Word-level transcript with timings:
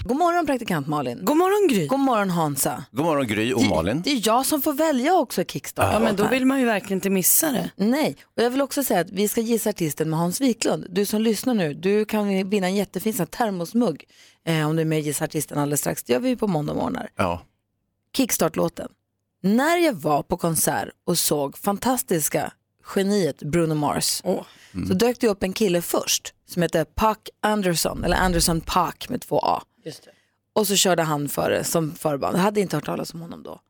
God 0.00 0.16
morgon 0.16 0.46
praktikant 0.46 0.86
Malin. 0.86 1.24
God 1.24 1.36
morgon 1.36 1.68
Gry. 1.68 1.86
God 1.86 2.00
morgon 2.00 2.30
Hansa. 2.30 2.84
God 2.90 3.04
morgon 3.04 3.26
Gry 3.26 3.52
och 3.52 3.62
Malin. 3.62 4.02
Det 4.02 4.10
är 4.10 4.22
jag 4.26 4.46
som 4.46 4.62
får 4.62 4.72
välja 4.72 5.14
också 5.14 5.44
Kickstart. 5.44 5.92
Ja, 5.92 5.98
men 5.98 6.16
då 6.16 6.28
vill 6.28 6.46
man 6.46 6.60
ju 6.60 6.66
verkligen 6.66 6.96
inte 6.96 7.10
missa 7.10 7.52
det. 7.52 7.70
Nej, 7.76 8.16
och 8.36 8.42
jag 8.42 8.50
vill 8.50 8.62
också 8.62 8.84
säga 8.84 9.00
att 9.00 9.10
vi 9.10 9.28
ska 9.28 9.40
gissa 9.40 9.70
artisten 9.70 10.10
med 10.10 10.18
Hans 10.18 10.40
Wiklund. 10.40 10.86
Du 10.90 11.06
som 11.06 11.22
lyssnar 11.22 11.54
nu, 11.54 11.74
du 11.74 12.04
kan 12.04 12.50
vinna 12.50 12.66
en 12.66 12.74
jättefin 12.74 13.14
sån 13.14 13.26
termosmugg 13.26 14.04
eh, 14.46 14.68
om 14.68 14.76
du 14.76 14.82
är 14.82 14.86
med 14.86 14.98
och 14.98 15.04
gissar 15.04 15.24
artisten 15.24 15.58
alldeles 15.58 15.80
strax. 15.80 16.02
Det 16.02 16.12
gör 16.12 16.20
vi 16.20 16.36
på 16.36 16.46
måndag 16.46 16.74
morgnar. 16.74 17.10
Ja. 17.16 17.42
Kickstart-låten. 18.16 18.88
När 19.42 19.76
jag 19.76 19.92
var 19.92 20.22
på 20.22 20.36
konsert 20.36 20.88
och 21.06 21.18
såg 21.18 21.58
fantastiska 21.58 22.52
geniet 22.94 23.42
Bruno 23.42 23.74
Mars 23.74 24.20
Åh. 24.24 24.42
så 24.88 24.94
dök 24.94 25.20
det 25.20 25.28
upp 25.28 25.42
en 25.42 25.52
kille 25.52 25.82
först 25.82 26.34
som 26.46 26.62
hette 26.62 26.84
Puck 26.84 27.28
Anderson, 27.42 28.04
eller 28.04 28.16
Anderson 28.16 28.60
Puck 28.60 29.08
med 29.08 29.20
två 29.20 29.38
A. 29.38 29.62
Just 29.84 30.04
det. 30.04 30.10
Och 30.52 30.66
så 30.66 30.76
körde 30.76 31.02
han 31.02 31.28
före 31.28 31.64
som 31.64 31.94
förband. 31.94 32.36
Jag 32.36 32.42
hade 32.42 32.60
inte 32.60 32.76
hört 32.76 32.84
talas 32.84 33.14
om 33.14 33.20
honom 33.20 33.42
då. 33.42 33.60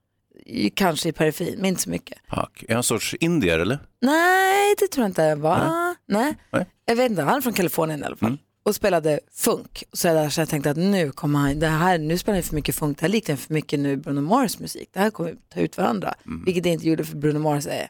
Kanske 0.74 1.08
i 1.08 1.12
periferin, 1.12 1.54
men 1.56 1.66
inte 1.66 1.82
så 1.82 1.90
mycket. 1.90 2.18
Tack. 2.30 2.62
Är 2.62 2.68
han 2.68 2.76
en 2.76 2.82
sorts 2.82 3.14
indier 3.14 3.58
eller? 3.58 3.78
Nej, 4.00 4.74
det 4.78 4.86
tror 4.86 5.04
jag 5.04 5.10
inte. 5.10 5.34
Va? 5.34 5.96
Nej. 6.06 6.36
Nej. 6.50 6.66
Jag 6.84 6.96
vet 6.96 7.10
inte, 7.10 7.22
han 7.22 7.36
är 7.36 7.40
från 7.40 7.52
Kalifornien 7.52 8.00
i 8.00 8.04
alla 8.04 8.16
fall. 8.16 8.38
Och 8.64 8.74
spelade 8.74 9.20
funk. 9.32 9.84
Så 9.92 10.06
jag, 10.06 10.16
där, 10.16 10.28
så 10.28 10.40
jag 10.40 10.48
tänkte 10.48 10.70
att 10.70 10.76
nu 10.76 11.12
kommer 11.12 11.38
han, 11.38 11.58
det 11.58 11.66
här, 11.66 11.98
nu 11.98 12.18
spelar 12.18 12.36
han 12.36 12.42
för 12.42 12.54
mycket 12.54 12.74
funk, 12.74 12.98
det 12.98 13.04
här 13.04 13.08
liknar 13.12 13.36
för 13.36 13.54
mycket 13.54 13.80
nu 13.80 13.96
Bruno 13.96 14.20
Mars 14.20 14.58
musik. 14.58 14.88
Det 14.92 15.00
här 15.00 15.10
kommer 15.10 15.34
ta 15.54 15.60
ut 15.60 15.76
varandra. 15.78 16.14
Vilket 16.44 16.62
det 16.62 16.70
inte 16.70 16.88
gjorde 16.88 17.04
för 17.04 17.16
Bruno 17.16 17.38
Mars 17.38 17.66
är 17.66 17.88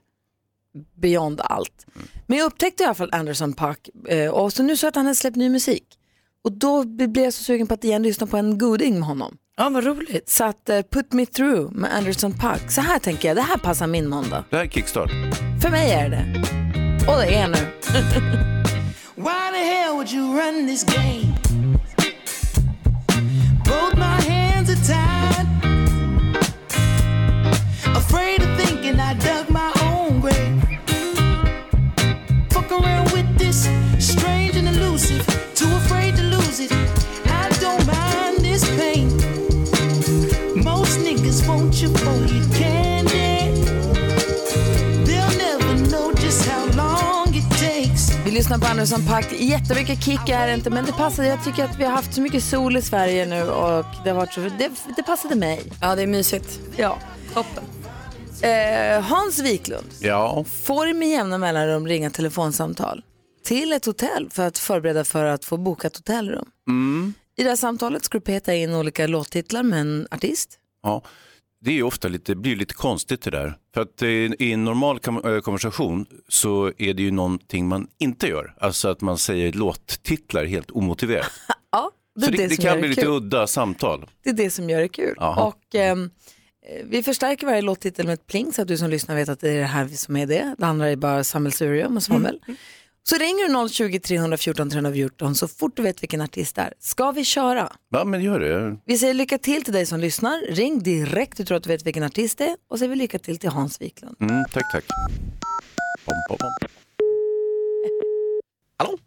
beyond 0.97 1.41
allt. 1.45 1.87
Men 2.27 2.39
jag 2.39 2.47
upptäckte 2.47 2.83
i 2.83 2.87
alla 2.87 2.95
fall 2.95 3.09
Anderson 3.13 3.53
Park 3.53 3.89
eh, 4.09 4.31
och 4.31 4.53
så 4.53 4.63
nu 4.63 4.77
så 4.77 4.87
att 4.87 4.95
han 4.97 5.07
har 5.07 5.15
släppt 5.15 5.37
ny 5.37 5.49
musik. 5.49 5.85
Och 6.45 6.53
då 6.53 6.85
blev 6.85 7.19
jag 7.19 7.33
så 7.33 7.45
sugen 7.45 7.67
på 7.67 7.75
att 7.75 7.85
igen 7.85 8.03
lyssna 8.03 8.27
på 8.27 8.37
en 8.37 8.59
goding 8.59 8.95
med 8.95 9.09
honom. 9.09 9.37
Ja, 9.57 9.69
vad 9.69 9.85
roligt. 9.85 10.29
Så 10.29 10.45
att 10.45 10.69
eh, 10.69 10.83
Put 10.83 11.13
Me 11.13 11.27
Through 11.27 11.73
med 11.73 11.95
Anderson 11.95 12.33
Park. 12.33 12.71
Så 12.71 12.81
här 12.81 12.99
tänker 12.99 13.29
jag, 13.29 13.37
det 13.37 13.43
här 13.43 13.59
passar 13.59 13.87
min 13.87 14.09
måndag. 14.09 14.45
Det 14.51 14.57
här 14.57 14.65
är 14.65 14.69
Kickstart. 14.69 15.11
För 15.63 15.71
mig 15.71 15.93
är 15.93 16.09
det. 16.09 16.25
Och 17.09 17.17
det 17.17 17.35
är 17.35 17.49
nu. 17.49 17.55
Why 19.17 19.51
the 19.53 19.65
hell 19.65 19.95
would 19.95 20.13
you 20.13 20.37
run 20.41 20.67
this 20.67 20.85
game? 20.85 21.35
Both 23.65 23.95
my 23.95 24.21
hands 24.33 24.71
are 24.71 24.83
tied. 24.87 25.47
Afraid 27.97 28.41
of 28.43 28.57
thinking 28.61 29.01
I 29.01 29.15
dug 29.15 29.51
my 29.51 29.73
own 29.83 30.21
grave. 30.21 30.63
Fuck 32.51 32.73
around 32.73 33.13
with 33.13 33.39
this 33.39 33.69
strange 33.99 34.57
and 34.57 34.69
elusive. 34.69 35.27
To 35.55 35.65
lose 35.65 35.82
it. 36.65 36.73
I 37.27 37.49
don't 37.61 37.87
mind 37.87 38.39
this 38.39 38.65
pain. 38.79 39.09
Most 40.65 40.99
niggas 41.01 41.49
want 41.49 41.83
you 41.83 41.95
for 41.97 42.35
your 42.35 42.45
candy. 42.59 43.53
They'll 45.07 45.39
never 45.39 45.89
know 45.91 46.13
just 46.25 46.49
how 46.49 46.67
long 46.77 47.35
it 47.35 47.51
takes. 47.61 48.13
Vi 48.25 48.31
lyssnar 48.31 48.59
på 48.59 48.67
Anderson 48.67 49.07
Paak. 49.07 49.33
Jättemycket 49.33 50.05
kick 50.05 50.29
är 50.29 50.47
det 50.47 50.55
inte, 50.55 50.71
men 50.71 50.85
det 50.85 50.93
passade. 50.93 51.29
Jag 51.29 51.45
tycker 51.45 51.65
att 51.65 51.79
vi 51.79 51.85
har 51.85 51.93
haft 51.93 52.15
så 52.15 52.21
mycket 52.21 52.45
sol 52.45 52.77
i 52.77 52.83
Sverige 52.83 53.27
nu 53.27 53.43
och 53.43 53.85
det, 54.05 54.11
har 54.11 54.17
varit 54.17 54.33
så, 54.33 54.41
det, 54.41 54.71
det 54.97 55.03
passade 55.03 55.35
mig. 55.35 55.63
Ja, 55.81 55.95
det 55.95 56.03
är 56.03 56.07
mysigt. 56.07 56.59
Ja, 56.77 56.99
toppen. 57.35 57.65
Eh, 58.43 59.01
Hans 59.03 59.39
Wiklund 59.39 59.87
Ja. 60.01 60.45
får 60.65 60.95
med 60.95 61.09
jämna 61.09 61.39
mellanrum 61.39 61.87
ringa 61.87 62.11
telefonsamtal 62.11 63.03
till 63.45 63.73
ett 63.73 63.85
hotell 63.87 64.31
för 64.31 64.47
att 64.47 64.59
förbereda 64.59 65.05
för 65.05 65.25
att 65.25 65.45
få 65.45 65.57
boka 65.57 65.87
ett 65.87 65.97
hotellrum. 65.97 66.45
I 67.37 67.43
det 67.43 67.49
här 67.49 67.57
samtalet 67.57 68.05
ska 68.05 68.19
du 68.19 68.25
peta 68.25 68.55
in 68.55 68.75
olika 68.75 69.07
låttitlar 69.07 69.63
med 69.63 69.81
en 69.81 70.07
artist. 70.11 70.59
ja. 70.83 71.03
Det 71.65 71.79
är 71.79 71.83
ofta 71.83 72.09
lite, 72.09 72.35
blir 72.35 72.57
lite 72.57 72.75
konstigt 72.75 73.23
det 73.23 73.31
där. 73.31 73.55
För 73.75 73.81
att 73.81 74.03
eh, 74.03 74.09
i 74.09 74.53
en 74.53 74.65
normal 74.65 75.01
eh, 75.07 75.41
konversation 75.41 76.07
så 76.29 76.73
är 76.79 76.95
det 76.95 77.03
ju 77.03 77.11
någonting 77.11 77.69
man 77.69 77.87
inte 77.99 78.27
gör. 78.27 78.55
Alltså 78.61 78.89
att 78.89 79.01
man 79.01 79.19
säger 79.19 79.53
låttitlar 79.53 80.45
helt 80.45 80.71
omotiverat. 80.71 81.31
Ja, 81.73 81.91
det, 82.15 82.21
Så 82.23 82.27
är 82.29 82.31
det, 82.33 82.37
det, 82.39 82.47
det 82.49 82.57
kan 82.57 82.79
bli 82.81 82.89
lite 82.89 83.01
kul. 83.01 83.11
udda 83.11 83.47
samtal. 83.47 84.07
Det 84.25 84.31
är 84.31 84.35
det 84.35 84.51
som 84.51 84.71
gör 84.71 84.81
det 84.81 84.89
kul. 84.89 85.15
Jaha. 85.17 85.45
Och, 85.45 85.75
ehm, 85.75 86.11
eh, 86.67 86.87
vi 86.87 87.03
förstärker 87.03 87.47
varje 87.47 87.63
låttitel 87.63 88.07
med 88.07 88.13
ett 88.15 88.27
pling 88.27 88.53
så 88.53 88.63
att 88.63 88.69
du 88.69 88.77
som 88.79 88.91
lyssnar 88.91 89.15
vet 89.17 89.29
att 89.29 89.41
det 89.41 89.51
är 89.51 89.59
det 89.61 89.65
här 89.67 89.89
som 89.89 90.17
är 90.17 90.27
det. 90.27 90.55
Det 90.59 90.67
andra 90.67 90.89
är 90.91 90.97
bara 90.97 91.25
sammelsurium 91.25 91.97
och 91.97 92.03
svammel. 92.03 92.41
Så 93.05 93.17
ringer 93.17 93.63
du 93.63 93.69
020 93.69 93.99
314 94.01 94.71
314 94.71 95.35
så 95.35 95.49
fort 95.49 95.77
du 95.77 95.83
vet 95.83 96.03
vilken 96.03 96.21
artist 96.21 96.57
det 96.57 96.63
är. 96.63 96.73
Ska 96.79 97.11
vi 97.11 97.25
köra? 97.25 97.69
Ja, 97.91 98.05
men 98.05 98.23
gör 98.23 98.41
det. 98.41 98.77
Vi 98.85 98.99
säger 98.99 99.15
lycka 99.15 99.39
till 99.39 99.65
till 99.65 99.73
dig 99.73 99.87
som 99.87 100.01
lyssnar. 100.01 100.41
Ring 100.55 100.79
direkt, 100.83 101.37
du 101.37 101.45
tror 101.45 101.57
att 101.57 101.63
du 101.63 101.69
vet 101.69 101.87
vilken 101.87 102.03
artist 102.03 102.39
det 102.39 102.45
är. 102.45 102.51
Och 102.53 102.57
så 102.69 102.79
säger 102.79 102.91
vi 102.91 102.97
lycka 102.97 103.19
till 103.19 103.39
till 103.39 103.51
Hans 103.51 103.81
Wiklund. 103.81 104.17
Mm, 104.21 104.45
tack, 104.53 104.73
tack. 104.73 104.85
Bom, 106.07 106.15
bom, 106.29 106.37
bom. 106.41 106.51
Hallå? 108.79 108.99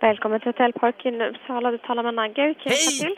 Välkommen 0.00 0.40
till 0.40 0.48
Hotellparken 0.48 1.14
i 1.14 1.28
Uppsala. 1.30 1.70
Du 1.70 1.78
talar 1.78 2.02
med 2.02 2.14
Nagge. 2.14 2.42
Hur 2.42 2.54
kan 2.54 2.62
jag 2.64 2.74
hjälpa 2.80 3.04
till? 3.04 3.16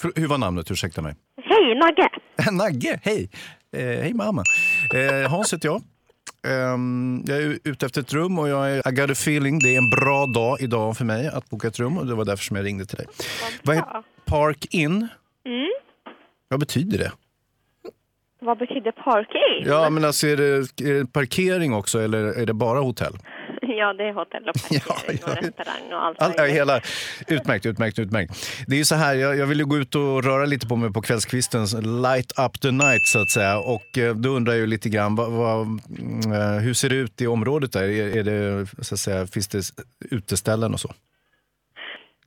För- 0.00 0.20
Hur 0.20 0.26
var 0.28 0.38
namnet? 0.38 0.70
Ursäkta 0.70 1.02
mig. 1.02 1.14
Hej, 1.42 1.74
Nagge! 1.74 2.08
Nagge, 2.52 3.00
hej. 3.02 3.30
Eh, 3.76 3.80
hej 4.02 4.14
mamma. 4.14 4.42
Eh, 4.94 5.30
Hans 5.30 5.52
heter 5.54 5.68
jag. 5.68 5.82
Ehm, 6.46 7.22
jag 7.26 7.38
är 7.38 7.58
ute 7.64 7.86
efter 7.86 8.00
ett 8.00 8.12
rum 8.12 8.38
och 8.38 8.48
jag 8.48 8.70
är, 8.70 8.88
I 8.88 8.92
got 8.92 9.10
a 9.10 9.12
feeling 9.12 9.58
det 9.58 9.74
är 9.74 9.78
en 9.78 9.90
bra 9.90 10.26
dag 10.26 10.60
idag 10.60 10.96
för 10.96 11.04
mig 11.04 11.28
att 11.28 11.50
boka 11.50 11.68
ett 11.68 11.78
rum 11.78 11.98
och 11.98 12.06
det 12.06 12.14
var 12.14 12.24
därför 12.24 12.44
som 12.44 12.56
jag 12.56 12.66
ringde 12.66 12.86
till 12.86 12.96
dig. 12.96 13.06
Vad 13.62 13.76
heter 13.76 14.02
Park 14.24 14.66
In? 14.70 15.08
Mm. 15.46 15.68
Vad 16.48 16.60
betyder 16.60 16.98
det? 16.98 17.12
Vad 18.40 18.58
betyder 18.58 18.92
parking? 18.92 19.66
Ja, 19.66 19.90
men 19.90 20.04
alltså 20.04 20.26
är 20.26 20.36
det, 20.36 20.82
är 20.90 20.94
det 20.94 21.12
parkering 21.12 21.74
också 21.74 22.00
eller 22.00 22.24
är 22.24 22.46
det 22.46 22.54
bara 22.54 22.80
hotell? 22.80 23.12
Ja, 23.78 23.92
det 23.92 24.04
är 24.04 24.12
hotell 24.12 24.48
och 24.48 24.54
parkering 24.68 25.18
Ja, 25.26 25.32
och 25.32 25.36
ja. 25.36 25.48
restaurang 25.48 25.92
och 25.92 26.04
allt. 26.04 26.22
All, 26.22 26.32
ja, 26.36 26.44
hela, 26.44 26.80
utmärkt, 27.28 27.66
utmärkt, 27.66 27.98
utmärkt. 27.98 28.32
Det 28.66 28.74
är 28.74 28.78
ju 28.78 28.84
så 28.84 28.94
här, 28.94 29.14
jag, 29.14 29.36
jag 29.36 29.46
vill 29.46 29.64
gå 29.64 29.76
ut 29.76 29.94
och 29.94 30.24
röra 30.24 30.44
lite 30.44 30.66
på 30.66 30.76
mig 30.76 30.92
på 30.92 31.02
kvällskvisten, 31.02 31.66
light 32.02 32.32
up 32.38 32.60
the 32.60 32.70
night 32.70 33.06
så 33.06 33.18
att 33.22 33.30
säga. 33.30 33.58
Och 33.58 33.98
eh, 33.98 34.14
då 34.14 34.28
undrar 34.28 34.52
jag 34.52 34.60
ju 34.60 34.66
lite 34.66 34.88
grann, 34.88 35.16
vad, 35.16 35.30
vad, 35.30 35.60
mm, 35.62 36.32
eh, 36.32 36.58
hur 36.62 36.74
ser 36.74 36.88
det 36.88 36.96
ut 36.96 37.20
i 37.20 37.26
området 37.26 37.72
där? 37.72 37.82
Är, 37.82 38.16
är 38.16 38.24
det, 38.24 38.66
så 38.84 38.94
att 38.94 39.00
säga, 39.00 39.26
finns 39.26 39.48
det 39.48 39.62
uteställen 40.10 40.72
och 40.72 40.80
så? 40.80 40.94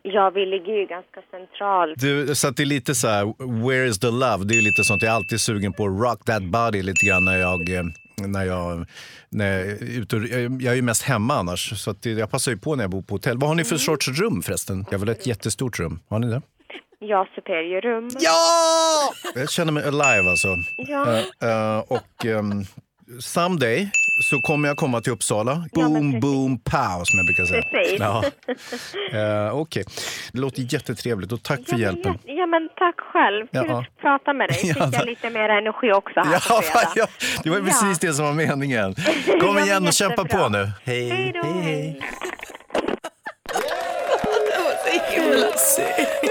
Ja, 0.03 0.29
vi 0.29 0.45
ligger 0.45 0.73
ju 0.73 0.85
ganska 0.85 1.21
centralt. 1.31 1.99
Du, 1.99 2.35
så 2.35 2.47
att 2.47 2.57
det 2.57 2.63
är 2.63 2.65
lite 2.65 2.95
så 2.95 3.07
här, 3.07 3.25
where 3.67 3.87
is 3.87 3.99
the 3.99 4.11
love? 4.11 4.45
Det 4.45 4.53
är 4.53 4.55
ju 4.55 4.61
lite 4.61 4.83
sånt, 4.83 5.01
jag 5.01 5.11
är 5.11 5.15
alltid 5.15 5.41
sugen 5.41 5.73
på 5.73 5.87
rock 5.87 6.25
that 6.25 6.43
body 6.43 6.81
lite 6.81 7.05
grann 7.05 7.25
när 7.25 7.37
jag, 7.37 7.69
eh, 7.69 7.83
när 8.27 8.43
jag, 8.43 8.85
när 9.29 9.57
jag 9.57 9.67
är 9.67 9.83
ute. 9.83 10.15
Jag 10.59 10.71
är 10.71 10.75
ju 10.75 10.81
mest 10.81 11.03
hemma 11.03 11.33
annars, 11.33 11.83
så 11.83 11.95
jag 12.01 12.31
passar 12.31 12.51
ju 12.51 12.57
på 12.57 12.75
när 12.75 12.83
jag 12.83 12.91
bor 12.91 13.01
på 13.01 13.15
hotell. 13.15 13.37
Vad 13.37 13.49
har 13.49 13.55
ni 13.55 13.63
för 13.63 13.77
sorts 13.77 14.07
rum 14.07 14.41
förresten? 14.41 14.85
Jag 14.91 14.99
vill 14.99 15.09
ha 15.09 15.15
ett 15.15 15.27
jättestort 15.27 15.79
rum. 15.79 15.99
Har 16.09 16.19
ni 16.19 16.27
det? 16.27 16.41
Ja, 16.99 17.27
superiorrum. 17.35 18.09
Ja! 18.19 19.13
Jag 19.35 19.49
känner 19.49 19.71
mig 19.71 19.83
alive 19.83 20.29
alltså. 20.29 20.47
Ja. 20.75 21.23
Eh, 21.41 21.49
eh, 21.49 21.79
och 21.79 22.25
ehm, 22.25 22.63
someday 23.19 23.89
så 24.29 24.39
kommer 24.41 24.67
jag 24.67 24.77
komma 24.77 25.01
till 25.01 25.11
Uppsala. 25.11 25.51
Ja, 25.51 25.81
Boom, 25.81 26.11
precis. 26.11 26.21
boom, 26.21 26.59
pow 26.59 27.03
som 27.03 27.17
jag 27.19 27.25
brukar 27.25 27.45
säga. 27.45 27.61
Precis. 27.71 27.99
Ja. 27.99 28.23
Eh, 29.47 29.53
Okej, 29.55 29.83
det 30.33 30.39
låter 30.39 30.73
jättetrevligt 30.73 31.31
och 31.31 31.43
tack 31.43 31.59
för 31.59 31.63
Ja, 31.65 31.71
men, 31.77 31.79
hjälpen. 31.81 32.19
ja, 32.25 32.33
ja, 32.33 32.45
men 32.45 32.69
tack 32.75 32.95
själv. 32.99 33.47
Kul 33.47 33.65
Ja. 33.69 33.79
att 33.81 33.97
prata 34.01 34.33
med 34.33 34.49
dig. 34.49 34.57
Fick 34.57 34.77
Ja, 34.77 34.89
jag 34.93 35.05
lite 35.05 35.29
mer 35.29 35.49
energi 35.49 35.91
också 35.93 36.19
här 36.19 36.41
Ja, 36.49 36.61
ja, 36.95 37.07
det 37.43 37.49
var 37.49 37.57
Ja. 37.57 37.63
precis 37.63 37.99
det 37.99 38.13
som 38.13 38.25
var 38.25 38.33
meningen. 38.33 38.95
Ja, 39.27 39.39
Kom 39.39 39.57
igen 39.57 39.87
och 39.87 39.93
kämpa 39.93 40.25
på 40.25 40.49
nu. 40.49 40.69
Hej, 40.83 41.09
Hej 41.09 41.31
då. 41.33 41.43
hej, 41.47 41.61
hej. 41.61 42.01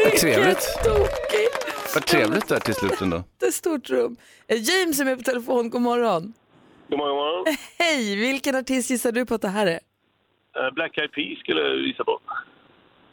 Vad 0.04 0.16
trevligt. 0.20 0.78
Vad 1.94 2.06
trevligt 2.06 2.48
där 2.48 2.60
till 2.60 2.74
slut 2.74 3.00
ändå. 3.00 3.22
Ett 3.48 3.54
stort 3.54 3.90
rum. 3.90 4.16
James 4.48 5.00
är 5.00 5.04
med 5.04 5.18
på 5.18 5.24
telefon, 5.24 5.70
god 5.70 5.82
morgon. 5.82 6.32
God 6.88 6.98
morgon, 6.98 7.16
morgon. 7.16 7.56
Hej, 7.78 8.16
vilken 8.16 8.54
artist 8.54 8.90
gissar 8.90 9.12
du 9.12 9.26
på 9.26 9.34
att 9.34 9.42
det 9.42 9.48
här 9.48 9.66
är? 9.66 9.80
Eh, 10.56 10.70
Black 10.74 10.98
Eyed 10.98 11.12
Peas 11.12 11.38
skulle 11.38 11.60
jag 11.60 11.76
visa 11.76 12.04
på. 12.04 12.20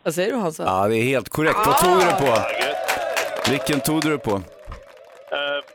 Vad 0.03 0.15
säger 0.15 0.31
du 0.31 0.37
Hansa? 0.37 0.63
Ja, 0.63 0.87
det 0.87 0.97
är 0.97 1.03
helt 1.03 1.29
korrekt. 1.29 1.57
Vad 1.65 1.77
tog 1.77 1.93
du 1.99 2.05
det 2.05 2.11
på? 2.19 2.37
Vilken 3.51 3.79
tog 3.81 4.01
du 4.01 4.09
det 4.09 4.17
på? 4.17 4.31
Eh, 4.31 4.41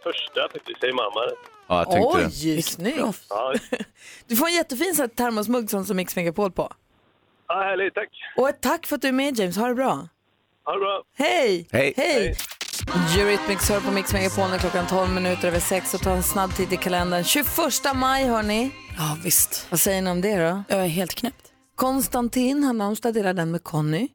första 0.02 0.48
faktiskt, 0.52 0.80
säger 0.80 0.94
mamma. 0.94 1.20
Ja, 1.68 1.78
jag 1.78 1.90
tänkte 1.90 2.18
det. 2.18 2.26
Oj, 2.56 2.62
snyggt. 2.62 3.26
Ja, 3.28 3.54
Du 4.26 4.36
får 4.36 4.46
en 4.46 4.54
jättefin 4.54 4.94
sån 4.94 5.02
här 5.02 5.08
termosmugg 5.08 5.70
som 5.70 5.84
som 5.84 5.96
Mix 5.96 6.16
Megapol 6.16 6.52
på. 6.52 6.72
ja 7.48 7.54
härligt, 7.54 7.94
tack. 7.94 8.08
Och 8.36 8.48
ett 8.48 8.60
tack 8.60 8.86
för 8.86 8.96
att 8.96 9.02
du 9.02 9.08
är 9.08 9.12
med 9.12 9.38
James, 9.38 9.56
ha 9.56 9.68
det 9.68 9.74
bra. 9.74 10.08
Ha 10.64 10.72
det 10.72 10.78
bra. 10.78 11.02
Hej! 11.18 11.68
Hej. 11.72 11.94
Hej! 11.96 12.36
Eurythmics 12.88 13.68
hör 13.68 13.80
på 13.80 13.90
Mix 13.90 14.12
Megapol 14.12 14.50
när 14.50 14.58
klockan 14.58 14.86
12 14.86 15.10
minuter 15.10 15.48
över 15.48 15.60
6 15.60 15.94
och 15.94 16.00
ta 16.00 16.10
en 16.10 16.22
snabb 16.22 16.54
titt 16.54 16.72
i 16.72 16.76
kalendern. 16.76 17.24
21 17.24 17.46
maj 17.94 18.24
hörni. 18.24 18.70
Ja, 18.96 19.18
visst. 19.24 19.66
Vad 19.70 19.80
säger 19.80 20.02
ni 20.02 20.10
om 20.10 20.20
det 20.20 20.36
då? 20.36 20.62
Jag 20.68 20.84
är 20.84 20.88
helt 20.88 21.14
knäppt. 21.14 21.46
Konstantin, 21.74 22.64
han 22.64 22.78
namnsdag 22.78 23.14
delar 23.14 23.34
den 23.34 23.50
med 23.50 23.64
Conny. 23.64 24.08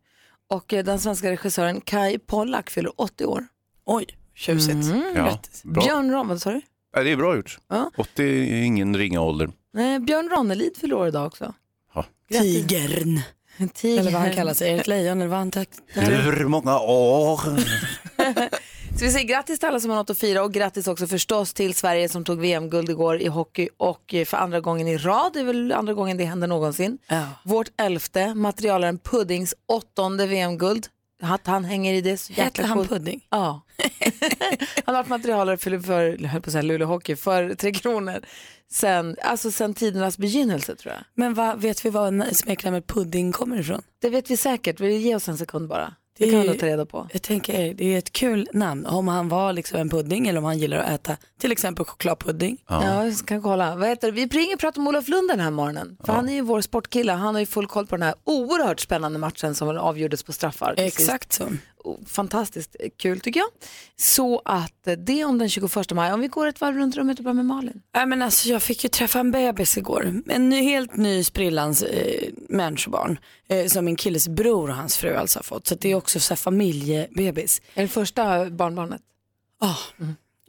Och 0.50 0.73
eh, 0.73 0.83
den 0.83 1.00
svenska 1.00 1.31
regissören 1.31 1.81
Kai 1.81 2.17
Pollak 2.19 2.69
fyller 2.69 3.01
80 3.01 3.25
år. 3.25 3.47
Oj, 3.85 4.06
tjusigt. 4.35 4.77
Ja, 5.15 5.39
bra. 5.63 5.83
Björn 5.83 6.12
Ron, 6.12 6.27
vad 6.27 6.41
sa 6.41 6.51
du? 6.51 6.62
Ja, 6.95 7.03
det 7.03 7.12
är 7.12 7.17
bra 7.17 7.35
gjort. 7.35 7.57
Ja. 7.69 7.91
80 7.97 8.23
är 8.23 8.62
ingen 8.63 8.97
ringa 8.97 9.21
ålder. 9.21 9.50
Nej, 9.73 10.00
Björn 10.00 10.29
Ranelid 10.29 10.77
fyller 10.77 10.95
år 10.95 11.07
idag 11.07 11.27
också. 11.27 11.53
Tigern. 12.31 13.19
En 13.57 13.69
tiger. 13.69 13.99
Eller 13.99 14.11
vad 14.11 14.21
han 14.21 14.33
kallar 14.33 14.53
sig, 14.53 14.71
Erik 14.71 14.87
Lejon 14.87 15.21
eller 15.21 15.29
vad 15.29 15.39
han 15.39 15.51
tack. 15.51 15.69
Hur 15.87 16.45
många 16.45 16.79
år? 16.79 17.39
Så 18.99 19.05
vi 19.05 19.11
säger 19.11 19.27
grattis 19.27 19.59
till 19.59 19.67
alla 19.69 19.79
som 19.79 19.89
har 19.89 19.97
något 19.97 20.09
att 20.09 20.17
fira 20.17 20.43
och 20.43 20.53
grattis 20.53 20.87
också 20.87 21.07
förstås 21.07 21.53
till 21.53 21.73
Sverige 21.73 22.09
som 22.09 22.23
tog 22.23 22.39
VM-guld 22.39 22.89
igår 22.89 23.21
i 23.21 23.27
hockey 23.27 23.69
och 23.77 24.15
för 24.25 24.37
andra 24.37 24.59
gången 24.59 24.87
i 24.87 24.97
rad, 24.97 25.33
det 25.33 25.39
är 25.39 25.43
väl 25.43 25.71
andra 25.71 25.93
gången 25.93 26.17
det 26.17 26.25
händer 26.25 26.47
någonsin. 26.47 26.97
Ja. 27.07 27.27
Vårt 27.43 27.67
elfte, 27.77 28.35
materialaren 28.35 28.99
Puddings 28.99 29.55
åttonde 29.67 30.27
VM-guld. 30.27 30.87
Att 31.23 31.47
han 31.47 31.65
hänger 31.65 31.94
i 31.94 32.01
det 32.01 32.17
så 32.17 32.33
Hette 32.33 32.41
jäkla 32.41 32.65
han 32.65 32.77
coolt. 32.77 32.89
Pudding? 32.89 33.27
Ja. 33.29 33.62
han 34.85 34.95
har 34.95 35.03
varit 35.03 35.09
materialare 35.09 35.57
för, 35.57 35.79
för 35.79 36.25
höll 36.25 36.41
på 36.41 36.47
att 36.47 36.51
säga 36.51 36.62
Luleå 36.62 36.88
Hockey, 36.88 37.15
för 37.15 37.56
Tre 37.56 37.71
Kronor. 37.71 38.19
Sen, 38.71 39.15
alltså 39.21 39.51
sen 39.51 39.73
tidernas 39.73 40.17
begynnelse 40.17 40.75
tror 40.75 40.94
jag. 40.94 41.03
Men 41.13 41.33
vad, 41.33 41.62
vet 41.62 41.85
vi 41.85 41.89
var 41.89 42.33
smeknamnet 42.33 42.88
Pudding 42.88 43.31
kommer 43.31 43.59
ifrån? 43.59 43.81
Det 44.01 44.09
vet 44.09 44.29
vi 44.31 44.38
säkert, 44.38 44.79
vi 44.79 44.97
ge 44.97 45.15
oss 45.15 45.29
en 45.29 45.38
sekund 45.38 45.69
bara. 45.69 45.95
Det 46.17 46.25
Det 46.25 46.31
kan 46.31 46.45
nog 46.45 46.59
ta 46.59 46.65
reda 46.65 46.85
på. 46.85 47.07
Jag 47.13 47.21
tänker, 47.21 47.73
det 47.73 47.94
är 47.94 47.97
ett 47.97 48.12
kul 48.13 48.50
namn. 48.53 48.85
Om 48.85 49.07
han 49.07 49.29
var 49.29 49.53
liksom 49.53 49.79
en 49.79 49.89
pudding 49.89 50.27
eller 50.27 50.39
om 50.39 50.45
han 50.45 50.57
gillar 50.57 50.77
att 50.77 50.89
äta 50.89 51.17
till 51.39 51.51
exempel 51.51 51.85
chokladpudding. 51.85 52.57
Ja, 52.67 53.01
vi 53.01 53.15
kan 53.15 53.41
kolla. 53.41 53.75
Vad 53.75 53.89
heter 53.89 54.07
det? 54.07 54.13
Vi 54.13 54.25
ringer 54.25 54.53
och 54.53 54.59
pratar 54.59 54.81
om 54.81 54.88
Olof 54.88 55.07
Lund 55.07 55.29
den 55.29 55.39
här 55.39 55.51
morgonen. 55.51 55.97
För 56.06 56.13
han 56.13 56.29
är 56.29 56.33
ju 56.33 56.41
vår 56.41 56.62
sportkille. 56.62 57.12
Han 57.12 57.35
har 57.35 57.39
ju 57.39 57.45
full 57.45 57.67
koll 57.67 57.88
på 57.88 57.95
den 57.95 58.03
här 58.03 58.15
oerhört 58.23 58.79
spännande 58.79 59.19
matchen 59.19 59.56
som 59.56 59.77
avgjordes 59.77 60.23
på 60.23 60.33
straffar. 60.33 60.73
Exakt 60.77 61.33
så. 61.33 61.44
Fantastiskt 62.07 62.75
kul 62.97 63.19
tycker 63.19 63.39
jag. 63.39 63.49
Så 63.95 64.41
att 64.45 64.87
det 64.97 65.25
om 65.25 65.37
den 65.37 65.49
21 65.49 65.91
maj. 65.91 66.13
Om 66.13 66.21
vi 66.21 66.27
går 66.27 66.47
ett 66.47 66.61
varv 66.61 66.75
runt 66.75 66.95
rummet 66.95 67.17
och 67.17 67.23
börjar 67.23 67.33
med 67.33 67.45
Malin. 67.45 67.81
Nej, 67.95 68.05
men 68.05 68.21
alltså, 68.21 68.49
jag 68.49 68.63
fick 68.63 68.83
ju 68.83 68.89
träffa 68.89 69.19
en 69.19 69.31
bebis 69.31 69.77
igår. 69.77 70.21
En 70.27 70.49
ny, 70.49 70.61
helt 70.61 70.97
ny 70.97 71.23
sprillans 71.23 71.83
eh, 71.83 72.29
människobarn. 72.49 73.19
Eh, 73.49 73.65
som 73.67 73.85
min 73.85 73.95
killes 73.95 74.27
bror 74.27 74.69
och 74.69 74.75
hans 74.75 74.97
fru 74.97 75.15
alltså 75.15 75.39
har 75.39 75.43
fått. 75.43 75.67
Så 75.67 75.75
det 75.75 75.91
är 75.91 75.95
också 75.95 76.19
så 76.19 76.33
här, 76.33 76.37
familjebebis. 76.37 77.61
Är 77.73 77.81
det 77.81 77.88
första 77.88 78.49
barnbarnet? 78.49 79.01
Ja. 79.61 79.77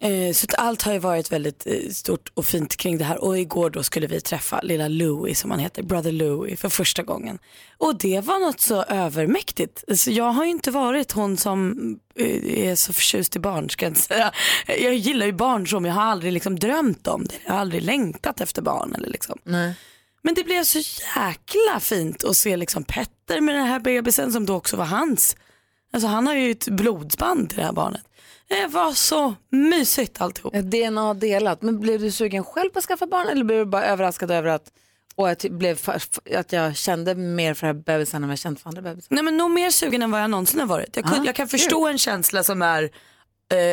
Eh, 0.00 0.32
så 0.32 0.46
allt 0.58 0.82
har 0.82 0.92
ju 0.92 0.98
varit 0.98 1.32
väldigt 1.32 1.66
eh, 1.66 1.90
stort 1.90 2.30
och 2.34 2.46
fint 2.46 2.76
kring 2.76 2.98
det 2.98 3.04
här 3.04 3.24
och 3.24 3.38
igår 3.38 3.70
då 3.70 3.82
skulle 3.82 4.06
vi 4.06 4.20
träffa 4.20 4.60
lilla 4.60 4.88
Louie 4.88 5.34
som 5.34 5.50
han 5.50 5.60
heter, 5.60 5.82
Brother 5.82 6.12
Louie 6.12 6.56
för 6.56 6.68
första 6.68 7.02
gången. 7.02 7.38
Och 7.78 7.98
det 7.98 8.20
var 8.20 8.38
något 8.38 8.60
så 8.60 8.82
övermäktigt. 8.82 9.84
Alltså, 9.88 10.10
jag 10.10 10.30
har 10.30 10.44
ju 10.44 10.50
inte 10.50 10.70
varit 10.70 11.12
hon 11.12 11.36
som 11.36 11.76
eh, 12.14 12.68
är 12.68 12.74
så 12.74 12.92
förtjust 12.92 13.36
i 13.36 13.38
barn 13.38 13.70
ska 13.70 13.84
jag 13.84 13.90
inte 13.90 14.00
säga. 14.00 14.32
Jag 14.66 14.94
gillar 14.94 15.26
ju 15.26 15.32
barn 15.32 15.66
som 15.66 15.84
jag 15.84 15.94
har 15.94 16.02
aldrig 16.02 16.32
liksom 16.32 16.58
drömt 16.58 17.06
om 17.06 17.24
det. 17.24 17.34
Jag 17.44 17.52
har 17.52 17.60
aldrig 17.60 17.82
längtat 17.82 18.40
efter 18.40 18.62
barn 18.62 18.94
eller 18.94 19.08
liksom. 19.08 19.38
Nej. 19.44 19.74
Men 20.22 20.34
det 20.34 20.44
blev 20.44 20.64
så 20.64 20.78
jäkla 20.78 21.80
fint 21.80 22.24
att 22.24 22.36
se 22.36 22.56
liksom 22.56 22.84
Petter 22.84 23.40
med 23.40 23.54
den 23.54 23.66
här 23.66 23.80
bebisen 23.80 24.32
som 24.32 24.46
då 24.46 24.54
också 24.54 24.76
var 24.76 24.84
hans. 24.84 25.36
Alltså 25.92 26.08
han 26.08 26.26
har 26.26 26.34
ju 26.34 26.50
ett 26.50 26.68
blodsband 26.68 27.48
till 27.48 27.58
det 27.58 27.64
här 27.64 27.72
barnet. 27.72 28.05
Det 28.48 28.66
var 28.66 28.92
så 28.92 29.34
mysigt 29.50 30.20
alltihop. 30.20 30.54
DNA 30.54 31.14
delat. 31.14 31.62
Men 31.62 31.80
blev 31.80 32.00
du 32.00 32.10
sugen 32.10 32.44
själv 32.44 32.70
på 32.70 32.78
att 32.78 32.84
skaffa 32.84 33.06
barn 33.06 33.28
eller 33.28 33.44
blev 33.44 33.58
du 33.58 33.64
bara 33.64 33.84
överraskad 33.86 34.30
över 34.30 34.48
att, 34.48 34.72
och 35.14 35.28
att, 35.28 35.42
blev, 35.50 35.78
att 36.36 36.52
jag 36.52 36.76
kände 36.76 37.14
mer 37.14 37.54
för 37.54 37.66
den 37.66 37.76
här 37.76 37.82
bebisen 37.82 38.24
än 38.24 38.30
jag 38.30 38.38
känt 38.38 38.60
för 38.60 38.68
andra 38.68 38.82
bebisar? 38.82 39.14
Nej 39.14 39.24
men 39.24 39.36
nog 39.36 39.50
mer 39.50 39.70
sugen 39.70 40.02
än 40.02 40.10
vad 40.10 40.20
jag 40.22 40.30
någonsin 40.30 40.60
har 40.60 40.66
varit. 40.66 40.96
Jag, 40.96 41.04
Ah, 41.06 41.22
jag 41.24 41.34
kan 41.34 41.48
förstå 41.48 41.86
en 41.88 41.98
känsla 41.98 42.42
som 42.44 42.62
är 42.62 42.90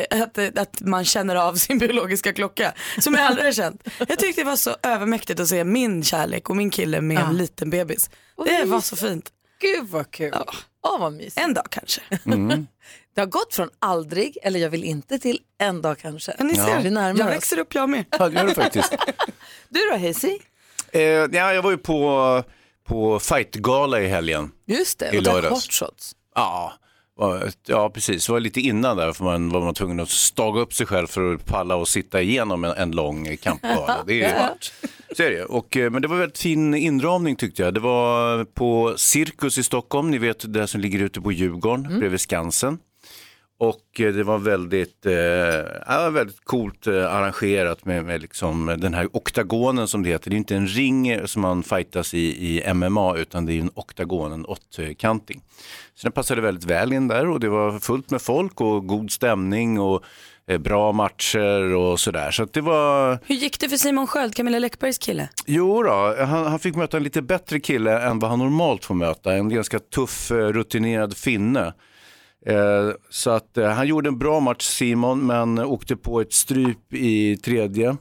eh, 0.09 0.21
att, 0.21 0.57
att 0.57 0.81
man 0.81 1.05
känner 1.05 1.35
av 1.35 1.55
sin 1.55 1.77
biologiska 1.79 2.33
klocka 2.33 2.73
som 2.99 3.13
jag 3.13 3.23
aldrig 3.25 3.45
har 3.45 3.51
känt. 3.51 3.87
Jag 4.07 4.19
tyckte 4.19 4.41
det 4.41 4.45
var 4.45 4.55
så 4.55 4.75
övermäktigt 4.83 5.39
att 5.39 5.47
se 5.47 5.63
min 5.63 6.03
kärlek 6.03 6.49
och 6.49 6.55
min 6.55 6.69
kille 6.69 7.01
med 7.01 7.17
en 7.17 7.37
liten 7.37 7.69
bebis. 7.69 8.09
Det 8.45 8.65
var 8.65 8.81
så 8.81 8.95
fint. 8.95 9.29
Gud 9.61 9.89
vad 9.89 10.11
kul. 10.11 10.33
Åh 10.87 10.99
vad 10.99 11.13
mysigt. 11.13 11.37
En 11.37 11.53
dag 11.53 11.65
kanske. 11.69 12.01
Det 13.13 13.21
har 13.21 13.25
gått 13.27 13.53
från 13.55 13.69
aldrig, 13.79 14.37
eller 14.43 14.59
jag 14.59 14.69
vill 14.69 14.83
inte, 14.83 15.19
till 15.19 15.39
en 15.57 15.81
dag 15.81 15.97
kanske. 15.99 16.33
Ni 16.39 16.55
ser, 16.55 16.81
Vi 16.81 16.89
närmar 16.89 17.19
jag 17.19 17.27
oss. 17.27 17.33
växer 17.35 17.59
upp 17.59 17.75
jag 17.75 17.89
med. 17.89 18.05
Ja, 18.19 18.29
det 18.29 18.35
gör 18.39 18.47
det 18.47 18.53
faktiskt. 18.55 18.95
Du 19.69 19.79
då 19.91 19.97
Hazy? 20.07 20.39
Eh, 20.91 21.01
ja, 21.01 21.53
jag 21.53 21.61
var 21.61 21.71
ju 21.71 21.77
på, 21.77 22.43
på 22.87 23.19
fightgala 23.19 24.01
i 24.01 24.07
helgen. 24.07 24.51
Just 24.65 24.99
det, 24.99 25.13
I 25.13 25.19
och 25.19 25.23
lördags. 25.23 25.53
hot 25.53 25.73
shots. 25.73 26.15
Ja, 26.35 26.73
ja, 27.67 27.89
precis. 27.89 28.25
Det 28.25 28.31
var 28.31 28.39
lite 28.39 28.61
innan 28.61 28.97
där 28.97 29.13
för 29.13 29.23
man 29.23 29.49
var 29.49 29.61
man 29.61 29.73
tvungen 29.73 29.99
att 29.99 30.09
staga 30.09 30.61
upp 30.61 30.73
sig 30.73 30.85
själv 30.85 31.07
för 31.07 31.33
att 31.33 31.45
palla 31.45 31.75
och 31.75 31.87
sitta 31.87 32.21
igenom 32.21 32.63
en, 32.63 32.71
en 32.71 32.91
lång 32.91 33.37
kampgala. 33.37 34.03
Det 34.07 34.23
är. 34.23 34.49
Så 35.17 35.23
är 35.23 35.31
det. 35.31 35.45
Och, 35.45 35.77
eh, 35.77 35.89
men 35.89 36.01
det 36.01 36.07
var 36.07 36.17
väldigt 36.17 36.37
fin 36.37 36.73
inramning 36.73 37.35
tyckte 37.35 37.61
jag. 37.63 37.73
Det 37.73 37.79
var 37.79 38.45
på 38.45 38.93
Cirkus 38.97 39.57
i 39.57 39.63
Stockholm, 39.63 40.11
ni 40.11 40.17
vet 40.17 40.53
det 40.53 40.67
som 40.67 40.81
ligger 40.81 40.99
ute 40.99 41.21
på 41.21 41.31
Djurgården 41.31 41.99
bredvid 41.99 42.21
Skansen. 42.21 42.79
Och 43.59 43.99
eh, 43.99 44.13
det 44.13 44.23
var 44.23 44.37
väldigt, 44.37 45.05
eh, 45.05 46.11
väldigt 46.11 46.43
coolt 46.43 46.87
eh, 46.87 47.15
arrangerat 47.15 47.85
med, 47.85 48.05
med 48.05 48.21
liksom 48.21 48.75
den 48.77 48.93
här 48.93 49.09
oktagonen 49.13 49.87
som 49.87 50.03
det 50.03 50.09
heter. 50.09 50.29
Det 50.29 50.35
är 50.35 50.37
inte 50.37 50.55
en 50.55 50.67
ring 50.67 51.27
som 51.27 51.41
man 51.41 51.63
fightas 51.63 52.13
i, 52.13 52.19
i 52.57 52.73
MMA 52.73 53.17
utan 53.17 53.45
det 53.45 53.53
är 53.53 53.59
en 53.59 53.71
oktagon, 53.75 54.31
en 54.31 54.45
åttkanting. 54.45 55.41
Så 55.95 56.07
den 56.07 56.11
passade 56.11 56.41
väldigt 56.41 56.65
väl 56.65 56.93
in 56.93 57.07
där 57.07 57.29
och 57.29 57.39
det 57.39 57.49
var 57.49 57.79
fullt 57.79 58.09
med 58.09 58.21
folk 58.21 58.61
och 58.61 58.87
god 58.87 59.11
stämning 59.11 59.79
och 59.79 60.03
eh, 60.47 60.57
bra 60.57 60.91
matcher 60.91 61.73
och 61.75 61.99
sådär. 61.99 62.31
Så 62.31 62.45
det 62.45 62.61
var, 62.61 63.19
Hur 63.25 63.35
gick 63.35 63.59
det 63.59 63.69
för 63.69 63.77
Simon 63.77 64.07
Sköld, 64.07 64.35
Camilla 64.35 64.59
Läckbergs 64.59 64.97
kille? 64.97 65.29
jo 65.45 65.83
då, 65.83 66.15
han, 66.19 66.45
han 66.45 66.59
fick 66.59 66.75
möta 66.75 66.97
en 66.97 67.03
lite 67.03 67.21
bättre 67.21 67.59
kille 67.59 67.99
än 68.01 68.19
vad 68.19 68.29
han 68.29 68.39
normalt 68.39 68.85
får 68.85 68.95
möta. 68.95 69.33
En 69.33 69.49
ganska 69.49 69.79
tuff, 69.79 70.31
eh, 70.31 70.35
rutinerad 70.35 71.17
finne. 71.17 71.73
Eh, 72.45 72.89
Så 73.09 73.29
att 73.29 73.57
eh, 73.57 73.69
han 73.69 73.87
gjorde 73.87 74.07
en 74.09 74.17
bra 74.17 74.39
match 74.39 74.65
Simon 74.65 75.25
men 75.25 75.59
åkte 75.59 75.95
på 75.95 76.21
ett 76.21 76.33
stryp 76.33 76.93
i 76.93 77.37
tredje. 77.37 77.97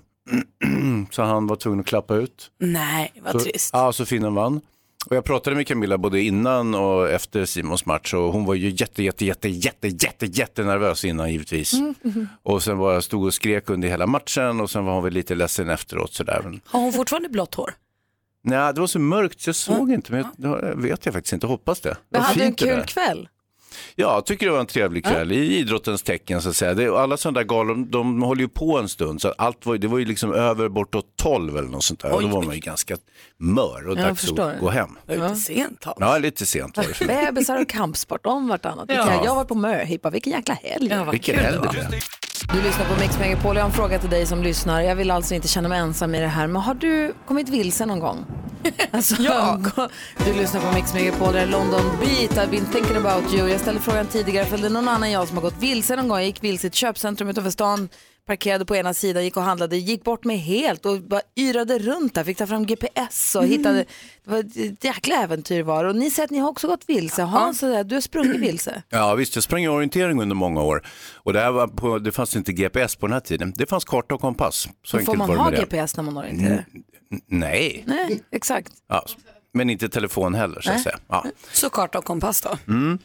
Så 1.10 1.22
han 1.22 1.46
var 1.46 1.56
tvungen 1.56 1.80
att 1.80 1.86
klappa 1.86 2.14
ut. 2.14 2.50
Nej, 2.58 3.12
vad 3.22 3.32
Så, 3.32 3.38
trist. 3.40 3.70
ja, 3.72 3.92
så 3.92 4.06
finnen 4.06 4.34
vann. 4.34 4.60
Och 5.06 5.16
jag 5.16 5.24
pratade 5.24 5.56
med 5.56 5.66
Camilla 5.66 5.98
både 5.98 6.20
innan 6.22 6.74
och 6.74 7.10
efter 7.10 7.44
Simons 7.44 7.86
match 7.86 8.14
och 8.14 8.32
hon 8.32 8.44
var 8.44 8.54
ju 8.54 8.68
jätte, 8.70 9.02
jätte, 9.02 9.24
jätte, 9.24 9.48
jätte, 9.48 9.88
jätte, 9.88 10.26
jätte 10.26 10.64
nervös 10.64 11.04
innan 11.04 11.32
givetvis. 11.32 11.72
Och 12.42 12.62
sen 12.62 12.78
var 12.78 12.92
jag 12.92 13.04
stod 13.04 13.24
och 13.24 13.34
skrek 13.34 13.70
under 13.70 13.88
hela 13.88 14.06
matchen 14.06 14.60
och 14.60 14.70
sen 14.70 14.84
var 14.84 14.94
hon 14.94 15.04
väl 15.04 15.12
lite 15.12 15.34
ledsen 15.34 15.68
efteråt 15.70 16.12
sådär. 16.12 16.60
Har 16.66 16.80
hon 16.80 16.92
fortfarande 16.92 17.28
blått 17.28 17.54
hår? 17.54 17.74
nej, 18.44 18.74
det 18.74 18.80
var 18.80 18.86
så 18.86 18.98
mörkt 18.98 19.40
så 19.40 19.48
jag 19.48 19.56
såg 19.56 19.92
inte, 19.92 20.12
men 20.12 20.24
jag, 20.36 20.76
vet 20.76 21.06
jag 21.06 21.14
faktiskt 21.14 21.32
inte, 21.32 21.46
hoppas 21.46 21.80
det. 21.80 21.96
Men 22.10 22.20
hade 22.22 22.38
du 22.40 22.44
en 22.44 22.54
kul 22.54 22.82
kväll? 22.84 23.28
Ja, 23.94 24.14
jag 24.14 24.26
tycker 24.26 24.46
det 24.46 24.52
var 24.52 24.60
en 24.60 24.66
trevlig 24.66 25.04
kväll 25.04 25.32
i 25.32 25.58
idrottens 25.58 26.02
tecken 26.02 26.42
så 26.42 26.48
att 26.48 26.56
säga. 26.56 26.74
Det, 26.74 26.88
alla 26.88 27.16
sådana 27.16 27.38
där 27.40 27.44
galor, 27.46 27.74
de, 27.90 28.22
håller 28.22 28.42
ju 28.42 28.48
på 28.48 28.78
en 28.78 28.88
stund 28.88 29.20
så 29.20 29.28
att 29.28 29.34
allt 29.38 29.66
var, 29.66 29.76
det 29.78 29.88
var 29.88 29.98
ju 29.98 30.04
liksom 30.04 30.32
över 30.34 30.68
bortåt 30.68 31.16
12 31.16 31.56
eller 31.56 31.68
något 31.68 31.84
sånt 31.84 32.00
där. 32.00 32.12
Och 32.12 32.22
då 32.22 32.28
var 32.28 32.42
man 32.42 32.54
ju 32.54 32.60
ganska 32.60 32.96
mör 33.38 33.88
och 33.88 33.96
dags 33.96 34.20
förstår. 34.20 34.50
att 34.50 34.60
gå 34.60 34.68
hem. 34.70 34.98
Det 35.06 35.16
var 35.16 35.28
lite 35.28 35.40
sent. 35.40 35.84
Hans. 35.84 35.96
Ja, 36.00 36.18
lite 36.18 36.46
sent 36.46 36.76
var 36.76 36.84
det 36.84 36.94
för 36.94 37.04
mig. 37.04 37.24
Bebisar 37.26 37.60
och 37.60 37.68
kampsport 37.68 38.26
om 38.26 38.48
vartannat. 38.48 38.84
Ja. 38.88 38.94
Jag 38.94 39.30
har 39.30 39.34
varit 39.34 39.48
på 39.48 39.54
möhippa, 39.54 40.10
vilken 40.10 40.32
jäkla 40.32 40.54
helg. 40.54 40.88
Ja, 40.90 41.04
vad 41.04 41.10
Vilken 41.12 41.34
kul 41.34 41.44
helg 41.44 41.56
det 41.56 41.66
var. 41.66 41.72
det 41.72 41.88
blev. 41.88 42.00
Du 42.48 42.62
lyssnar 42.62 42.84
på 42.94 43.00
Mix 43.00 43.18
Megapol. 43.18 43.56
Jag 43.56 43.62
har 43.62 43.68
en 43.68 43.74
fråga 43.76 43.98
till 43.98 44.10
dig 44.10 44.26
som 44.26 44.42
lyssnar. 44.42 44.80
Jag 44.80 44.94
vill 44.96 45.10
alltså 45.10 45.34
inte 45.34 45.48
känna 45.48 45.68
mig 45.68 45.78
ensam 45.78 46.14
i 46.14 46.20
det 46.20 46.26
här, 46.26 46.46
men 46.46 46.62
har 46.62 46.74
du 46.74 47.14
kommit 47.26 47.48
vilse 47.48 47.86
någon 47.86 48.00
gång? 48.00 48.24
Alltså, 48.90 49.22
Ja. 49.22 49.60
Du 50.26 50.32
lyssnar 50.34 50.60
på 50.60 50.74
Mix 50.74 50.94
Megapol, 50.94 51.32
det 51.32 51.40
är 51.40 51.46
London 51.46 51.80
Beat, 52.00 52.30
I've 52.30 52.50
been 52.50 52.64
thinking 52.66 52.96
about 52.96 53.34
you. 53.34 53.48
Jag 53.48 53.60
ställde 53.60 53.80
frågan 53.80 54.06
tidigare, 54.06 54.44
för 54.46 54.58
det 54.58 54.66
är 54.66 54.70
någon 54.70 54.88
annan 54.88 55.10
jag 55.10 55.28
som 55.28 55.36
har 55.36 55.42
gått 55.42 55.58
vilse 55.58 55.96
någon 55.96 56.08
gång. 56.08 56.18
Jag 56.18 56.26
gick 56.26 56.44
vilse 56.44 56.66
i 56.66 56.68
ett 56.68 56.74
köpcentrum 56.74 57.28
utanför 57.28 57.50
stan 57.50 57.88
parkerade 58.26 58.64
på 58.64 58.76
ena 58.76 58.94
sidan, 58.94 59.24
gick 59.24 59.36
och 59.36 59.42
handlade, 59.42 59.76
gick 59.76 60.04
bort 60.04 60.24
mig 60.24 60.36
helt 60.36 60.86
och 60.86 61.02
bara 61.02 61.20
yrade 61.36 61.78
runt 61.78 62.14
där, 62.14 62.24
fick 62.24 62.38
ta 62.38 62.46
fram 62.46 62.66
GPS 62.66 63.34
och 63.34 63.46
hittade, 63.46 63.78
det 64.24 64.30
var 64.30 64.38
ett 64.38 64.84
jäkla 64.84 65.16
äventyr 65.22 65.62
var. 65.62 65.84
Och 65.84 65.96
ni 65.96 66.10
säger 66.10 66.24
att 66.24 66.30
ni 66.30 66.38
har 66.38 66.48
också 66.48 66.68
gått 66.68 66.84
vilse. 66.86 67.22
Hans, 67.22 67.60
du 67.60 67.94
har 67.94 68.00
sprungit 68.00 68.36
vilse. 68.40 68.82
Ja 68.88 69.14
visst, 69.14 69.34
jag 69.34 69.44
sprang 69.44 69.64
i 69.64 69.68
orientering 69.68 70.22
under 70.22 70.36
många 70.36 70.62
år. 70.62 70.86
Och 71.14 71.32
det, 71.32 71.40
här 71.40 71.50
var 71.50 71.68
på, 71.68 71.98
det 71.98 72.12
fanns 72.12 72.36
inte 72.36 72.52
GPS 72.52 72.96
på 72.96 73.06
den 73.06 73.12
här 73.12 73.20
tiden. 73.20 73.52
Det 73.56 73.66
fanns 73.66 73.84
karta 73.84 74.14
och 74.14 74.20
kompass. 74.20 74.68
Så 74.84 74.98
Får 74.98 75.14
man 75.16 75.30
ha. 75.30 75.50
GPS 75.50 75.96
när 75.96 76.04
man 76.04 76.16
orienterar? 76.16 76.66
Nej, 77.26 77.84
Nej, 77.86 78.22
exakt. 78.30 78.72
ja, 78.88 79.04
men 79.54 79.70
inte 79.70 79.88
telefon 79.88 80.34
heller 80.34 80.60
så 80.60 80.70
att 80.72 80.82
säga. 80.82 80.98
Ja. 81.08 81.24
Så 81.52 81.70
karta 81.70 81.98
och 81.98 82.04
kompass 82.04 82.40
då? 82.40 82.58
Mm. 82.72 82.98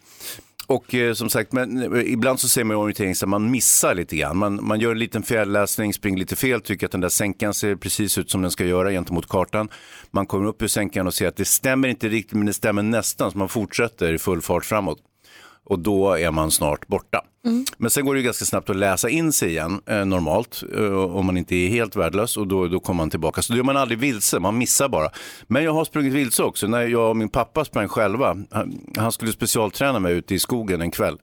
Och 0.67 0.95
eh, 0.95 1.13
som 1.13 1.29
sagt, 1.29 1.51
men, 1.53 1.95
eh, 1.95 2.13
ibland 2.13 2.39
så 2.39 2.49
ser 2.49 2.63
man 2.63 2.77
i 2.77 2.77
orientering 2.77 3.15
så 3.15 3.25
att 3.25 3.29
man 3.29 3.51
missar 3.51 3.95
lite 3.95 4.15
grann. 4.15 4.37
Man, 4.37 4.59
man 4.67 4.79
gör 4.79 4.91
en 4.91 4.99
liten 4.99 5.23
fjärrläsning, 5.23 5.93
springer 5.93 6.17
lite 6.17 6.35
fel, 6.35 6.61
tycker 6.61 6.85
att 6.85 6.91
den 6.91 7.01
där 7.01 7.09
sänkan 7.09 7.53
ser 7.53 7.75
precis 7.75 8.17
ut 8.17 8.31
som 8.31 8.41
den 8.41 8.51
ska 8.51 8.65
göra 8.65 8.91
gentemot 8.91 9.29
kartan. 9.29 9.69
Man 10.11 10.25
kommer 10.25 10.47
upp 10.47 10.61
ur 10.61 10.67
sänkan 10.67 11.07
och 11.07 11.13
ser 11.13 11.27
att 11.27 11.35
det 11.35 11.45
stämmer 11.45 11.87
inte 11.87 12.09
riktigt, 12.09 12.37
men 12.37 12.45
det 12.45 12.53
stämmer 12.53 12.83
nästan, 12.83 13.31
så 13.31 13.37
man 13.37 13.49
fortsätter 13.49 14.13
i 14.13 14.17
full 14.17 14.41
fart 14.41 14.65
framåt. 14.65 14.99
Och 15.69 15.79
då 15.79 16.13
är 16.13 16.31
man 16.31 16.51
snart 16.51 16.87
borta. 16.87 17.21
Men 17.77 17.89
sen 17.91 18.05
går 18.05 18.13
det 18.13 18.19
ju 18.19 18.25
ganska 18.25 18.45
snabbt 18.45 18.69
att 18.69 18.75
läsa 18.75 19.09
in 19.09 19.31
sig 19.33 19.49
igen 19.49 19.81
eh, 19.85 20.05
normalt 20.05 20.63
eh, 20.75 20.93
om 20.93 21.25
man 21.25 21.37
inte 21.37 21.55
är 21.55 21.69
helt 21.69 21.95
värdelös 21.95 22.37
och 22.37 22.47
då, 22.47 22.67
då 22.67 22.79
kommer 22.79 22.97
man 22.97 23.09
tillbaka. 23.09 23.41
Så 23.41 23.53
då 23.53 23.59
är 23.59 23.63
man 23.63 23.77
aldrig 23.77 23.99
vilse, 23.99 24.39
man 24.39 24.57
missar 24.57 24.89
bara. 24.89 25.09
Men 25.47 25.63
jag 25.63 25.73
har 25.73 25.85
sprungit 25.85 26.13
vilse 26.13 26.43
också. 26.43 26.67
När 26.67 26.81
jag 26.81 27.09
och 27.09 27.17
min 27.17 27.29
pappa 27.29 27.65
sprang 27.65 27.87
själva, 27.87 28.37
han, 28.51 28.79
han 28.97 29.11
skulle 29.11 29.31
specialträna 29.31 29.99
mig 29.99 30.13
ute 30.13 30.35
i 30.35 30.39
skogen 30.39 30.81
en 30.81 30.91
kväll. 30.91 31.17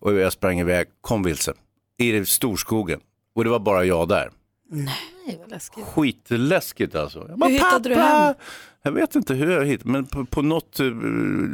Och 0.00 0.14
jag 0.14 0.32
sprang 0.32 0.60
iväg, 0.60 0.86
kom 1.00 1.22
vilse, 1.22 1.52
i 1.98 2.24
storskogen. 2.24 3.00
Och 3.34 3.44
det 3.44 3.50
var 3.50 3.58
bara 3.58 3.84
jag 3.84 4.08
där. 4.08 4.30
Nej, 4.70 5.38
vad 5.40 5.50
läskigt. 5.50 5.84
Skitläskigt 5.84 6.94
alltså. 6.94 7.26
Jag 7.28 7.38
bara, 7.38 7.46
Hur 7.50 7.54
hittade 7.54 7.88
du 7.88 7.94
"Pappa!" 7.94 8.06
hem? 8.08 8.34
Jag 8.88 8.92
vet 8.92 9.14
inte 9.14 9.34
hur 9.34 9.50
jag 9.50 9.66
hittade, 9.66 9.90
men 9.90 10.06
på, 10.06 10.24
på 10.24 10.42
något 10.42 10.80
eh, 10.80 10.86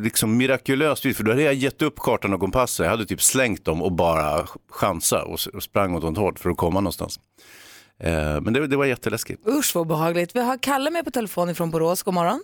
liksom 0.03 0.37
mirakulöst 0.37 1.05
vis, 1.05 1.17
för 1.17 1.25
då 1.25 1.31
hade 1.31 1.43
jag 1.43 1.55
gett 1.55 1.83
upp 1.83 1.99
kartan 1.99 2.35
och 2.35 2.41
kompassen. 2.41 2.85
Jag 2.85 2.91
hade 2.91 3.07
typ 3.07 3.23
slängt 3.23 3.65
dem 3.65 3.83
och 3.83 3.93
bara 3.93 4.47
chansa 4.71 5.25
och, 5.25 5.39
och 5.55 5.63
sprang 5.63 5.95
åt 5.95 6.03
något 6.03 6.19
håll 6.19 6.37
för 6.39 6.51
att 6.51 6.57
komma 6.57 6.81
någonstans. 6.81 7.21
Eh, 7.99 8.41
men 8.41 8.53
det, 8.53 8.67
det 8.67 8.77
var 8.77 8.85
jätteläskigt. 8.85 9.49
Usch 9.49 9.75
vad 9.75 9.87
behagligt. 9.87 10.37
Vi 10.37 10.41
har 10.41 10.59
Kalle 10.59 10.91
med 10.91 11.05
på 11.05 11.11
telefon 11.11 11.55
från 11.55 11.71
Borås. 11.71 12.03
God 12.03 12.15
morgon. 12.15 12.41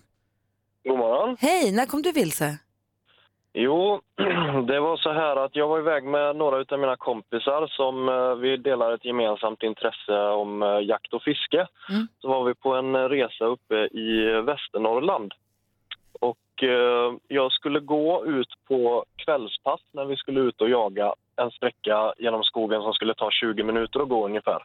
God 0.85 0.99
morgon. 0.99 1.37
Hej, 1.41 1.73
när 1.73 1.87
kom 1.87 2.03
du 2.03 2.13
vilse? 2.13 2.59
Jo, 3.53 4.01
det 4.67 4.81
var 4.81 4.97
så 4.97 5.13
här 5.13 5.37
att 5.37 5.57
jag 5.57 5.69
var 5.69 5.79
iväg 5.79 6.05
med 6.05 6.37
några 6.37 6.65
av 6.69 6.79
mina 6.79 6.97
kompisar 6.97 7.67
som 7.67 8.09
eh, 8.09 8.35
vi 8.35 8.57
delar 8.57 8.93
ett 8.93 9.05
gemensamt 9.05 9.63
intresse 9.63 10.19
om 10.19 10.63
eh, 10.63 10.81
jakt 10.83 11.15
och 11.15 11.23
fiske. 11.23 11.67
Mm. 11.91 12.09
Så 12.19 12.29
var 12.29 12.45
vi 12.45 12.55
på 12.55 12.75
en 12.75 13.09
resa 13.09 13.45
uppe 13.45 13.75
i 13.75 14.41
Västernorrland. 14.43 15.35
Och 16.21 16.63
eh, 16.63 17.15
jag 17.29 17.53
skulle 17.53 17.81
gå 17.81 18.27
ut 18.27 18.55
på 18.69 19.05
kvällspass 19.17 19.81
när 19.93 20.05
vi 20.05 20.17
skulle 20.17 20.41
ut 20.41 20.61
och 20.61 20.71
jaga 20.71 21.15
en 21.37 21.51
sträcka 21.51 22.15
genom 22.19 22.45
skogen 22.45 22.83
som 22.83 22.93
skulle 22.93 23.15
ta 23.15 23.31
20 23.31 23.63
minuter 23.63 24.01
att 24.01 24.09
gå 24.09 24.25
ungefär. 24.25 24.63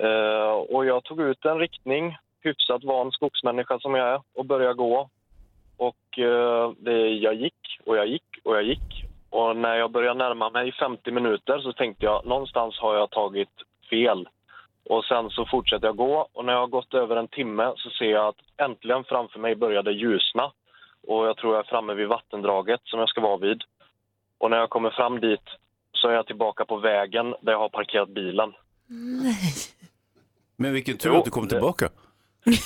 Eh, 0.00 0.52
och 0.52 0.86
jag 0.86 1.04
tog 1.04 1.20
ut 1.20 1.44
en 1.44 1.58
riktning, 1.58 2.16
hyfsat 2.42 2.84
van 2.84 3.12
skogsmänniska 3.12 3.78
som 3.78 3.94
jag 3.94 4.08
är, 4.08 4.20
och 4.34 4.46
började 4.46 4.74
gå. 4.74 5.08
Och 5.86 6.18
eh, 6.18 6.72
det, 6.78 7.08
jag 7.08 7.34
gick 7.34 7.60
och 7.86 7.96
jag 7.96 8.06
gick 8.06 8.28
och 8.44 8.56
jag 8.56 8.62
gick. 8.62 9.04
Och 9.30 9.56
när 9.56 9.74
jag 9.76 9.90
började 9.90 10.18
närma 10.18 10.50
mig 10.50 10.72
50 10.72 11.10
minuter 11.10 11.58
så 11.58 11.72
tänkte 11.72 12.04
jag 12.04 12.26
någonstans 12.26 12.78
har 12.78 12.94
jag 12.96 13.10
tagit 13.10 13.48
fel. 13.90 14.28
Och 14.84 15.04
sen 15.04 15.30
så 15.30 15.46
fortsätter 15.50 15.86
jag 15.86 15.96
gå 15.96 16.28
och 16.32 16.44
när 16.44 16.52
jag 16.52 16.60
har 16.60 16.66
gått 16.66 16.94
över 16.94 17.16
en 17.16 17.28
timme 17.28 17.72
så 17.76 17.90
ser 17.90 18.10
jag 18.10 18.26
att 18.28 18.40
äntligen 18.70 19.04
framför 19.04 19.38
mig 19.40 19.54
började 19.56 19.92
ljusna. 19.92 20.52
Och 21.08 21.26
jag 21.26 21.36
tror 21.36 21.54
jag 21.54 21.64
är 21.64 21.68
framme 21.70 21.94
vid 21.94 22.08
vattendraget 22.08 22.80
som 22.84 23.00
jag 23.00 23.08
ska 23.08 23.20
vara 23.20 23.36
vid. 23.36 23.62
Och 24.38 24.50
när 24.50 24.56
jag 24.56 24.70
kommer 24.70 24.90
fram 24.90 25.20
dit 25.20 25.46
så 25.92 26.08
är 26.08 26.12
jag 26.12 26.26
tillbaka 26.26 26.64
på 26.64 26.76
vägen 26.76 27.34
där 27.42 27.52
jag 27.52 27.58
har 27.58 27.68
parkerat 27.68 28.08
bilen. 28.08 28.52
Nej. 29.22 29.34
Men 30.56 30.72
vilken 30.72 30.96
tur 30.98 31.10
Jo, 31.10 31.18
att 31.18 31.24
du 31.24 31.30
kom 31.30 31.44
det- 31.44 31.50
tillbaka. 31.50 31.88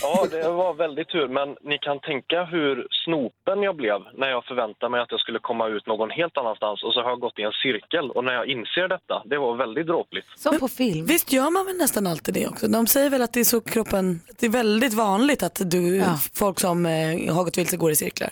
Ja, 0.02 0.26
det 0.30 0.48
var 0.48 0.74
väldigt 0.74 1.08
tur. 1.08 1.28
Men 1.28 1.56
ni 1.62 1.78
kan 1.78 2.00
tänka 2.00 2.44
hur 2.44 2.86
snopen 3.04 3.62
jag 3.62 3.76
blev 3.76 4.00
när 4.14 4.28
jag 4.30 4.44
förväntade 4.44 4.90
mig 4.90 5.00
att 5.00 5.10
jag 5.10 5.20
skulle 5.20 5.38
komma 5.38 5.68
ut 5.68 5.86
någon 5.86 6.10
helt 6.10 6.36
annanstans 6.36 6.82
och 6.82 6.92
så 6.94 7.02
har 7.02 7.10
jag 7.10 7.20
gått 7.20 7.38
i 7.38 7.42
en 7.42 7.52
cirkel. 7.52 8.10
Och 8.10 8.24
när 8.24 8.32
jag 8.32 8.46
inser 8.46 8.88
detta, 8.88 9.22
det 9.24 9.38
var 9.38 9.56
väldigt 9.56 9.86
dråpligt. 9.86 10.26
Som 10.36 10.58
på 10.58 10.68
film. 10.68 11.06
Visst 11.06 11.32
gör 11.32 11.50
man 11.50 11.66
väl 11.66 11.76
nästan 11.76 12.06
alltid 12.06 12.34
det 12.34 12.46
också? 12.48 12.68
De 12.68 12.86
säger 12.86 13.10
väl 13.10 13.22
att 13.22 13.32
det 13.32 13.40
är 13.40 13.44
så 13.44 13.60
kroppen, 13.60 14.20
det 14.40 14.46
är 14.46 14.50
väldigt 14.50 14.94
vanligt 14.94 15.42
att 15.42 15.70
du, 15.70 15.96
Ja. 15.96 16.16
folk 16.34 16.60
som 16.60 16.86
eh, 16.86 17.34
har 17.34 17.44
gått 17.44 17.58
vilse 17.58 17.76
går 17.76 17.90
i 17.90 17.96
cirklar. 17.96 18.30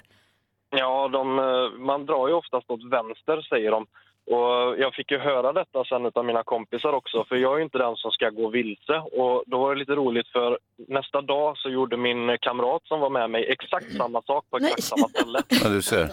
Ja, 0.70 1.08
de, 1.08 1.38
eh, 1.38 1.78
man 1.86 2.06
drar 2.06 2.28
ju 2.28 2.34
oftast 2.34 2.70
åt 2.70 2.84
vänster, 2.92 3.40
säger 3.48 3.70
de. 3.70 3.86
Och 4.26 4.78
jag 4.78 4.94
fick 4.94 5.10
ju 5.10 5.18
höra 5.18 5.52
detta 5.52 5.84
sen 5.84 6.10
av 6.14 6.24
mina 6.24 6.42
kompisar 6.42 6.92
också, 6.92 7.24
för 7.28 7.36
jag 7.36 7.52
är 7.54 7.58
ju 7.58 7.64
inte 7.64 7.78
den 7.78 7.96
som 7.96 8.10
ska 8.10 8.30
gå 8.30 8.48
vilse. 8.48 8.96
Och 9.12 9.44
då 9.46 9.58
var 9.58 9.74
det 9.74 9.78
lite 9.78 9.92
roligt 9.92 10.28
för 10.28 10.58
nästa 10.88 11.20
dag 11.20 11.56
så 11.58 11.68
gjorde 11.68 11.96
min 11.96 12.38
kamrat 12.40 12.82
som 12.84 13.00
var 13.00 13.10
med 13.10 13.30
mig 13.30 13.46
exakt 13.52 13.96
samma 13.96 14.22
sak 14.22 14.44
på 14.50 14.56
exakt 14.56 14.76
Nej. 14.78 14.82
samma 14.82 15.08
ställe. 15.08 15.42
Ja, 15.48 15.68
du 15.68 15.82
ser. 15.82 16.08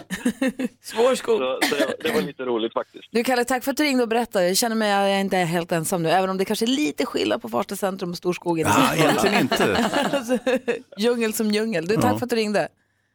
Svår 0.82 1.14
skog. 1.14 1.38
Så, 1.38 1.58
så 1.62 1.74
det, 1.74 1.94
det 2.02 2.14
var 2.14 2.22
lite 2.22 2.42
roligt 2.42 2.72
faktiskt. 2.72 3.08
Du 3.10 3.24
Kalle, 3.24 3.44
tack 3.44 3.64
för 3.64 3.70
att 3.70 3.76
du 3.76 3.84
ringde 3.84 4.02
och 4.02 4.08
berättade. 4.08 4.48
Jag 4.48 4.56
känner 4.56 4.76
mig 4.76 4.90
jag 4.90 5.10
är 5.10 5.20
inte 5.20 5.36
helt 5.36 5.72
ensam 5.72 6.02
nu, 6.02 6.08
även 6.08 6.30
om 6.30 6.38
det 6.38 6.44
kanske 6.44 6.64
är 6.64 6.74
lite 6.84 7.06
skillnad 7.06 7.42
på 7.42 7.48
Farsta 7.48 7.76
centrum 7.76 8.10
och 8.10 8.16
Storskogen. 8.16 8.66
Ja, 8.68 8.94
egentligen 8.96 9.40
inte. 9.40 9.90
Alltså, 10.12 10.38
djungel 10.98 11.32
som 11.32 11.46
djungel. 11.50 11.86
Du, 11.86 11.94
tack 11.96 12.04
Ja. 12.12 12.18
för 12.18 12.26
att 12.26 12.30
du 12.30 12.36
ringde. 12.36 12.68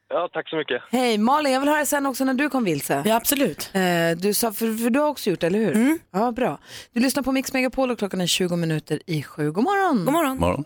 Ja, 0.10 0.30
tack 0.34 0.50
så 0.50 0.56
mycket. 0.56 0.82
Hej, 0.92 1.18
Malin, 1.18 1.54
jag 1.54 1.60
vill 1.60 1.70
höra 1.70 1.86
sen 1.86 2.06
också 2.06 2.26
när 2.26 2.34
du 2.34 2.50
kom 2.50 2.64
vilse. 2.64 3.04
Ja 3.06 3.16
absolut. 3.16 3.70
Eh, 3.74 3.82
du 4.18 4.34
sa, 4.34 4.52
för, 4.52 4.78
för 4.78 4.90
du 4.90 5.00
har 5.00 5.08
också 5.08 5.30
gjort 5.30 5.40
det, 5.40 5.48
eller 5.48 5.60
hur? 5.60 6.00
Ja, 6.14 6.32
bra. 6.32 6.60
Du 6.94 7.00
lyssnar 7.00 7.24
på 7.24 7.32
Mix 7.32 7.54
Megapol 7.54 7.92
och 7.92 8.00
klockan 8.00 8.22
är 8.22 8.28
20 8.28 8.56
minuter 8.56 9.00
i 9.06 9.24
sju. 9.24 9.52
God 9.52 9.64
morgon! 9.64 10.06
God 10.06 10.14
morgon. 10.14 10.38
Morgon. 10.38 10.64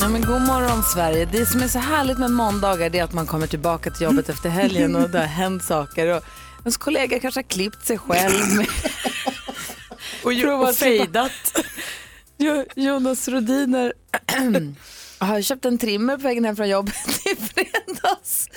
Ja, 0.00 0.08
men 0.08 0.22
god 0.22 0.40
morgon 0.42 0.82
Sverige. 0.82 1.28
Det 1.32 1.46
som 1.46 1.60
är 1.62 1.68
så 1.68 1.78
härligt 1.78 2.18
med 2.18 2.30
måndagar 2.30 2.90
det 2.90 2.98
är 2.98 3.04
att 3.04 3.12
man 3.14 3.26
kommer 3.26 3.46
tillbaka 3.46 3.90
till 3.90 4.04
jobbet 4.04 4.28
efter 4.28 4.48
helgen 4.48 4.96
och 4.96 5.10
det 5.10 5.18
har 5.18 5.26
hänt 5.26 5.64
saker. 5.64 6.16
Och 6.16 6.22
ens 6.62 6.76
kollega 6.76 7.20
kanske 7.20 7.38
har 7.38 7.48
klippt 7.48 7.86
sig 7.86 7.98
själv. 7.98 8.66
Och, 10.24 10.62
och 10.68 10.74
fejdat. 10.74 11.62
Jo- 12.38 12.64
Jonas 12.76 13.28
Rodiner 13.28 13.92
har 15.18 15.42
köpt 15.42 15.64
en 15.64 15.78
trimmer 15.78 16.16
på 16.16 16.22
vägen 16.22 16.44
hem 16.44 16.56
från 16.56 16.68
jobbet 16.68 16.94
i 17.26 17.36
fredags. 17.36 18.48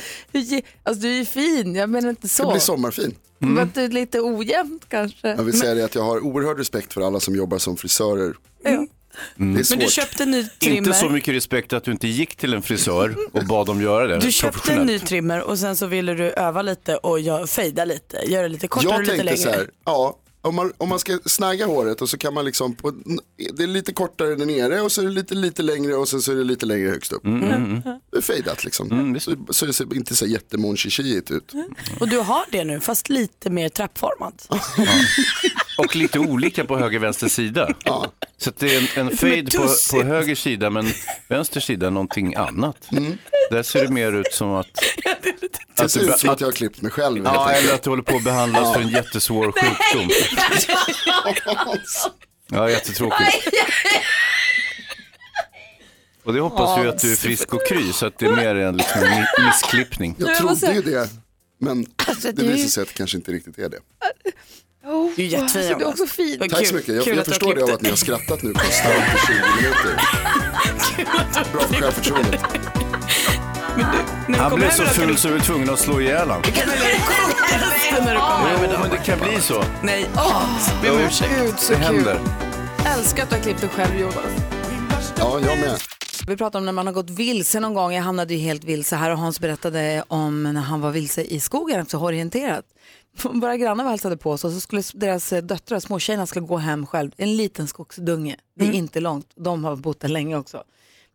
Alltså 0.83 1.01
du 1.01 1.09
är 1.13 1.17
ju 1.17 1.25
fin, 1.25 1.75
jag 1.75 1.89
menar 1.89 2.09
inte 2.09 2.21
Det 2.21 2.27
så. 2.27 2.51
blir 2.51 2.59
sommarfin. 2.59 3.15
Men 3.39 3.59
att 3.59 3.75
du 3.75 3.83
är 3.83 3.89
lite 3.89 4.19
ojämnt 4.21 4.85
kanske. 4.89 5.27
Jag 5.27 5.43
vill 5.43 5.59
säga 5.59 5.73
det 5.73 5.85
att 5.85 5.95
jag 5.95 6.03
har 6.03 6.19
oerhörd 6.25 6.57
respekt 6.57 6.93
för 6.93 7.01
alla 7.01 7.19
som 7.19 7.35
jobbar 7.35 7.57
som 7.57 7.77
frisörer. 7.77 8.33
Det 8.63 8.69
är 8.69 8.87
Men 9.35 9.65
svårt. 9.65 9.79
du 9.79 9.87
köpte 9.87 10.23
en 10.23 10.31
ny 10.31 10.39
Inte 10.39 10.93
så 10.93 10.99
trimmer. 10.99 11.09
mycket 11.13 11.33
respekt 11.33 11.73
att 11.73 11.83
du 11.83 11.91
inte 11.91 12.07
gick 12.07 12.35
till 12.35 12.53
en 12.53 12.61
frisör 12.61 13.15
och 13.31 13.45
bad 13.45 13.67
dem 13.67 13.81
göra 13.81 14.07
det 14.07 14.19
Du 14.19 14.31
köpte 14.31 14.73
en 14.73 14.85
ny 14.85 14.99
trimmer 14.99 15.41
och 15.43 15.59
sen 15.59 15.75
så 15.75 15.85
ville 15.87 16.13
du 16.13 16.23
öva 16.31 16.61
lite 16.61 16.95
och 16.95 17.49
fejda 17.49 17.85
lite, 17.85 18.17
göra 18.27 18.43
det 18.43 18.49
lite 18.49 18.67
kortare 18.67 18.91
Jag 18.91 18.99
och 18.99 19.01
lite 19.05 19.11
tänkte 19.17 19.25
längre. 19.25 19.37
så 19.53 19.59
här, 19.59 19.69
ja, 19.85 20.17
om 20.41 20.55
man, 20.55 20.73
om 20.77 20.89
man 20.89 20.99
ska 20.99 21.19
snagga 21.25 21.65
håret 21.65 22.01
och 22.01 22.09
så 22.09 22.17
kan 22.17 22.33
man 22.33 22.45
liksom, 22.45 22.75
på, 22.75 22.91
det 23.53 23.63
är 23.63 23.67
lite 23.67 23.93
kortare 23.93 24.35
där 24.35 24.45
nere 24.45 24.81
och 24.81 24.91
så 24.91 25.01
är 25.01 25.05
det 25.05 25.11
lite, 25.11 25.35
lite 25.35 25.63
längre 25.63 25.95
och 25.95 26.07
sen 26.07 26.21
så 26.21 26.31
är 26.31 26.35
det 26.35 26.43
lite 26.43 26.65
längre 26.65 26.89
högst 26.89 27.11
upp. 27.11 27.23
Det 28.11 28.17
är 28.17 28.21
fejdat 28.21 28.63
liksom. 28.63 29.19
så, 29.19 29.35
så 29.49 29.65
det 29.65 29.73
ser 29.73 29.95
inte 29.95 30.15
så 30.15 30.25
jättemonchichiigt 30.25 31.31
ut. 31.31 31.53
Och 31.99 32.07
du 32.07 32.17
har 32.17 32.45
det 32.51 32.63
nu 32.63 32.79
fast 32.79 33.09
lite 33.09 33.49
mer 33.49 33.69
trappformat. 33.69 34.49
Och 35.77 35.95
lite 35.95 36.19
olika 36.19 36.65
på 36.65 36.77
höger 36.77 36.99
vänster 36.99 37.27
sida. 37.27 37.73
Ja. 37.83 38.11
Så 38.37 38.49
att 38.49 38.57
det 38.57 38.75
är 38.75 38.97
en, 38.97 39.07
en 39.07 39.17
fade 39.17 39.57
på, 39.57 39.67
på 39.91 40.03
höger 40.03 40.35
sida 40.35 40.69
men 40.69 40.91
vänster 41.27 41.59
sida 41.59 41.87
är 41.87 41.91
någonting 41.91 42.35
annat. 42.35 42.89
Där 43.51 43.63
ser 43.63 43.81
det 43.81 43.93
mer 43.93 44.11
ut 44.11 44.33
som 44.33 44.51
att... 44.51 44.67
Det 45.75 45.85
att, 45.85 45.91
ser 45.91 45.99
du, 45.99 46.09
ut 46.09 46.19
som 46.19 46.29
att 46.29 46.33
att 46.33 46.41
jag 46.41 46.47
har 46.47 46.51
klippt 46.51 46.81
mig 46.81 46.91
själv. 46.91 47.23
ja, 47.23 47.51
eller 47.51 47.73
att 47.73 47.83
du 47.83 47.89
håller 47.89 48.03
på 48.03 48.15
att 48.15 48.23
behandlas 48.23 48.73
för 48.73 48.81
en 48.81 48.89
jättesvår 48.89 49.51
sjukdom. 49.51 50.09
Ja, 52.51 52.69
jättetråkigt. 52.69 53.47
Och 56.23 56.33
det 56.33 56.39
hoppas 56.39 56.83
vi 56.83 56.87
att 56.87 56.99
du 56.99 57.11
är 57.11 57.15
frisk 57.15 57.53
och 57.53 57.67
kry 57.67 57.93
så 57.93 58.05
att 58.05 58.19
det 58.19 58.25
är 58.25 58.35
mer 58.35 58.55
en 58.55 58.77
liksom, 58.77 59.01
en 59.03 59.07
mi- 59.13 59.45
missklippning. 59.45 60.15
Jag 60.19 60.35
trodde 60.37 60.73
ju 60.73 60.81
det, 60.81 61.09
men 61.59 61.85
Alltså, 62.07 62.31
det 62.31 62.43
visar 62.43 62.69
sig 62.69 62.81
att 62.81 62.87
det 62.87 62.93
kanske 62.93 63.17
inte 63.17 63.31
riktigt 63.31 63.57
är 63.57 63.69
det. 63.69 63.77
Oh, 64.83 65.11
Du 65.15 65.23
är 65.23 65.27
jättefin, 65.27 65.41
alltså, 65.43 65.59
du 65.59 65.65
är 65.65 65.69
Jonas. 65.79 65.87
också 65.99 66.05
fin. 66.15 66.39
Vad 66.39 66.49
Tack 66.49 66.59
kul- 66.59 66.67
så 66.67 66.75
mycket. 66.75 66.95
Jag, 66.95 67.07
jag 67.07 67.17
du 67.17 67.23
förstår 67.23 67.55
det 67.55 67.63
av 67.63 67.69
att 67.69 67.81
ni 67.81 67.89
har 67.89 67.95
skrattat 67.95 68.43
nu 68.43 68.53
konstant 68.53 69.03
i 69.15 69.27
20 69.27 69.33
minuter. 69.61 70.01
Bra 71.53 71.61
för 71.61 71.73
självförtroendet. 71.73 72.41
Du 74.27 74.33
Han 74.33 74.55
blev 74.55 74.69
så 74.69 74.83
du- 74.83 75.17
så 75.17 75.27
vi 75.27 75.33
var 75.33 75.39
tvungna 75.39 75.73
att 75.73 75.79
slå 75.79 76.01
ihjäl 76.01 76.27
honom. 76.29 76.41
kan 76.41 76.53
du 76.53 76.83
lägga 76.83 76.99
kortet 76.99 78.05
när 78.05 78.13
du 78.13 78.19
kommer 78.19 78.47
hem 78.49 78.59
Jo, 78.59 78.65
idag. 78.69 78.79
men 78.81 78.89
det 78.89 78.97
kan 78.97 79.19
bli 79.19 79.41
så. 79.41 79.63
Nej, 79.83 80.09
be 80.81 80.91
om 80.91 80.97
ursäkt. 80.99 81.31
Gud, 81.41 81.59
så 81.59 81.73
Det 81.73 81.77
kul. 81.79 81.85
händer. 81.95 82.19
älskar 82.97 83.23
att 83.23 83.29
du 83.29 83.35
har 83.35 83.43
klippt 83.43 83.61
dig 83.61 83.69
själv 83.69 83.99
Jonas. 83.99 84.15
Ja, 85.19 85.39
jag 85.39 85.59
med. 85.59 85.77
Vi 86.27 86.37
pratade 86.37 86.57
om 86.57 86.65
när 86.65 86.71
man 86.71 86.85
har 86.87 86.93
gått 86.93 87.09
vilse 87.09 87.59
någon 87.59 87.73
gång. 87.73 87.93
Jag 87.93 88.03
hamnade 88.03 88.33
ju 88.33 88.39
helt 88.39 88.63
vilse 88.63 88.95
här 88.95 89.11
och 89.11 89.17
Hans 89.17 89.39
berättade 89.39 90.03
om 90.07 90.43
när 90.43 90.61
han 90.61 90.81
var 90.81 90.91
vilse 90.91 91.21
i 91.23 91.39
skogen 91.39 91.79
efter 91.79 92.03
orienterat. 92.03 92.65
Våra 93.23 93.57
grannar 93.57 93.83
var 93.83 93.91
hälsade 93.91 94.17
på 94.17 94.31
oss 94.31 94.43
och 94.45 94.51
så 94.51 94.59
skulle 94.59 94.83
deras 94.93 95.29
döttrar, 95.43 95.79
småtjejerna, 95.79 96.25
skulle 96.27 96.45
gå 96.45 96.57
hem 96.57 96.85
själv. 96.85 97.11
En 97.17 97.37
liten 97.37 97.67
skogsdunge. 97.67 98.35
Det 98.59 98.65
är 98.67 98.71
inte 98.71 98.99
långt. 98.99 99.27
De 99.35 99.63
har 99.63 99.75
bott 99.75 99.99
där 99.99 100.09
länge 100.09 100.37
också. 100.37 100.63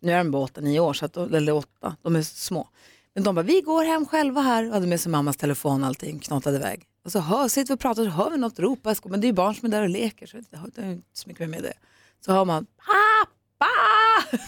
Nu 0.00 0.12
är 0.12 0.18
de 0.18 0.30
bara 0.30 0.42
åtta, 0.42 0.60
nio 0.60 0.80
år, 0.80 0.92
så 0.92 1.04
att, 1.04 1.16
eller 1.16 1.52
åtta. 1.52 1.96
De 2.02 2.16
är 2.16 2.22
små. 2.22 2.68
Men 3.14 3.24
de 3.24 3.34
bara, 3.34 3.42
vi 3.42 3.60
går 3.60 3.84
hem 3.84 4.06
själva 4.06 4.40
här. 4.40 4.66
Och 4.66 4.72
hade 4.72 4.86
med 4.86 5.00
sig 5.00 5.12
mammas 5.12 5.36
telefon 5.36 5.82
och 5.82 5.86
allting, 5.86 6.18
knatade 6.18 6.56
iväg. 6.56 6.86
Och 7.04 7.12
så 7.12 7.20
hör, 7.20 7.48
sitter 7.48 7.68
vi 7.68 7.74
och 7.74 7.80
pratar 7.80 8.04
så 8.04 8.10
hör 8.10 8.30
vi 8.30 8.36
något 8.36 8.58
ropa. 8.58 8.94
Men 9.04 9.20
det 9.20 9.24
är 9.24 9.28
ju 9.28 9.32
barn 9.32 9.54
som 9.54 9.66
är 9.66 9.70
där 9.70 9.82
och 9.82 9.88
leker 9.88 10.26
så 10.26 10.36
det 10.50 10.56
har 10.56 10.66
inte 10.66 10.98
så 11.12 11.28
mycket 11.28 11.50
med 11.50 11.62
det. 11.62 11.72
Så 12.24 12.32
hör 12.32 12.44
man, 12.44 12.66
pappa! 12.76 13.70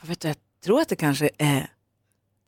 jag, 0.00 0.08
vet, 0.08 0.24
jag 0.24 0.36
tror 0.64 0.80
att 0.80 0.88
det 0.88 0.96
kanske 0.96 1.30
är 1.38 1.70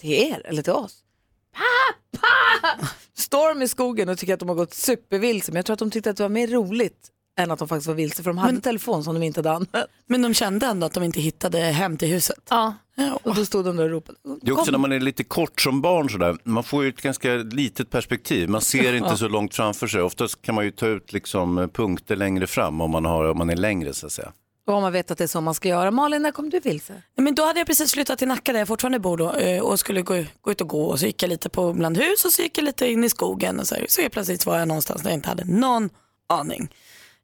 till 0.01 0.13
er 0.13 0.43
eller 0.45 0.63
till 0.63 0.73
oss. 0.73 1.05
Pappa! 1.53 2.89
Storm 3.15 3.63
i 3.63 3.69
skogen 3.69 4.09
och 4.09 4.19
tycker 4.19 4.35
att 4.35 4.41
de 4.41 4.49
har 4.49 4.57
gått 4.57 4.75
supervilse. 4.75 5.53
Men 5.53 5.57
jag 5.57 5.67
tror 5.67 5.75
att 5.75 5.79
de 5.79 5.91
tyckte 5.91 6.11
att 6.11 6.17
det 6.17 6.23
var 6.23 6.31
mer 6.31 6.49
roligt 6.49 7.11
än 7.37 7.51
att 7.51 7.59
de 7.59 7.69
faktiskt 7.69 7.87
var 7.87 7.95
vilse. 7.95 8.23
För 8.23 8.31
de 8.31 8.39
hade 8.39 8.61
telefon 8.61 9.05
som 9.05 9.15
de 9.15 9.23
inte 9.23 9.39
hade 9.39 9.51
använt. 9.51 9.91
Men 10.07 10.23
de 10.23 10.35
kände 10.35 10.67
ändå 10.67 10.87
att 10.87 10.93
de 10.93 11.03
inte 11.03 11.21
hittade 11.21 11.59
hem 11.59 11.97
till 11.97 12.09
huset. 12.09 12.39
Ja, 12.51 12.75
och 13.23 13.35
då 13.35 13.45
stod 13.45 13.65
de 13.65 13.77
där 13.77 13.85
och 13.85 13.91
ropade. 13.91 14.19
Det 14.43 14.51
är 14.51 14.59
också 14.59 14.71
när 14.71 14.79
man 14.79 14.93
är 14.93 15.01
lite 15.01 15.25
kort 15.25 15.61
som 15.61 15.81
barn 15.81 16.11
sådär, 16.11 16.37
man 16.45 16.65
får 16.65 16.83
ju 16.83 16.89
ett 16.89 17.01
ganska 17.01 17.35
litet 17.35 17.91
perspektiv. 17.91 18.49
Man 18.49 18.61
ser 18.61 18.93
inte 18.95 19.17
så 19.17 19.29
långt 19.29 19.55
framför 19.55 19.87
sig. 19.87 20.03
Oftast 20.03 20.43
kan 20.43 20.55
man 20.55 20.65
ju 20.65 20.71
ta 20.71 20.87
ut 20.87 21.13
liksom 21.13 21.71
punkter 21.75 22.17
längre 22.17 22.47
fram 22.47 22.81
om 22.81 22.91
man, 22.91 23.05
har, 23.05 23.25
om 23.25 23.39
man 23.39 23.51
är 23.51 23.57
längre 23.57 23.95
så 23.95 24.07
att 24.07 24.13
säga. 24.13 24.33
Och 24.67 24.75
om 24.75 24.83
man 24.83 24.93
vet 24.93 25.11
att 25.11 25.19
det 25.19 25.25
är 25.25 25.29
så 25.29 25.41
man 25.41 25.55
ska 25.55 25.69
göra. 25.69 25.91
Malin, 25.91 26.23
när 26.23 26.33
kom 26.33 26.51
du 26.51 26.61
vilse? 26.61 27.03
Men 27.17 27.35
då 27.35 27.45
hade 27.45 27.61
jag 27.61 27.67
precis 27.67 27.93
flyttat 27.93 28.19
till 28.19 28.29
Nacka 28.29 28.53
där 28.53 28.59
jag 28.59 28.69
fortfarande 28.69 28.99
bor 28.99 29.17
då 29.17 29.33
eh, 29.33 29.63
och 29.63 29.81
skulle 29.81 30.03
gå, 30.03 30.25
gå 30.41 30.51
ut 30.51 30.61
och 30.61 30.69
gå 30.69 30.85
och 30.85 31.01
så 31.01 31.07
gick 31.07 31.23
jag 31.23 31.29
lite 31.29 31.49
på 31.49 31.73
bland 31.73 31.99
hus 31.99 32.25
och 32.25 32.33
så 32.33 32.43
gick 32.43 32.59
jag 32.59 32.65
lite 32.65 32.87
in 32.87 33.05
i 33.05 33.09
skogen 33.09 33.61
och 33.61 33.67
så, 33.67 33.75
här. 33.75 33.87
så 33.89 34.01
helt 34.01 34.13
plötsligt 34.13 34.47
var 34.47 34.59
jag 34.59 34.69
någonstans 34.69 35.03
där 35.03 35.11
jag 35.11 35.17
inte 35.17 35.29
hade 35.29 35.45
någon 35.45 35.91
aning. 36.29 36.69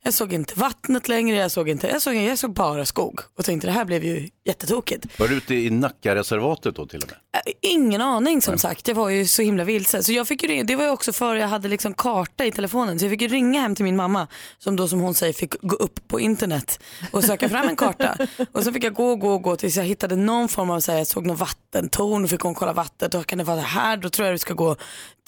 Jag 0.03 0.15
såg 0.15 0.33
inte 0.33 0.55
vattnet 0.59 1.09
längre, 1.09 1.37
jag 1.37 1.51
såg, 1.51 1.69
inte, 1.69 1.89
jag 1.89 2.03
såg, 2.03 2.15
jag 2.15 2.39
såg 2.39 2.53
bara 2.53 2.87
skog 2.87 3.21
och 3.37 3.45
tänkte 3.45 3.69
det 3.69 3.73
här 3.73 3.85
blev 3.85 4.05
ju 4.05 4.29
jättetokigt. 4.45 5.21
Var 5.21 5.29
du 5.29 5.37
ute 5.37 5.55
i 5.55 5.71
Nackareservatet 5.71 6.77
då 6.77 6.87
till 6.87 7.03
och 7.03 7.09
med? 7.09 7.17
Äh, 7.33 7.53
Ingen 7.63 8.01
aning 8.01 8.43
som 8.43 8.59
sagt, 8.59 8.89
jag 8.89 8.95
var 8.95 9.09
ju 9.09 9.27
så 9.27 9.43
himla 9.43 9.65
vilse. 9.65 10.03
Så 10.03 10.13
jag 10.13 10.29
fick 10.29 10.43
ju, 10.43 10.63
det 10.63 10.77
var 10.77 10.85
ju 10.85 10.91
också 10.91 11.13
för 11.13 11.35
jag 11.35 11.49
hade 11.49 11.69
liksom 11.69 11.95
karta 11.95 12.45
i 12.45 12.53
telefonen 12.53 12.99
så 12.99 13.05
jag 13.05 13.11
fick 13.11 13.23
ju 13.23 13.29
ringa 13.29 13.61
hem 13.61 13.75
till 13.75 13.85
min 13.85 13.97
mamma 13.97 14.27
som 14.59 14.77
då 14.77 14.89
som 14.89 15.01
hon 15.01 15.15
säger 15.15 15.33
fick 15.33 15.55
gå 15.63 15.77
upp 15.77 16.09
på 16.09 16.21
internet 16.21 16.81
och 17.11 17.25
söka 17.25 17.49
fram 17.49 17.69
en 17.69 17.77
karta. 17.77 18.17
och 18.53 18.65
så 18.65 18.73
fick 18.73 18.85
jag 18.85 18.95
gå 18.95 19.11
och 19.11 19.19
gå 19.21 19.33
och 19.33 19.43
gå 19.43 19.57
tills 19.57 19.77
jag 19.77 19.85
hittade 19.85 20.17
någon 20.17 20.49
form 20.49 20.71
av, 20.71 20.81
så 20.81 20.93
här, 20.93 20.99
jag 20.99 21.07
såg 21.07 21.27
någon 21.27 21.37
vattentorn 21.37 22.25
och 22.25 22.31
fick 22.31 22.41
hon 22.41 22.55
kolla 22.55 22.73
vattnet. 22.73 23.13
Då 23.13 23.23
kan 23.23 23.39
det 23.39 23.45
vara 23.45 23.61
här, 23.61 23.97
då 23.97 24.11
tror 24.11 24.27
jag 24.27 24.35
du 24.35 24.39
ska 24.39 24.55
gå 24.55 24.77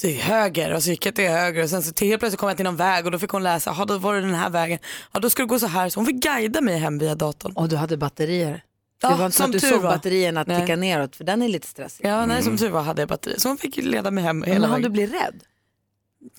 till 0.00 0.20
höger 0.20 0.74
och 0.74 0.82
så 0.82 0.90
gick 0.90 1.06
jag 1.06 1.14
till 1.14 1.28
höger 1.28 1.62
och 1.62 1.70
sen 1.70 1.82
så 1.82 1.92
till 1.92 2.08
helt 2.08 2.20
plötsligt 2.20 2.40
kom 2.40 2.48
jag 2.48 2.56
till 2.56 2.64
någon 2.64 2.76
väg 2.76 3.04
och 3.04 3.10
då 3.10 3.18
fick 3.18 3.30
hon 3.30 3.42
läsa, 3.42 3.74
ja 3.78 3.84
då 3.84 3.98
var 3.98 4.14
det 4.14 4.20
den 4.20 4.34
här 4.34 4.50
vägen, 4.50 4.78
ja 5.12 5.20
då 5.20 5.30
ska 5.30 5.42
du 5.42 5.46
gå 5.46 5.58
så 5.58 5.66
här. 5.66 5.88
Så 5.88 6.00
hon 6.00 6.06
fick 6.06 6.22
guida 6.22 6.60
mig 6.60 6.78
hem 6.78 6.98
via 6.98 7.14
datorn. 7.14 7.52
Och 7.52 7.68
du 7.68 7.76
hade 7.76 7.96
batterier? 7.96 8.62
Ja, 9.02 9.08
det 9.08 9.14
var 9.16 9.26
inte 9.26 9.36
så 9.36 9.42
som 9.42 9.50
att 9.50 9.52
du 9.52 9.60
såg 9.60 9.80
var. 9.82 9.90
batterierna 9.90 10.44
Nej. 10.46 10.60
ticka 10.60 10.76
neråt 10.76 11.16
för 11.16 11.24
den 11.24 11.42
är 11.42 11.48
lite 11.48 11.66
stressig. 11.66 12.06
Ja, 12.06 12.26
nej 12.26 12.42
som 12.42 12.56
tur 12.58 12.70
var 12.70 12.82
hade 12.82 13.02
jag 13.02 13.08
batteri. 13.08 13.40
Så 13.40 13.48
hon 13.48 13.58
fick 13.58 13.76
ju 13.76 13.82
leda 13.82 14.10
mig 14.10 14.24
hem 14.24 14.42
hela 14.42 14.60
Men 14.60 14.70
vägen. 14.70 14.82
du 14.82 14.88
bli 14.88 15.06
rädd? 15.06 15.42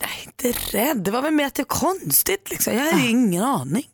Nej, 0.01 0.10
inte 0.25 0.51
rädd. 0.77 0.98
Det 1.03 1.12
var 1.12 1.22
väl 1.22 1.34
mer 1.34 1.46
att 1.46 1.55
det 1.55 1.62
är 1.62 1.65
konstigt. 1.65 2.50
Liksom. 2.50 2.74
Jag 2.74 2.86
hade 2.91 3.08
ingen 3.08 3.43
aning. 3.43 3.86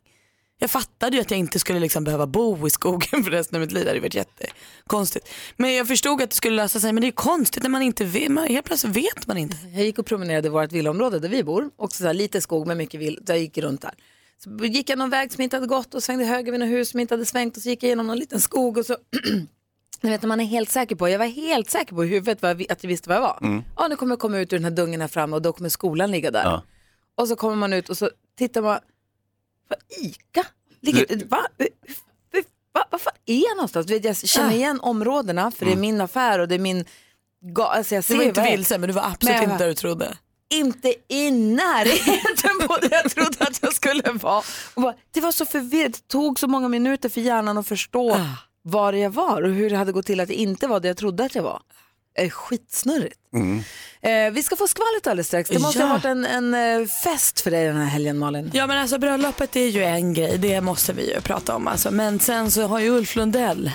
Jag 0.62 0.72
fattade 0.72 1.16
ju 1.18 1.22
att 1.22 1.32
jag 1.32 1.38
inte 1.40 1.60
skulle 1.60 1.80
liksom 1.80 2.04
behöva 2.04 2.28
bo 2.28 2.68
i 2.68 2.70
skogen 2.70 3.24
för 3.24 3.32
resten 3.32 3.56
av 3.56 3.62
mitt 3.62 3.72
liv. 3.72 3.84
Det 3.84 3.90
hade 3.90 4.00
varit 4.00 4.16
jättekonstigt. 4.16 5.30
Men 5.58 5.74
jag 5.74 5.88
förstod 5.88 6.22
att 6.22 6.30
det 6.30 6.36
skulle 6.36 6.56
lösa 6.56 6.80
sig. 6.80 6.94
Men 6.94 7.02
det 7.02 7.08
är 7.08 7.12
konstigt 7.12 7.64
när 7.64 7.70
man 7.70 7.82
inte 7.82 8.06
vet. 8.06 8.32
Man, 8.32 8.48
helt 8.48 8.66
plötsligt 8.66 8.96
vet 8.96 9.28
man 9.28 9.38
inte. 9.38 9.58
Jag 9.74 9.84
gick 9.84 10.00
och 10.00 10.06
promenerade 10.06 10.48
i 10.48 10.52
vårt 10.52 10.72
villaområde 10.72 11.20
där 11.20 11.30
vi 11.30 11.44
bor. 11.44 11.70
Också 11.76 11.98
så 11.98 12.08
här, 12.08 12.14
lite 12.14 12.42
skog 12.42 12.68
men 12.68 12.78
mycket 12.78 13.00
vill. 13.00 13.20
Jag 13.28 13.40
gick 13.40 13.58
runt 13.58 13.82
där. 13.82 13.94
Så 14.44 14.66
gick 14.66 14.90
jag 14.90 15.00
någon 15.00 15.10
väg 15.10 15.34
som 15.34 15.42
inte 15.44 15.56
hade 15.56 15.68
gått 15.68 15.94
och 15.94 16.04
svängde 16.04 16.26
höger 16.26 16.52
vid 16.52 16.60
något 16.60 16.70
hus 16.70 16.90
som 16.90 17.00
inte 17.00 17.14
hade 17.14 17.26
svängt 17.26 17.58
och 17.58 17.64
så 17.64 17.70
gick 17.70 17.84
jag 17.84 17.88
igenom 17.88 18.08
någon 18.08 18.18
liten 18.18 18.42
skog 18.42 18.78
och 18.78 18.86
så 18.86 18.98
Ni 20.02 20.10
vet 20.10 20.22
när 20.22 20.28
man 20.28 20.40
är 20.40 20.46
helt 20.46 20.70
säker 20.70 20.96
på, 20.96 21.10
jag 21.10 21.20
var 21.20 21.26
helt 21.26 21.70
säker 21.70 21.96
på 21.96 22.06
i 22.06 22.08
huvudet 22.08 22.38
jag, 22.42 22.72
att 22.72 22.84
jag 22.84 22.88
visste 22.88 23.10
vad 23.10 23.16
jag 23.16 23.22
var. 23.22 23.40
Mm. 23.42 23.64
Ja, 23.78 23.88
nu 23.88 23.96
kommer 23.96 24.12
jag 24.12 24.20
komma 24.20 24.38
ut 24.40 24.54
ur 24.54 24.58
den 24.58 24.64
här 24.64 24.72
dungen 24.72 25.02
här 25.02 25.08
framme 25.08 25.36
och 25.36 25.42
då 25.42 25.54
kommer 25.54 25.70
skolan 25.70 26.12
ligga 26.12 26.32
där. 26.32 26.44
Ja. 26.44 26.64
Och 27.16 27.28
så 27.28 27.36
kommer 27.36 27.56
man 27.56 27.74
ut 27.74 27.90
och 27.90 27.98
så 27.98 28.10
tittar 28.38 28.62
man, 28.62 28.80
vad 29.68 29.80
ICA? 30.02 30.46
Ligger, 30.82 31.26
va? 31.26 31.46
Va, 32.74 32.86
vad 32.90 33.02
fan 33.02 33.14
är 33.26 33.44
jag 33.44 33.56
någonstans? 33.58 33.86
Du 33.86 33.94
vet, 33.94 34.04
jag 34.04 34.18
känner 34.18 34.54
igen 34.54 34.80
områdena 34.80 35.52
för 35.52 35.66
det 35.66 35.72
är 35.72 35.76
min 35.76 36.02
affär 36.02 36.40
och 36.40 36.48
det 36.48 36.56
är 36.56 36.60
min... 36.60 36.86
Alltså 37.58 37.96
jag 37.96 38.04
Du 38.04 38.08
ser 38.08 38.16
var 38.16 38.24
inte 38.24 38.42
vilse 38.42 38.78
men 38.78 38.88
du 38.88 38.94
var 38.94 39.04
absolut 39.06 39.36
inte 39.36 39.48
var- 39.48 39.58
där 39.58 39.68
du 39.68 39.74
trodde. 39.74 40.18
Inte 40.54 40.94
i 41.08 41.32
närheten 41.32 42.68
på 42.68 42.78
det 42.82 42.90
jag 43.04 43.12
trodde 43.12 43.38
att 43.48 43.60
jag 43.62 43.74
skulle 43.74 44.12
vara. 44.12 44.44
Och 44.74 44.82
bara, 44.82 44.94
det 45.12 45.22
var 45.22 45.32
så 45.32 45.46
förvirrat, 45.46 45.94
det 45.94 46.08
tog 46.08 46.40
så 46.40 46.48
många 46.48 46.68
minuter 46.68 47.10
för 47.10 47.22
hjärnan 47.22 47.58
att 47.58 47.68
förstå 47.68 48.14
Ah. 48.14 48.26
var 48.62 48.94
jag 48.94 49.10
var 49.10 49.42
och 49.42 49.50
hur 49.54 49.70
det 49.70 49.76
hade 49.78 49.92
gått 49.92 50.06
till 50.06 50.20
att 50.20 50.30
jag 50.30 50.38
inte 50.38 50.68
var 50.68 50.80
det 50.80 50.88
jag 50.88 50.98
trodde 50.98 51.24
att 51.26 51.36
jag 51.36 51.44
var. 51.44 51.62
Eh, 52.20 52.30
skitsnurrigt. 52.30 53.20
Eh, 54.02 54.32
vi 54.34 54.44
ska 54.44 54.56
få 54.56 54.68
skvallret 54.68 55.08
alldeles 55.08 55.28
strax. 55.28 55.50
Det 55.50 55.60
måste 55.60 55.80
Ja. 55.80 55.86
ha 55.86 55.94
varit 55.94 56.06
en, 56.06 56.26
en 56.26 56.54
eh, 56.82 56.88
fest 56.88 57.42
för 57.42 57.52
dig 57.52 57.66
den 57.68 57.78
här 57.78 57.86
helgen 57.86 58.18
Malin. 58.18 58.52
Ja 58.54 58.68
men 58.68 58.78
alltså 58.78 58.98
bröllopet 58.98 59.56
är 59.56 59.68
ju 59.68 59.84
en 59.84 60.14
grej, 60.14 60.38
det 60.38 60.62
måste 60.62 60.94
vi 60.94 61.14
ju 61.14 61.22
prata 61.22 61.56
om 61.56 61.68
alltså. 61.68 61.92
Men 61.92 62.20
sen 62.20 62.52
så 62.52 62.62
har 62.68 62.80
ju 62.80 62.90
Ulf 62.90 63.16
Lundell, 63.16 63.72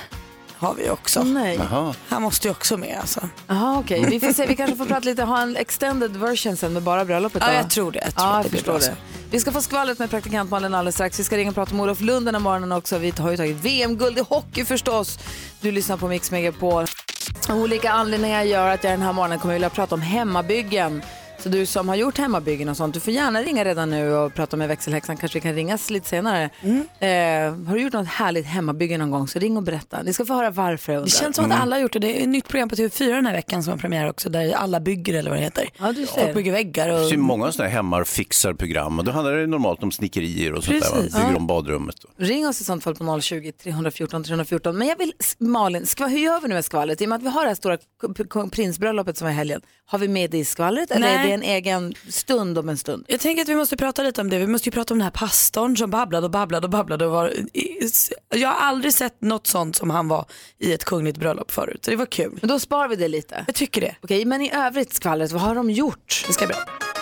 har 0.64 0.74
vi 0.74 0.90
också. 0.90 1.22
Nej. 1.22 1.60
Han 2.08 2.22
måste 2.22 2.48
ju 2.48 2.52
också 2.52 2.76
med 2.76 2.98
alltså. 3.00 3.28
Jaha 3.46 3.78
okej, 3.78 4.04
vi 4.10 4.20
får 4.20 4.32
se, 4.32 4.46
vi 4.46 4.56
kanske 4.56 4.76
får 4.76 4.86
prata 4.86 5.00
lite, 5.00 5.22
ha 5.22 5.40
en 5.42 5.56
extended 5.56 6.16
version 6.16 6.56
sen 6.56 6.72
med 6.72 6.82
bara 6.82 7.04
bröllopet 7.04 7.42
Ja 7.46 7.48
då. 7.52 7.54
jag 7.58 7.70
tror 7.70 7.92
det. 7.92 8.00
Jag 8.04 8.14
tror 8.14 8.26
Ja, 8.28 8.36
jag 8.36 8.44
det 8.44 8.50
förstår 8.50 8.78
det. 8.78 8.96
Vi 9.30 9.40
ska 9.40 9.52
få 9.52 9.60
skvallret 9.62 9.98
med 9.98 10.10
praktikant 10.10 10.50
Malin 10.50 10.74
alldeles 10.74 10.94
strax. 10.94 11.20
Vi 11.20 11.24
ska 11.24 11.36
ringa 11.36 11.48
och 11.50 11.54
prata 11.54 11.74
med 11.74 11.82
Olof 11.82 12.00
Lund 12.00 12.26
den 12.26 12.34
här 12.34 12.42
morgonen 12.42 12.72
också. 12.72 12.98
Vi 12.98 13.10
har 13.18 13.30
ju 13.30 13.36
tagit 13.36 13.56
VM-guld 13.56 14.18
i 14.18 14.22
hockey 14.28 14.64
förstås. 14.64 15.18
Du 15.60 15.72
lyssnar 15.72 15.96
på 15.96 16.08
Mix 16.08 16.30
Megapol. 16.30 16.86
Olika 17.48 17.90
anledningar 17.92 18.42
gör 18.42 18.68
att 18.68 18.84
jag 18.84 18.92
den 18.92 19.02
här 19.02 19.12
morgonen 19.12 19.38
kommer 19.38 19.54
vilja 19.54 19.70
prata 19.70 19.94
om 19.94 20.00
hemmabyggen. 20.02 21.02
Så 21.44 21.50
du 21.50 21.66
som 21.66 21.88
har 21.88 21.96
gjort 21.96 22.18
hemmabyggen 22.18 22.68
och 22.68 22.76
sånt, 22.76 22.94
du 22.94 23.00
får 23.00 23.12
gärna 23.12 23.42
ringa 23.42 23.64
redan 23.64 23.90
nu 23.90 24.12
och 24.12 24.34
prata 24.34 24.56
med 24.56 24.68
växelhäxan. 24.68 25.16
Kanske 25.16 25.36
vi 25.38 25.40
kan 25.40 25.54
ringas 25.54 25.90
lite 25.90 26.08
senare. 26.08 26.50
Mm. 26.60 26.78
Eh, 26.80 27.66
har 27.68 27.74
du 27.74 27.82
gjort 27.82 27.92
något 27.92 28.06
härligt 28.06 28.46
hemmabygge 28.46 28.98
någon 28.98 29.10
gång 29.10 29.28
så 29.28 29.38
ring 29.38 29.56
och 29.56 29.62
berätta. 29.62 30.02
Ni 30.02 30.12
ska 30.12 30.24
få 30.24 30.34
höra 30.34 30.50
varför 30.50 30.92
jag 30.92 31.04
Det 31.04 31.10
känns 31.10 31.36
som 31.36 31.44
att 31.52 31.60
alla 31.60 31.76
har 31.76 31.80
gjort 31.82 31.92
det. 31.92 31.98
Det 31.98 32.18
är 32.18 32.22
ett 32.22 32.28
nytt 32.28 32.48
program 32.48 32.68
på 32.68 32.74
TV4 32.74 33.14
den 33.14 33.26
här 33.26 33.32
veckan 33.32 33.62
som 33.62 33.70
har 33.70 33.78
premiär 33.78 34.10
också 34.10 34.28
där 34.30 34.52
alla 34.54 34.80
bygger 34.80 35.14
eller 35.14 35.30
vad 35.30 35.38
det 35.38 35.42
heter. 35.44 35.68
Ja, 35.78 35.92
du 35.92 36.06
ser. 36.06 36.22
Folk 36.22 36.34
bygger 36.34 36.52
väggar 36.52 36.88
Det 36.88 36.94
och... 36.94 37.00
finns 37.00 37.12
ju 37.12 37.16
många 37.16 37.52
sådana 37.52 37.68
här 37.70 37.76
hemmarfixarprogram 37.76 38.98
och 38.98 39.04
då 39.04 39.12
handlar 39.12 39.32
det 39.36 39.46
normalt 39.46 39.82
om 39.82 39.92
snickerier 39.92 40.52
och 40.52 40.64
sånt 40.64 40.82
där. 40.82 40.90
Va? 40.90 41.02
Bygger 41.02 41.30
Ja. 41.30 41.36
om 41.36 41.46
badrummet. 41.46 41.96
Ring 42.16 42.48
oss 42.48 42.60
i 42.60 42.64
sånt 42.64 42.84
fall 42.84 42.94
på 42.94 43.04
020-314 43.04 44.24
314. 44.24 44.78
Men 44.78 44.88
jag 44.88 44.96
vill, 44.98 45.12
Malin, 45.38 45.86
skva, 45.86 46.06
hur 46.06 46.18
gör 46.18 46.40
vi 46.40 46.48
nu 46.48 46.54
med 46.54 46.64
skvallret? 46.64 47.00
I 47.00 47.04
och 47.04 47.08
med 47.08 47.16
att 47.16 47.22
vi 47.22 47.28
har 47.28 47.42
det 47.42 47.48
här 47.48 47.54
stora 47.54 47.78
prinsbröllopet 48.50 49.16
som 49.18 49.28
är 49.28 49.32
helgen. 49.32 49.60
Har 49.86 49.98
vi 49.98 50.08
med 50.08 50.30
det 50.30 50.38
i 50.38 50.44
skvallret 50.44 50.90
eller 50.90 51.06
Nej. 51.06 51.16
är 51.16 51.26
det 51.28 51.33
en 51.34 51.42
egen 51.42 51.94
stund 52.08 52.58
om 52.58 52.68
en 52.68 52.78
stund? 52.78 53.04
Jag 53.08 53.20
tänker 53.20 53.42
att 53.42 53.48
vi 53.48 53.54
måste 53.54 53.76
prata 53.76 54.02
lite 54.02 54.20
om 54.20 54.30
det. 54.30 54.38
Vi 54.38 54.46
måste 54.46 54.68
ju 54.68 54.72
prata 54.72 54.94
om 54.94 54.98
den 54.98 55.04
här 55.04 55.10
pastorn 55.10 55.76
som 55.76 55.90
babblade 55.90 56.24
och 56.24 56.30
babblade 56.30 56.66
och 56.66 56.70
babblade. 56.70 57.06
Och 57.06 57.12
var... 57.12 57.32
Jag 58.34 58.48
har 58.48 58.66
aldrig 58.66 58.94
sett 58.94 59.22
något 59.22 59.46
sånt 59.46 59.76
som 59.76 59.90
han 59.90 60.08
var 60.08 60.26
i 60.58 60.72
ett 60.72 60.84
kungligt 60.84 61.18
bröllop 61.18 61.50
förut. 61.50 61.84
Så 61.84 61.90
det 61.90 61.96
var 61.96 62.06
kul. 62.06 62.38
Men 62.40 62.48
då 62.48 62.58
sparar 62.58 62.88
vi 62.88 62.96
det 62.96 63.08
lite. 63.08 63.44
Jag 63.46 63.54
tycker 63.54 63.80
det. 63.80 63.96
Okej, 64.02 64.24
men 64.24 64.42
i 64.42 64.50
övrigt 64.54 64.94
skvallret, 64.94 65.32
vad 65.32 65.42
har 65.42 65.54
de 65.54 65.70
gjort? 65.70 66.24
Det 66.26 66.32
ska 66.32 66.46
bli 66.46 66.54
bra. 66.54 66.93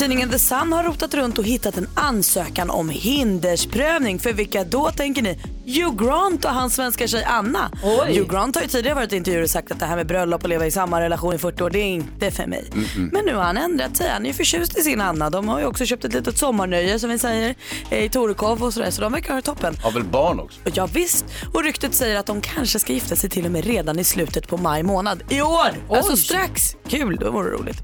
Tidningen 0.00 0.30
The 0.30 0.38
Sun 0.38 0.72
har 0.72 0.84
rotat 0.84 1.14
runt 1.14 1.38
och 1.38 1.44
hittat 1.44 1.76
en 1.76 1.88
ansökan 1.94 2.70
om 2.70 2.88
hindersprövning. 2.88 4.18
För 4.18 4.32
vilka 4.32 4.64
då 4.64 4.90
tänker 4.90 5.22
ni? 5.22 5.38
Hugh 5.64 6.04
Grant 6.04 6.44
och 6.44 6.50
hans 6.50 6.74
svenska 6.74 7.06
tjej 7.06 7.24
Anna. 7.24 7.70
Oj. 7.82 8.18
Hugh 8.18 8.30
Grant 8.30 8.56
har 8.56 8.62
ju 8.62 8.68
tidigare 8.68 8.94
varit 8.94 9.12
i 9.12 9.16
intervjuer 9.16 9.42
och 9.42 9.50
sagt 9.50 9.72
att 9.72 9.80
det 9.80 9.86
här 9.86 9.96
med 9.96 10.06
bröllop 10.06 10.42
och 10.42 10.48
leva 10.48 10.66
i 10.66 10.70
samma 10.70 11.00
relation 11.00 11.34
i 11.34 11.38
40 11.38 11.62
år, 11.62 11.70
det 11.70 11.78
är 11.78 11.84
inte 11.84 12.30
för 12.30 12.46
mig. 12.46 12.64
Men 13.12 13.24
nu 13.24 13.34
har 13.34 13.42
han 13.42 13.56
ändrat 13.56 13.96
sig. 13.96 14.08
Han 14.10 14.22
är 14.22 14.26
ju 14.26 14.32
förtjust 14.32 14.78
i 14.78 14.82
sin 14.82 15.00
Anna. 15.00 15.30
De 15.30 15.48
har 15.48 15.60
ju 15.60 15.66
också 15.66 15.86
köpt 15.86 16.04
ett 16.04 16.14
litet 16.14 16.38
sommarnöje 16.38 16.98
som 16.98 17.10
vi 17.10 17.18
säger 17.18 17.54
eh, 17.90 18.04
i 18.04 18.08
Torekov 18.08 18.62
och 18.62 18.74
sådär. 18.74 18.90
Så 18.90 19.02
de 19.02 19.12
verkar 19.12 19.28
ha 19.28 19.36
det 19.36 19.42
toppen. 19.42 19.76
Har 19.82 19.92
väl 19.92 20.04
barn 20.04 20.40
också? 20.40 20.60
Ja, 20.64 20.86
visst. 20.86 21.24
och 21.54 21.64
ryktet 21.64 21.94
säger 21.94 22.16
att 22.16 22.26
de 22.26 22.40
kanske 22.40 22.78
ska 22.78 22.92
gifta 22.92 23.16
sig 23.16 23.30
till 23.30 23.44
och 23.44 23.52
med 23.52 23.64
redan 23.64 23.98
i 23.98 24.04
slutet 24.04 24.48
på 24.48 24.56
maj 24.56 24.82
månad 24.82 25.22
i 25.28 25.42
år. 25.42 25.70
Alltså 25.90 26.16
strax. 26.16 26.76
Kul, 26.88 27.16
det 27.16 27.30
vore 27.30 27.50
roligt. 27.50 27.82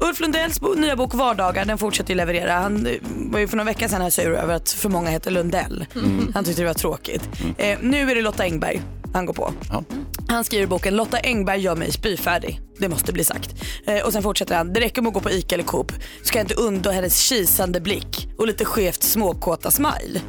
Ulf 0.00 0.20
Lundells 0.20 0.60
nya 0.76 0.96
bok 0.96 1.14
Vardagar 1.52 1.66
den 1.66 1.78
fortsätter 1.78 2.10
ju 2.10 2.16
leverera. 2.16 2.52
Han 2.52 2.86
eh, 2.86 2.92
var 3.02 3.38
ju 3.38 3.48
för 3.48 3.56
några 3.56 3.70
veckor 3.70 3.88
sedan 3.88 4.02
här 4.02 4.10
sur 4.10 4.34
över 4.34 4.54
att 4.54 4.70
för 4.70 4.88
många 4.88 5.10
heter 5.10 5.30
Lundell. 5.30 5.86
Han 6.34 6.44
tyckte 6.44 6.62
det 6.62 6.66
var 6.66 6.74
tråkigt. 6.74 7.28
Eh, 7.58 7.78
nu 7.80 8.10
är 8.10 8.14
det 8.14 8.22
Lotta 8.22 8.42
Engberg 8.42 8.82
han 9.14 9.26
går 9.26 9.34
på. 9.34 9.52
Ja. 9.70 9.84
Han 10.28 10.44
skriver 10.44 10.64
i 10.64 10.66
boken 10.66 10.96
Lotta 10.96 11.18
Engberg 11.18 11.60
gör 11.60 11.76
mig 11.76 11.92
spyfärdig. 11.92 12.60
Det 12.78 12.88
måste 12.88 13.12
bli 13.12 13.24
sagt. 13.24 13.54
Eh, 13.86 14.06
och 14.06 14.12
sen 14.12 14.22
fortsätter 14.22 14.56
han. 14.56 14.72
Det 14.72 14.80
räcker 14.80 15.02
med 15.02 15.08
att 15.08 15.14
gå 15.14 15.20
på 15.20 15.30
ICA 15.30 15.54
eller 15.54 15.64
Coop 15.64 15.92
så 16.22 16.32
kan 16.32 16.38
jag 16.38 16.44
inte 16.44 16.54
undgå 16.54 16.90
hennes 16.90 17.18
kisande 17.18 17.80
blick 17.80 18.28
och 18.38 18.46
lite 18.46 18.64
skevt 18.64 19.02
småkåta 19.02 19.70
smile. 19.70 20.20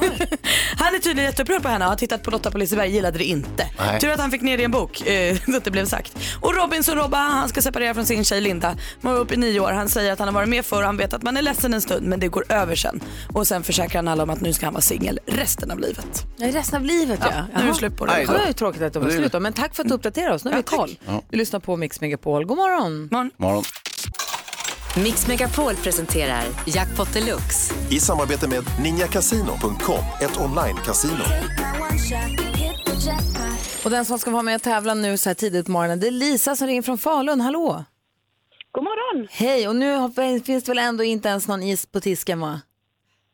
Han 0.76 0.94
är 0.94 0.98
tydligen 0.98 1.24
jätteupprörd 1.30 1.62
på 1.62 1.68
henne 1.68 1.84
och 1.84 1.90
har 1.90 1.96
tittat 1.96 2.22
på 2.22 2.30
Lotta 2.30 2.50
på 2.50 2.58
Liseberg, 2.58 2.90
gillade 2.90 3.18
det 3.18 3.24
inte. 3.24 3.66
Nej. 3.78 4.00
Tur 4.00 4.10
att 4.10 4.20
han 4.20 4.30
fick 4.30 4.42
ner 4.42 4.56
det 4.56 4.60
i 4.60 4.64
en 4.64 4.70
bok, 4.70 5.06
eh, 5.06 5.36
så 5.46 5.56
att 5.56 5.64
det 5.64 5.70
blev 5.70 5.86
sagt. 5.86 6.16
Och 6.40 6.54
Robinson 6.56 6.96
Robba, 6.96 7.16
han 7.18 7.48
ska 7.48 7.62
separera 7.62 7.94
från 7.94 8.06
sin 8.06 8.24
tjej 8.24 8.40
Linda. 8.40 8.76
De 9.00 9.08
var 9.12 9.18
uppe 9.18 9.34
i 9.34 9.36
nio 9.36 9.60
år. 9.60 9.72
Han 9.72 9.88
säger 9.88 10.12
att 10.12 10.18
han 10.18 10.28
har 10.28 10.32
varit 10.34 10.48
med 10.48 10.64
förr 10.64 10.78
och 10.80 10.86
han 10.86 10.96
vet 10.96 11.12
att 11.12 11.22
man 11.22 11.36
är 11.36 11.42
ledsen 11.42 11.74
en 11.74 11.80
stund 11.80 12.06
men 12.06 12.20
det 12.20 12.28
går 12.28 12.44
över 12.48 12.74
sen. 12.76 13.00
Och 13.32 13.46
sen 13.46 13.62
försäkrar 13.62 13.98
han 13.98 14.08
alla 14.08 14.22
om 14.22 14.30
att 14.30 14.40
nu 14.40 14.52
ska 14.52 14.66
han 14.66 14.72
vara 14.74 14.82
singel 14.82 15.20
resten 15.26 15.70
av 15.70 15.78
livet. 15.78 16.24
Ja, 16.36 16.46
resten 16.46 16.76
av 16.76 16.84
livet 16.84 17.20
ja. 17.22 17.28
Ja, 17.34 17.44
nu 17.58 17.64
är 17.64 17.68
det 17.68 17.74
slut 17.74 17.96
på 17.96 18.06
det. 18.06 18.20
Ja, 18.20 18.26
det 18.32 18.38
var 18.38 18.46
ju 18.46 18.52
tråkigt 18.52 18.82
att 18.82 18.92
det 18.92 18.98
var 18.98 19.08
är- 19.08 19.16
slut 19.16 19.32
då. 19.32 19.40
Men 19.40 19.52
tack 19.52 19.74
för 19.74 19.82
att 19.82 19.88
du 19.88 19.94
uppdaterade 19.94 20.34
oss. 20.34 20.44
Nu 20.44 20.50
har 20.50 20.56
vi 20.56 20.62
koll. 20.62 20.98
Ja. 21.06 21.22
Vi 21.30 21.36
lyssnar 21.38 21.60
på 21.60 21.76
Mix 21.76 22.00
Megapol. 22.00 22.44
God 22.44 22.56
morgon. 22.56 23.08
Morgon. 23.36 23.64
Mix 24.96 25.26
Megapol 25.28 25.74
presenterar 25.76 26.44
Jackpot 26.66 27.12
Deluxe. 27.12 27.74
I 27.90 28.00
samarbete 28.00 28.48
med 28.48 28.64
ninjakasino.com, 28.82 30.04
ett 30.22 30.36
online-casino. 30.40 31.24
Och 33.84 33.90
den 33.90 34.04
som 34.04 34.18
ska 34.18 34.30
vara 34.30 34.42
med 34.42 34.54
och 34.54 34.62
tävla 34.62 34.94
nu 34.94 35.16
så 35.16 35.28
här 35.30 35.34
tidigt 35.34 35.66
på 35.66 35.72
morgonen, 35.72 36.00
det 36.00 36.06
är 36.06 36.10
Lisa 36.10 36.56
som 36.56 36.66
ringer 36.66 36.82
från 36.82 36.98
Falun. 36.98 37.40
Hallå! 37.40 37.84
God 38.72 38.84
morgon! 38.84 39.28
Hej, 39.30 39.68
och 39.68 39.76
nu 39.76 39.96
har- 39.96 40.40
finns 40.44 40.64
det 40.64 40.70
väl 40.70 40.78
ändå 40.78 41.04
inte 41.04 41.28
ens 41.28 41.48
någon 41.48 41.62
is 41.62 41.86
på 41.86 42.00
tisken 42.00 42.40
va? 42.40 42.60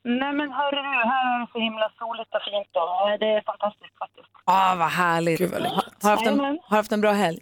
Nej 0.04 0.32
men 0.32 0.50
hörru 0.52 0.76
du, 0.76 1.08
här 1.12 1.34
är 1.36 1.40
det 1.40 1.48
så 1.52 1.58
himla 1.58 1.90
soligt 1.98 2.34
och 2.34 2.42
fint 2.42 2.70
och 2.74 3.18
det 3.20 3.26
är 3.26 3.42
fantastiskt 3.42 3.98
faktiskt. 3.98 4.28
Ah, 4.44 4.74
vad 4.74 4.88
härligt. 4.88 5.38
Gud, 5.38 5.50
vad 5.50 5.62
har, 5.62 6.10
haft 6.10 6.26
en, 6.26 6.36
Jajamän. 6.36 6.58
har 6.62 6.76
haft 6.76 6.92
en 6.92 7.00
bra 7.00 7.12
helg? 7.12 7.38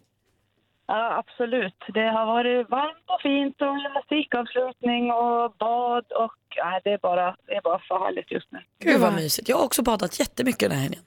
Ja 0.91 1.19
absolut. 1.19 1.75
Det 1.95 2.09
har 2.17 2.27
varit 2.27 2.71
varmt 2.71 3.05
och 3.07 3.21
fint 3.23 3.57
och 3.63 3.77
musikavslutning 3.99 5.13
och 5.13 5.53
bad 5.59 6.05
och 6.13 6.37
nej, 6.65 6.81
det, 6.85 6.91
är 6.91 6.99
bara, 6.99 7.37
det 7.47 7.55
är 7.55 7.63
bara 7.63 7.81
så 7.89 8.05
härligt 8.05 8.31
just 8.33 8.53
nu. 8.53 8.59
Gud 8.79 9.01
vad 9.01 9.15
mysigt. 9.15 9.49
Jag 9.49 9.57
har 9.57 9.65
också 9.65 9.83
badat 9.83 10.21
jättemycket 10.21 10.61
den 10.61 10.79
här 10.79 10.83
helgen. 10.83 11.03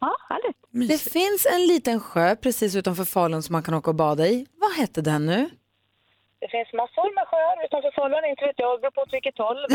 Ja, 0.00 0.16
härligt. 0.28 0.56
Det 0.90 1.12
finns 1.12 1.46
en 1.46 1.66
liten 1.66 2.00
sjö 2.00 2.36
precis 2.36 2.76
utanför 2.76 3.04
Falun 3.04 3.42
som 3.42 3.52
man 3.52 3.62
kan 3.62 3.74
åka 3.74 3.90
och 3.90 3.94
bada 3.96 4.26
i. 4.26 4.46
Vad 4.60 4.72
hette 4.72 5.00
den 5.00 5.26
nu? 5.26 5.50
Det 6.40 6.48
finns 6.48 6.72
massor 6.72 7.14
med 7.14 7.24
sjöar 7.28 7.64
utanför 7.64 7.90
Falun, 7.94 8.24
inte 8.30 8.44
vet 8.46 8.54
jag, 8.56 8.80
beror 8.80 8.90
på 8.90 9.00
åt 9.00 9.12
vilket 9.12 9.38
håll. 9.38 9.66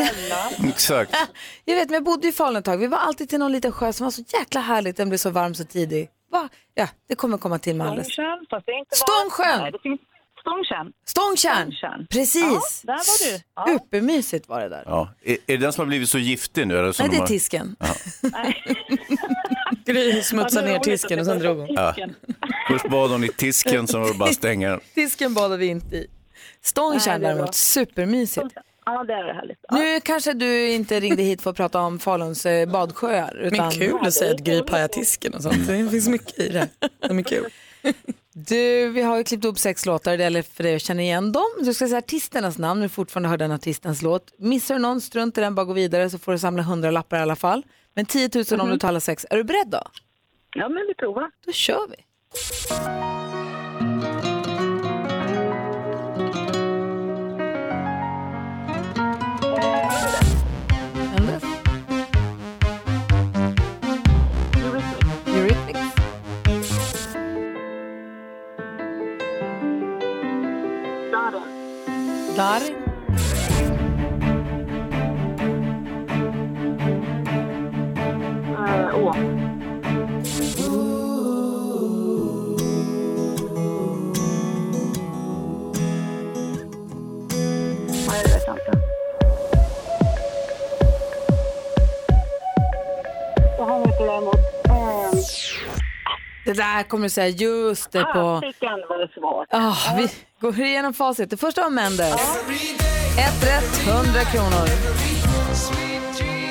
Exakt. 0.69 1.11
Jag 1.65 1.75
vet, 1.75 1.89
men 1.89 1.93
jag 1.93 2.03
bodde 2.03 2.27
i 2.27 2.31
Falun 2.31 2.55
ett 2.55 2.65
tag. 2.65 2.77
Vi 2.77 2.87
var 2.87 2.97
alltid 2.97 3.29
till 3.29 3.39
någon 3.39 3.51
liten 3.51 3.71
sjö 3.71 3.93
som 3.93 4.03
var 4.03 4.11
så 4.11 4.23
jäkla 4.39 4.61
härligt. 4.61 4.97
Den 4.97 5.09
blev 5.09 5.17
så 5.17 5.29
varm 5.29 5.55
så 5.55 5.63
tidig. 5.63 6.09
Va? 6.31 6.49
Ja, 6.73 6.87
det 7.07 7.15
kommer 7.15 7.37
komma 7.37 7.59
till 7.59 7.75
med 7.75 7.87
alldeles. 7.87 8.13
Stångsjön, 8.13 8.45
fast 8.49 8.65
det 8.65 8.71
är 8.71 8.79
inte 8.79 8.95
Stångsjön! 8.95 9.61
Nej, 9.61 9.71
det 9.71 9.79
finns. 9.79 9.99
Stångtjärn! 10.39 10.93
Stångtjärn. 11.05 12.07
Precis! 12.09 12.41
Ja, 12.43 12.61
där 12.83 12.93
var 12.93 13.31
du. 13.37 13.43
Ja. 13.55 13.65
Supermysigt 13.79 14.49
var 14.49 14.61
det 14.61 14.69
där. 14.69 14.83
Ja. 14.85 15.09
Är, 15.23 15.31
är 15.33 15.37
det 15.47 15.57
den 15.57 15.73
som 15.73 15.81
har 15.81 15.87
blivit 15.87 16.09
så 16.09 16.17
giftig 16.17 16.67
nu? 16.67 16.79
Eller 16.79 16.91
som 16.91 17.03
Nej, 17.03 17.09
det 17.09 17.15
de 17.15 17.17
är 17.17 17.21
har... 17.21 17.27
tisken. 17.27 17.75
Gry 19.85 20.21
smutsade 20.21 20.67
ner 20.67 20.79
tisken 20.79 21.19
och 21.19 21.25
sen 21.25 21.39
drog 21.39 21.57
hon. 21.57 21.67
Ja. 21.69 21.95
Först 22.67 22.89
bad 22.89 23.11
hon 23.11 23.23
i 23.23 23.27
tisken, 23.27 23.87
sen 23.87 24.01
var 24.01 24.07
det 24.07 24.13
bara 24.17 24.29
att 24.29 24.35
stänga 24.35 24.69
den. 24.69 24.79
Tisken 24.93 25.33
badade 25.33 25.57
vi 25.57 25.67
inte 25.67 25.95
i. 25.95 26.07
Stångtjärn 26.61 27.21
däremot, 27.21 27.55
supermysigt. 27.55 28.47
Ja, 28.85 29.03
det 29.03 29.13
är 29.13 29.33
härligt. 29.33 29.59
Ja. 29.61 29.77
Nu 29.77 29.99
kanske 29.99 30.33
du 30.33 30.69
inte 30.69 30.99
ringde 30.99 31.23
hit 31.23 31.41
för 31.41 31.49
att 31.49 31.57
prata 31.57 31.79
om 31.81 31.99
Faluns 31.99 32.45
eh, 32.45 32.69
badsjöar. 32.69 33.37
Utan... 33.37 33.57
Men 33.57 33.71
kul 33.71 33.99
att 34.01 34.13
säga 34.13 34.33
att 34.33 34.39
Gry 34.39 34.61
pajar 34.61 34.87
tisken 34.87 35.33
och 35.33 35.43
sånt. 35.43 35.67
Det 35.67 35.89
finns 35.89 36.07
mycket 36.07 36.39
i 36.39 36.49
det. 36.49 36.69
Det 36.99 37.07
är 37.07 37.23
kul. 37.23 37.49
Du, 38.37 38.89
vi 38.89 39.01
har 39.01 39.17
ju 39.17 39.23
klippt 39.23 39.45
upp 39.45 39.59
sex 39.59 39.85
låtar, 39.85 40.17
det 40.17 40.23
gäller 40.23 40.41
för 40.41 40.63
dig 40.63 40.75
att 40.75 40.81
känna 40.81 41.01
igen 41.01 41.31
dem. 41.31 41.45
Du 41.59 41.73
ska 41.73 41.87
säga 41.87 41.97
artisternas 41.97 42.57
namn, 42.57 42.79
när 42.79 42.85
du 42.85 42.89
fortfarande 42.89 43.29
hör 43.29 43.37
den 43.37 43.51
artistens 43.51 44.01
låt. 44.01 44.33
Missar 44.37 44.75
du 44.75 44.81
någon, 44.81 45.01
strunt 45.01 45.37
i 45.37 45.41
den, 45.41 45.55
bara 45.55 45.65
gå 45.65 45.73
vidare 45.73 46.09
så 46.09 46.17
får 46.17 46.31
du 46.31 46.39
samla 46.39 46.61
100 46.63 46.91
lappar 46.91 47.17
i 47.17 47.21
alla 47.21 47.35
fall. 47.35 47.63
Men 47.93 48.05
10 48.05 48.29
000 48.51 48.61
om 48.61 48.69
du 48.69 48.77
tar 48.77 48.87
alla 48.87 48.99
sex. 48.99 49.25
Är 49.29 49.37
du 49.37 49.43
beredd 49.43 49.67
då? 49.67 49.81
Ja, 50.55 50.69
men 50.69 50.85
vi 50.87 50.93
provar. 50.93 51.31
Då 51.45 51.51
kör 51.51 51.87
vi. 51.89 51.95
Darin. 72.35 72.75
Uh. 78.55 79.15
Nej, 88.07 88.23
det 88.23 88.33
vet 88.33 88.43
jag 88.45 88.55
inte. 88.55 88.71
Vad 93.57 93.67
har 93.67 93.85
vi 93.85 93.93
för 93.93 94.05
däremot? 94.05 94.35
Det 96.45 96.53
där 96.53 96.83
kommer 96.83 97.03
du 97.03 97.09
säga 97.09 97.27
just 97.27 97.91
det 97.91 98.03
på... 98.03 98.41
Fasiken 98.41 98.69
var 98.89 98.97
det 98.97 99.13
svårt. 99.13 99.47
Ah, 99.51 99.95
vi 99.97 100.09
går 100.45 100.59
igenom 100.59 100.93
facit. 100.93 101.29
Det 101.29 101.37
första 101.37 101.61
var 101.61 101.69
Mendes. 101.69 102.37
Ett 103.17 103.43
rätt, 103.43 103.87
100 103.87 104.21
kronor. 104.21 104.67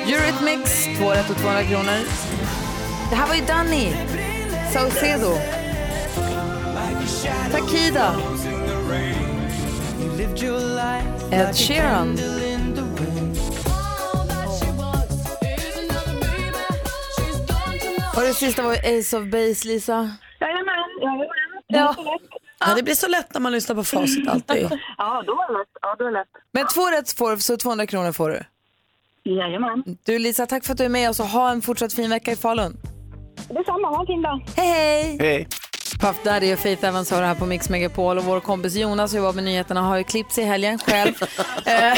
Eurythmics, 0.07 0.87
två 0.97 1.11
rätt 1.11 1.29
och 1.29 1.37
200 1.37 1.63
kronor. 1.63 1.99
Det 3.09 3.15
här 3.15 3.27
var 3.27 3.35
ju 3.35 3.41
Danny. 3.41 3.91
Saucedo. 4.73 5.37
Takida. 7.51 8.15
Ed 11.31 11.55
Sheeran. 11.55 12.17
Och 18.15 18.21
det 18.21 18.33
sista 18.33 18.61
var 18.61 18.71
ju 18.71 18.99
Ace 18.99 19.17
of 19.17 19.23
Base, 19.23 19.67
Lisa. 19.67 20.11
Jajamän, 20.39 20.89
jajamän. 21.01 21.27
Ja. 21.67 21.95
Ja, 22.65 22.75
det 22.75 22.83
blir 22.83 22.95
så 22.95 23.07
lätt 23.07 23.33
när 23.33 23.41
man 23.41 23.51
lyssnar 23.51 23.75
på 23.75 23.83
facit 23.83 24.27
alltid. 24.27 24.69
Ja, 24.97 25.23
då 25.27 25.33
är 25.33 25.47
det 25.53 25.57
lätt. 25.59 25.67
Ja, 25.81 25.95
då 25.99 26.05
är 26.05 26.11
det 26.11 26.17
lätt. 26.19 26.27
Men 26.51 26.67
två 26.67 26.91
rätt 26.91 27.11
får 27.11 27.37
så 27.37 27.57
200 27.57 27.87
kronor 27.87 28.11
får 28.11 28.29
du. 28.29 28.43
Jajamän. 29.31 29.83
Du 30.03 30.19
Lisa, 30.19 30.45
tack 30.45 30.65
för 30.65 30.71
att 30.71 30.77
du 30.77 30.85
är 30.85 30.89
med 30.89 31.09
oss 31.09 31.19
och 31.19 31.25
ha 31.25 31.51
en 31.51 31.61
fortsatt 31.61 31.93
fin 31.93 32.09
vecka 32.09 32.31
i 32.31 32.35
Falun. 32.35 32.77
Detsamma, 33.49 33.87
ha 33.87 34.01
en 34.01 34.07
fin 34.07 34.21
dag. 34.21 34.45
Hej 34.55 34.67
hej! 34.67 35.17
Hej. 35.19 35.47
Puff 35.99 36.23
Daddy 36.23 36.53
och 36.53 36.59
Faith 36.59 36.85
Evans 36.85 37.11
har 37.11 37.21
det 37.21 37.27
här 37.27 37.35
på 37.35 37.45
Mix 37.45 37.69
Megapol 37.69 38.17
och 38.17 38.23
vår 38.23 38.39
kompis 38.39 38.75
Jonas 38.75 39.11
som 39.11 39.17
jobbar 39.17 39.33
med 39.33 39.43
nyheterna 39.43 39.81
har 39.81 39.97
ju 39.97 40.03
klippt 40.03 40.33
sig 40.33 40.43
i 40.43 40.47
helgen 40.47 40.79
själv. 40.79 41.13
Eh, 41.65 41.97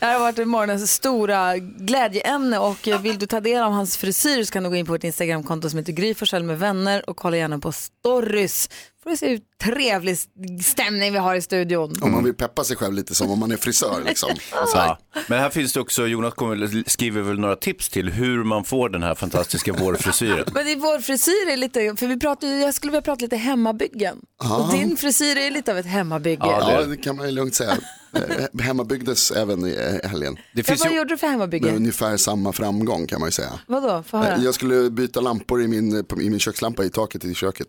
det 0.00 0.06
här 0.06 0.12
har 0.12 0.20
varit 0.20 0.48
morgonens 0.48 0.92
stora 0.92 1.56
glädjeämne 1.58 2.58
och 2.58 2.88
vill 3.02 3.18
du 3.18 3.26
ta 3.26 3.40
del 3.40 3.62
av 3.62 3.72
hans 3.72 3.96
frisyr 3.96 4.44
så 4.44 4.52
kan 4.52 4.62
du 4.62 4.68
gå 4.68 4.76
in 4.76 4.86
på 4.86 4.92
vårt 4.92 5.04
Instagramkonto 5.04 5.70
som 5.70 5.78
heter 5.78 5.92
Gry 5.92 6.14
med 6.42 6.58
vänner 6.58 7.10
och 7.10 7.16
kolla 7.16 7.36
gärna 7.36 7.58
på 7.58 7.72
stories. 7.72 8.70
Får 9.08 9.12
du 9.12 9.16
se 9.16 9.28
hur 9.28 9.40
trevlig 9.74 10.18
stämning 10.64 11.12
vi 11.12 11.18
har 11.18 11.34
i 11.34 11.42
studion. 11.42 11.94
Om 12.02 12.12
man 12.12 12.24
vill 12.24 12.34
peppa 12.34 12.64
sig 12.64 12.76
själv 12.76 12.94
lite 12.94 13.14
som 13.14 13.30
om 13.30 13.38
man 13.38 13.50
är 13.52 13.56
frisör 13.56 14.02
liksom. 14.06 14.30
Ja. 14.74 14.98
Men 15.28 15.38
här 15.38 15.50
finns 15.50 15.72
det 15.72 15.80
också, 15.80 16.06
Jonas 16.06 16.34
kommer, 16.34 16.88
skriver 16.90 17.22
väl 17.22 17.38
några 17.40 17.56
tips 17.56 17.88
till 17.88 18.08
hur 18.10 18.44
man 18.44 18.64
får 18.64 18.88
den 18.88 19.02
här 19.02 19.14
fantastiska 19.14 19.72
vårfrisyren. 19.72 20.44
Men 20.54 20.66
det 20.66 20.72
är 20.72 20.76
vår 20.76 20.98
frisyr 20.98 21.48
är 21.52 21.56
lite, 21.56 21.94
för 21.96 22.06
vi 22.06 22.18
pratar, 22.18 22.48
ju- 22.48 22.60
jag 22.60 22.74
skulle 22.74 22.90
vilja 22.90 23.02
prata 23.02 23.22
lite 23.22 23.36
hemmabyggen. 23.36 24.18
Ja. 24.42 24.56
Och 24.56 24.72
din 24.72 24.96
frisyr 24.96 25.36
är 25.38 25.50
lite 25.50 25.72
av 25.72 25.78
ett 25.78 25.86
hemmabygge. 25.86 26.46
Ja, 26.46 26.84
det 26.86 26.96
kan 26.96 27.16
man 27.16 27.26
ju 27.26 27.32
lugnt 27.32 27.54
säga. 27.54 27.76
Eh, 28.14 28.60
Hemmabyggdes 28.62 29.30
även 29.30 29.66
i 29.66 29.98
eh, 30.02 30.10
helgen. 30.10 30.36
Det 30.54 30.68
Ja, 30.68 30.74
vad 30.84 30.92
gjorde 30.94 31.08
du 31.14 31.18
för 31.18 31.26
hemmabygge? 31.26 31.66
Med 31.66 31.76
ungefär 31.76 32.16
samma 32.16 32.52
framgång 32.52 33.06
kan 33.06 33.20
man 33.20 33.26
ju 33.26 33.32
säga. 33.32 33.60
Vadå? 33.66 34.04
Höra. 34.12 34.36
Eh, 34.36 34.44
Jag 34.44 34.54
skulle 34.54 34.90
byta 34.90 35.20
lampor 35.20 35.62
i 35.62 35.68
min, 35.68 35.96
i 36.20 36.30
min 36.30 36.38
kökslampa 36.38 36.84
i 36.84 36.90
taket 36.90 37.24
i 37.24 37.34
köket. 37.34 37.66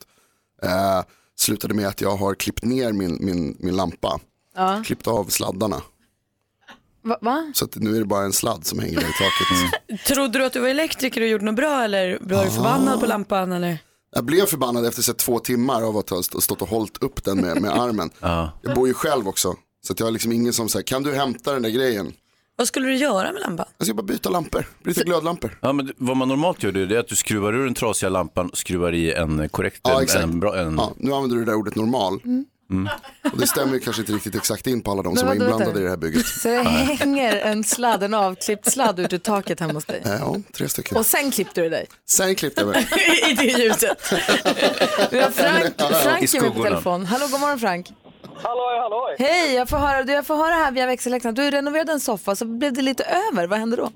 Eh, 0.63 1.03
slutade 1.39 1.73
med 1.73 1.87
att 1.87 2.01
jag 2.01 2.15
har 2.15 2.35
klippt 2.35 2.63
ner 2.63 2.91
min, 2.93 3.17
min, 3.21 3.57
min 3.59 3.75
lampa. 3.75 4.19
Ja. 4.55 4.83
Klippt 4.85 5.07
av 5.07 5.25
sladdarna. 5.25 5.81
Va? 7.01 7.17
va? 7.21 7.51
Så 7.55 7.65
att 7.65 7.75
nu 7.75 7.95
är 7.95 7.99
det 7.99 8.05
bara 8.05 8.23
en 8.25 8.33
sladd 8.33 8.65
som 8.65 8.79
hänger 8.79 8.95
där 8.95 9.07
i 9.09 9.13
taket. 9.13 10.05
Trodde 10.07 10.39
du 10.39 10.45
att 10.45 10.53
du 10.53 10.59
var 10.59 10.67
elektriker 10.67 11.21
och 11.21 11.27
gjorde 11.27 11.45
något 11.45 11.55
bra 11.55 11.83
eller 11.83 12.17
var 12.21 12.45
du 12.45 12.51
förbannad 12.51 12.99
på 12.99 13.05
lampan? 13.05 13.51
Eller? 13.51 13.77
Jag 14.15 14.25
blev 14.25 14.45
förbannad 14.45 14.85
efter 14.85 15.01
så 15.01 15.13
två 15.13 15.39
timmar 15.39 15.81
av 15.81 15.97
att 15.97 16.09
ha 16.09 16.19
st- 16.19 16.41
stått 16.41 16.61
och 16.61 16.69
hållit 16.69 16.97
upp 17.03 17.23
den 17.23 17.37
med, 17.41 17.61
med 17.61 17.71
armen. 17.71 18.09
Jag 18.61 18.75
bor 18.75 18.87
ju 18.87 18.93
själv 18.93 19.27
också. 19.27 19.55
Så 19.85 19.93
att 19.93 19.99
jag 19.99 20.07
har 20.07 20.11
liksom 20.11 20.31
ingen 20.31 20.53
som 20.53 20.69
säger, 20.69 20.83
kan 20.83 21.03
du 21.03 21.15
hämta 21.15 21.53
den 21.53 21.61
där 21.61 21.69
grejen? 21.69 22.13
Vad 22.59 22.67
skulle 22.67 22.87
du 22.87 22.95
göra 22.95 23.31
med 23.31 23.41
lampan? 23.41 23.65
Jag 23.77 23.87
ska 23.87 23.93
bara 23.93 24.03
byta 24.03 24.29
lampor, 24.29 24.65
byta 24.83 25.03
glödlampor. 25.03 25.59
Ja, 25.61 25.73
men 25.73 25.93
vad 25.97 26.17
man 26.17 26.27
normalt 26.27 26.63
gör 26.63 26.71
det 26.71 26.95
är 26.95 26.99
att 26.99 27.07
du 27.07 27.15
skruvar 27.15 27.53
ur 27.53 27.65
den 27.65 27.73
trasiga 27.73 28.09
lampan 28.09 28.49
och 28.49 28.57
skruvar 28.57 28.93
i 28.93 29.13
en 29.13 29.49
korrekt, 29.49 29.81
Ja, 29.83 29.97
en, 29.97 30.03
exakt. 30.03 30.23
en 30.23 30.39
bra, 30.39 30.57
en... 30.57 30.75
Ja, 30.77 30.93
nu 30.97 31.13
använder 31.13 31.37
du 31.37 31.45
det 31.45 31.51
där 31.51 31.57
ordet 31.57 31.75
normal. 31.75 32.21
Och 33.31 33.37
det 33.37 33.47
stämmer 33.47 33.73
ju 33.73 33.79
kanske 33.79 34.01
inte 34.01 34.13
riktigt 34.13 34.35
exakt 34.35 34.67
in 34.67 34.81
på 34.81 34.91
alla 34.91 35.01
de 35.01 35.09
Men 35.09 35.17
som 35.17 35.27
var 35.27 35.35
inblandade 35.35 35.79
i 35.79 35.83
det 35.83 35.89
här 35.89 35.97
bygget. 35.97 36.25
Så 36.25 36.47
det 36.47 36.63
hänger 36.63 37.35
en 37.35 37.63
sladd, 37.63 38.03
en 38.03 38.13
avklippt 38.13 38.71
sladd 38.71 38.99
ut 38.99 39.13
ur 39.13 39.17
taket 39.17 39.59
hemma 39.59 39.73
hos 39.73 39.85
dig. 39.85 40.01
Ja, 40.05 40.35
tre 40.53 40.69
stycken. 40.69 40.97
Och 40.97 41.05
sen 41.05 41.31
klippte 41.31 41.61
du 41.61 41.69
dig. 41.69 41.87
Sen 42.09 42.35
klippte 42.35 42.61
jag 42.61 42.69
mig. 42.69 42.87
I 43.29 43.33
det 43.33 43.63
ljuset. 43.63 44.13
Vi 45.11 45.19
har 45.19 45.31
Frank, 45.31 45.73
Frank 46.03 46.33
i 46.33 46.37
är 46.37 46.41
med 46.41 46.55
på 46.55 46.63
telefon. 46.63 47.05
Hallå, 47.05 47.27
god 47.31 47.39
morgon 47.39 47.59
Frank. 47.59 47.87
Halloj, 48.43 48.75
halloj! 48.83 49.15
Hej, 49.19 49.55
jag 49.55 49.69
får 49.69 49.77
höra, 49.77 50.03
du, 50.03 50.13
jag 50.13 50.27
får 50.27 50.35
höra 50.35 50.55
här 50.63 50.71
via 50.71 50.85
växelläxan. 50.85 51.33
Du 51.33 51.51
renoverade 51.51 51.91
en 51.91 51.99
soffa 51.99 52.35
så 52.35 52.45
blev 52.45 52.73
det 52.73 52.81
lite 52.81 53.03
över. 53.03 53.47
Vad 53.47 53.59
hände 53.59 53.75
då? 53.75 53.87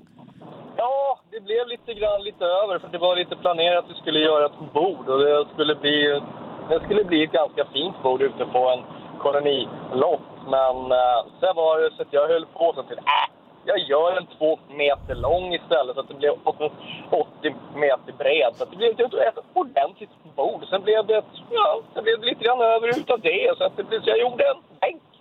Ja, 0.76 1.18
det 1.30 1.40
blev 1.40 1.68
lite 1.68 1.94
grann 2.00 2.22
lite 2.22 2.44
över 2.44 2.78
för 2.78 2.88
det 2.88 2.98
var 2.98 3.16
lite 3.16 3.36
planerat 3.36 3.84
att 3.84 3.90
vi 3.90 3.94
skulle 3.94 4.18
göra 4.18 4.46
ett 4.46 4.72
bord 4.72 5.08
och 5.08 5.18
det 5.18 5.46
skulle 5.54 5.74
bli, 5.74 6.20
det 6.68 6.80
skulle 6.84 7.04
bli 7.04 7.24
ett 7.24 7.32
ganska 7.32 7.64
fint 7.72 8.02
bord 8.02 8.22
ute 8.22 8.44
på 8.54 8.58
en 8.72 8.82
kolonilott. 9.22 10.28
Men 10.54 10.76
eh, 11.00 11.20
sen 11.40 11.54
var 11.56 11.80
det 11.80 11.90
så 11.96 12.02
att 12.02 12.12
jag 12.18 12.28
höll 12.28 12.46
på 12.46 12.72
så 12.76 12.82
till 12.82 12.98
äh, 12.98 13.28
jag 13.64 13.78
gör 13.78 14.16
en 14.16 14.26
två 14.38 14.58
meter 14.68 15.14
lång 15.14 15.54
istället 15.54 15.94
så 15.94 16.00
att 16.00 16.08
det 16.08 16.14
blev 16.14 16.32
80 16.44 17.54
meter 17.74 18.12
bred. 18.18 18.52
Så 18.56 18.62
att 18.64 18.70
det 18.70 18.76
blev 18.76 18.90
ett, 18.90 19.00
ett 19.14 19.44
ordentligt 19.54 20.10
bord. 20.36 20.64
Sen 20.70 20.82
blev 20.82 21.06
det, 21.06 21.16
ett, 21.16 21.32
ja, 21.50 21.80
sen 21.94 22.04
blev 22.04 22.20
det 22.20 22.26
lite 22.26 22.44
grann 22.44 22.60
över 22.60 22.88
utav 22.88 23.20
det. 23.20 23.54
Så, 23.58 23.64
att 23.64 23.76
det, 23.76 23.84
blev- 23.84 24.00
så 24.02 24.08
jag 24.10 24.18
gjorde 24.20 24.44
en 24.44 24.62
bänk. 24.80 25.02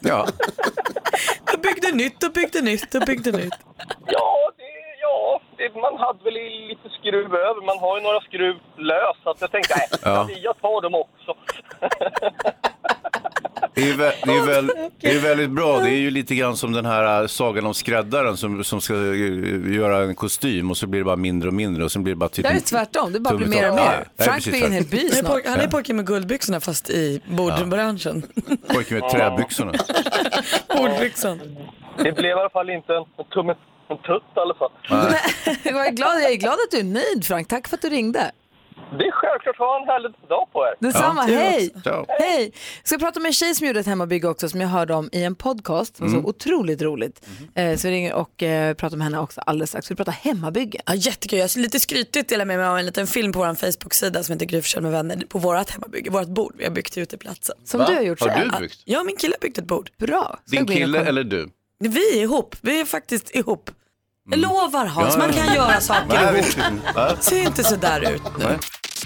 Ja. 0.00 0.26
Och 1.54 1.60
byggde 1.60 1.92
nytt 1.92 2.22
och 2.24 2.32
byggde 2.32 2.60
nytt 2.60 2.94
och 2.94 3.02
byggde 3.06 3.32
nytt. 3.32 3.54
Ja, 4.06 4.50
det, 4.56 4.64
ja 5.00 5.40
det, 5.56 5.74
man 5.74 5.96
hade 5.98 6.24
väl 6.24 6.34
lite 6.68 6.88
skruv 7.00 7.34
över. 7.34 7.66
Man 7.66 7.78
har 7.78 7.96
ju 7.98 8.02
några 8.02 8.20
skruv 8.20 8.56
lös. 8.76 9.16
Så 9.22 9.34
jag 9.40 9.50
tänkte, 9.50 9.74
nej, 9.78 9.88
Ja. 10.04 10.28
jag 10.42 10.60
tar 10.60 10.80
dem 10.82 10.94
också. 10.94 11.34
Det 13.74 13.82
är, 13.82 13.86
ju 13.86 13.92
vä- 13.92 14.12
det, 14.24 14.32
är 14.32 14.46
väl, 14.46 14.70
det 15.00 15.10
är 15.10 15.20
väldigt 15.20 15.50
bra. 15.50 15.78
Det 15.78 15.90
är 15.90 15.98
ju 15.98 16.10
lite 16.10 16.34
grann 16.34 16.56
som 16.56 16.72
den 16.72 16.86
här 16.86 17.22
äh, 17.22 17.26
sagan 17.26 17.66
om 17.66 17.74
skräddaren 17.74 18.36
som, 18.36 18.64
som 18.64 18.80
ska 18.80 18.94
äh, 18.94 19.74
göra 19.74 19.98
en 19.98 20.14
kostym 20.14 20.70
och 20.70 20.76
så 20.76 20.86
blir 20.86 21.00
det 21.00 21.04
bara 21.04 21.16
mindre 21.16 21.48
och 21.48 21.54
mindre 21.54 21.84
och 21.84 21.92
sen 21.92 22.02
blir 22.02 22.14
det 22.14 22.18
bara 22.18 22.28
typ... 22.28 22.42
Det 22.42 22.48
här 22.48 22.56
är 22.56 22.60
tvärtom, 22.60 23.12
det 23.12 23.20
bara 23.20 23.36
blir 23.36 23.46
mer 23.46 23.68
och 23.68 23.74
mer. 23.74 23.82
Ja, 23.82 24.04
det 24.16 24.22
är 24.22 24.26
Frank 24.26 24.44
blir 24.44 24.64
en 24.64 24.72
hel 24.72 24.84
by 24.84 24.96
Han 24.98 25.06
är, 25.06 25.10
snart. 25.10 25.46
han 25.46 25.60
är 25.60 25.68
pojken 25.68 25.96
med 25.96 26.06
guldbyxorna 26.06 26.60
fast 26.60 26.90
i 26.90 27.20
bordbranschen. 27.26 28.22
Pojken 28.74 28.98
med 28.98 29.10
träbyxorna. 29.10 29.72
Bordbyxan. 30.76 31.40
Det 31.96 32.12
blev 32.12 32.24
i 32.24 32.32
alla 32.32 32.50
fall 32.50 32.70
inte 32.70 32.92
en, 32.92 33.04
en 33.18 33.24
tumme, 33.34 33.54
en 33.88 33.96
tutt 33.96 34.22
i 34.36 34.40
alla 34.40 34.54
fall. 34.54 34.70
jag, 35.62 35.86
är 35.86 35.90
glad, 35.92 36.22
jag 36.22 36.32
är 36.32 36.36
glad 36.36 36.52
att 36.54 36.70
du 36.70 36.78
är 36.78 36.84
nöjd 36.84 37.24
Frank. 37.24 37.48
Tack 37.48 37.68
för 37.68 37.76
att 37.76 37.82
du 37.82 37.88
ringde. 37.88 38.30
Det 38.98 39.04
är 39.06 39.10
självklart. 39.12 39.58
Ha 39.58 39.80
en 39.82 39.86
härlig 39.88 40.12
dag 40.28 40.48
på 40.52 40.64
er. 40.66 40.74
Detsamma, 40.86 41.28
Ja. 41.28 41.38
hej! 41.38 41.70
Ciao. 41.82 42.04
Hej! 42.08 42.52
Jag 42.78 42.88
ska 42.88 42.98
prata 42.98 43.20
med 43.20 43.26
en 43.26 43.32
tjej 43.32 43.54
som 43.54 43.66
gjorde 43.66 43.80
ett 43.80 43.86
hemmabygge 43.86 44.28
också 44.28 44.48
som 44.48 44.60
jag 44.60 44.68
hörde 44.68 44.94
om 44.94 45.08
i 45.12 45.24
en 45.24 45.34
podcast. 45.34 45.96
Som 45.96 46.06
var 46.06 46.12
Mm. 46.12 46.22
så 46.22 46.28
otroligt 46.28 46.82
roligt. 46.82 47.26
Eh, 47.54 47.76
så 47.76 47.86
jag 47.86 47.92
ringer 47.92 48.14
och 48.14 48.42
eh, 48.42 48.74
pratar 48.74 48.96
med 48.96 49.04
henne 49.04 49.18
också 49.18 49.40
alldeles 49.40 49.70
strax. 49.70 49.90
Vi 49.90 49.94
pratar 49.94 50.12
hemmabygge. 50.12 50.80
Ja, 50.86 50.94
jättekul. 50.94 51.38
Jag 51.38 51.50
ska 51.50 51.60
lite 51.60 51.80
skrytigt 51.80 52.28
dela 52.28 52.44
med 52.44 52.58
mig 52.58 52.66
av 52.66 52.78
en 52.78 52.86
liten 52.86 53.06
film 53.06 53.32
på 53.32 53.38
vår 53.38 53.54
Facebook-sida 53.54 54.22
som 54.22 54.32
heter 54.32 54.46
Gry 54.46 54.62
med 54.80 54.92
vänner 54.92 55.16
på 55.28 55.38
vårt 55.38 55.70
hemmabygge, 55.70 56.10
vårt 56.10 56.28
bord. 56.28 56.54
Vi 56.58 56.64
har 56.64 56.70
byggt 56.70 56.98
uteplatsen. 56.98 57.56
Som 57.64 57.80
Va? 57.80 57.86
du 57.88 57.94
har 57.94 58.02
gjort 58.02 58.20
Har 58.20 58.28
själv? 58.28 58.50
du 58.52 58.60
byggt? 58.60 58.82
Ja, 58.84 59.02
min 59.04 59.16
kille 59.16 59.34
har 59.34 59.40
byggt 59.40 59.58
ett 59.58 59.64
bord. 59.66 59.90
Bra. 59.98 60.38
Din 60.46 60.66
kille 60.66 61.00
eller 61.04 61.24
du? 61.24 61.48
Vi 61.78 62.18
är 62.18 62.22
ihop. 62.22 62.56
Vi 62.60 62.80
är 62.80 62.84
faktiskt 62.84 63.36
ihop. 63.36 63.70
Jag 64.30 64.38
Mm. 64.38 64.50
lovar 64.50 64.86
Hans, 64.86 65.14
Ja, 65.14 65.18
man 65.18 65.32
kan 65.32 65.54
göra 65.54 65.80
saker 65.80 66.22
ihop. 66.22 66.34
visst 66.44 66.58
inte. 66.58 66.92
Va? 66.94 67.16
Ser 67.20 67.42
inte 67.42 67.64
så 67.64 67.76
där 67.76 68.10
ut 68.14 68.22
nu. 68.38 68.58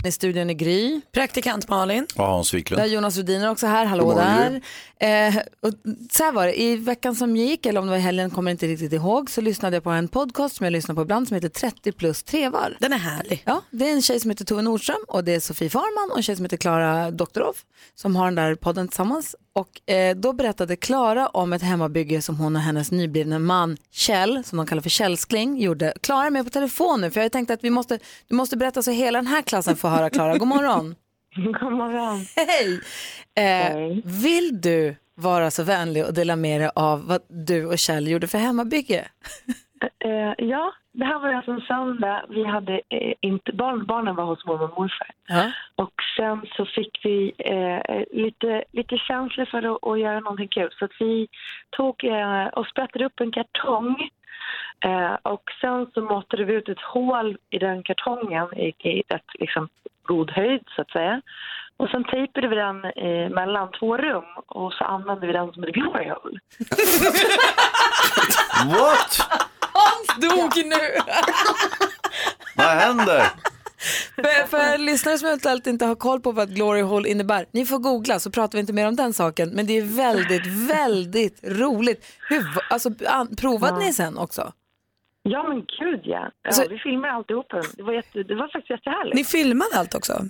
I 0.05 0.13
studion 0.13 0.51
är 0.51 0.55
Gry. 0.55 1.01
Praktikant 1.13 1.69
Malin. 1.69 2.07
Ja, 2.15 2.27
Hans 2.27 2.51
Där 2.51 2.59
Wiklund. 2.59 2.87
Jonas 2.87 3.17
Rhodiner 3.17 3.51
också 3.51 3.67
här. 3.67 3.85
Hallå 3.87 4.15
där. 4.15 4.61
Eh, 5.01 5.37
och 5.63 5.73
så 6.13 6.25
här 6.25 6.33
var 6.33 6.47
det, 6.47 6.61
i 6.63 6.77
veckan 6.77 7.15
som 7.15 7.37
gick, 7.37 7.67
eller 7.67 7.81
om 7.81 7.87
det 7.87 7.91
var 7.91 7.99
i 7.99 8.01
helgen, 8.01 8.31
kommer 8.31 8.51
jag 8.51 8.55
inte 8.55 8.67
riktigt 8.67 8.93
ihåg, 8.93 9.31
så 9.31 9.41
lyssnade 9.41 9.77
jag 9.77 9.85
på 9.85 9.91
en 9.91 10.09
podcast 10.09 10.57
som 10.57 10.65
jag 10.65 10.71
lyssnar 10.73 10.95
på 10.95 11.03
ibland 11.03 11.29
som 11.29 11.35
heter 11.35 11.49
30 11.49 11.93
plus 11.93 12.23
trevar. 12.23 12.77
Den 12.81 12.93
är 12.93 12.99
härlig. 12.99 13.43
Ja, 13.47 13.63
det 13.71 13.89
är 13.89 13.93
en 13.93 14.03
tjej 14.03 14.21
som 14.21 14.31
heter 14.31 14.45
Tove 14.45 14.63
Nordström 14.63 15.05
och 15.09 15.25
det 15.25 15.35
är 15.35 15.41
Sofie 15.41 15.71
Farman 15.71 16.11
och 16.11 16.17
en 16.17 16.23
tjej 16.23 16.37
som 16.37 16.45
heter 16.45 16.57
Klara 16.57 17.11
Doktorov 17.11 17.57
som 17.95 18.17
har 18.17 18.25
den 18.25 18.35
där 18.35 18.55
podden 18.55 18.89
tillsammans. 18.89 19.37
Och 19.57 19.91
eh, 19.91 20.17
då 20.17 20.33
berättade 20.33 20.77
Klara 20.77 21.29
om 21.29 21.53
ett 21.53 21.63
hemmabygge 21.63 22.23
som 22.23 22.37
hon 22.37 22.57
och 22.57 22.63
hennes 22.63 22.91
nyblivna 22.91 23.39
man 23.39 23.77
Kjell, 23.91 24.45
som 24.45 24.57
de 24.57 24.67
kallar 24.67 24.83
för 24.83 24.91
Källskling, 24.91 25.59
gjorde. 25.61 25.95
Klara 26.03 26.27
är 26.27 26.31
med 26.31 26.45
på 26.45 26.51
telefon 26.51 27.01
nu 27.01 27.11
för 27.11 27.21
jag 27.21 27.33
tänkte 27.33 27.55
att 27.55 27.65
vi 27.65 27.71
måste, 27.71 27.99
du 28.29 28.35
måste 28.35 28.57
berätta 28.57 28.83
så 28.83 28.91
hela 28.91 29.19
den 29.19 29.27
här 29.27 29.43
klassen 29.43 29.77
får 29.77 29.89
höra 29.89 30.11
Klara. 30.11 30.39
God 30.39 30.49
morgon. 30.49 30.95
God 31.61 31.73
morgon. 31.73 32.27
Hej! 32.37 32.81
Eh, 33.35 34.03
vill 34.05 34.61
du 34.61 34.97
vara 35.15 35.51
så 35.51 35.63
vänlig 35.63 36.05
och 36.05 36.15
dela 36.15 36.37
med 36.37 36.61
dig 36.61 36.71
av 36.75 37.07
vad 37.07 37.21
du 37.29 37.67
och 37.67 37.79
Kjell 37.79 38.09
gjorde 38.09 38.27
för 38.27 38.39
hemmabygge? 38.39 39.09
Eh, 39.99 40.33
ja, 40.39 40.73
det 40.93 41.05
här 41.05 41.19
var 41.19 41.33
alltså 41.33 41.51
en 41.51 41.61
söndag. 41.61 42.23
Vi 42.29 42.45
hade 42.45 42.81
eh, 42.89 43.13
inte, 43.21 43.53
barn, 43.53 43.87
barnen 43.87 44.15
var 44.15 44.25
hos 44.25 44.47
mormor 44.47 44.71
och 44.71 44.79
morfar. 44.79 45.11
Ja. 45.29 45.53
Och 45.75 45.93
sen 46.17 46.47
så 46.57 46.67
fick 46.67 47.01
vi 47.05 47.33
eh, 47.39 48.03
lite, 48.13 48.65
lite 48.73 48.99
känslor 48.99 49.45
för 49.45 49.75
att, 49.75 49.87
att 49.87 50.01
göra 50.01 50.21
någonting 50.21 50.49
kul. 50.49 50.71
Så 50.79 50.85
att 50.85 51.01
vi 51.01 51.29
tog 51.71 52.05
eh, 52.05 52.47
och 52.47 52.67
sprättade 52.67 53.05
upp 53.05 53.21
en 53.21 53.33
kartong. 53.33 54.11
Eh, 54.81 55.15
och 55.23 55.51
sen 55.61 55.87
så 55.95 56.01
måttade 56.01 56.45
vi 56.45 56.55
ut 56.55 56.69
ett 56.69 56.81
hål 56.81 57.39
i 57.51 57.59
den 57.59 57.83
kartongen 57.83 58.55
i, 58.59 58.75
i 58.79 59.03
ett 59.09 59.31
liksom, 59.35 59.69
god 60.03 60.31
höjd 60.31 60.63
så 60.77 60.83
att 60.83 60.91
säga. 60.91 61.23
Och 61.77 61.89
sen 61.89 62.05
tejpade 62.05 62.49
vi 62.49 62.57
den 62.57 62.85
eh, 62.85 63.31
mellan 63.31 63.71
två 63.73 63.97
rum 63.97 64.25
och 64.47 64.73
så 64.73 64.85
använde 64.85 65.27
vi 65.27 65.33
den 65.33 65.53
som 65.53 65.65
ett 65.65 65.75
glory 65.75 66.09
hole. 66.09 66.39
What? 68.67 69.47
Hans 69.77 70.21
dog 70.31 70.65
nu! 70.67 71.01
Vad 72.57 72.67
händer? 72.67 73.23
För, 74.15 74.47
för 74.47 74.79
lyssnare 74.79 75.19
som 75.19 75.29
eventuellt 75.29 75.67
inte 75.67 75.85
har 75.87 75.95
koll 75.95 76.21
på 76.21 76.33
vad 76.33 76.55
glory 76.55 76.81
hole 76.81 77.09
innebär, 77.09 77.47
ni 77.51 77.67
får 77.67 77.79
googla 77.79 78.19
så 78.19 78.31
pratar 78.31 78.53
vi 78.59 78.61
inte 78.61 78.73
mer 78.73 78.89
om 78.89 78.97
den 78.97 79.13
saken. 79.13 79.49
Men 79.51 79.67
det 79.67 79.79
är 79.79 79.83
väldigt, 79.97 80.47
väldigt 80.47 81.41
roligt. 81.45 82.07
Hur, 82.29 82.45
alltså, 82.71 82.91
an, 83.09 83.37
provade 83.37 83.79
ni 83.79 83.93
sen 83.93 84.19
också? 84.19 84.53
Ja 85.23 85.43
men 85.49 85.57
gud 85.57 86.01
ja. 86.05 86.31
ja 86.43 86.53
Så- 86.53 86.69
vi 86.71 86.79
filmade 86.79 87.13
alltihopa. 87.13 87.63
Det 87.77 87.83
var, 87.83 87.93
jätte, 87.93 88.23
det 88.23 88.35
var 88.35 88.49
faktiskt 88.53 88.71
jättehärligt. 88.71 89.15
Ni 89.17 89.25
filmade 89.25 89.71
allt 89.79 89.95
också? 89.95 90.23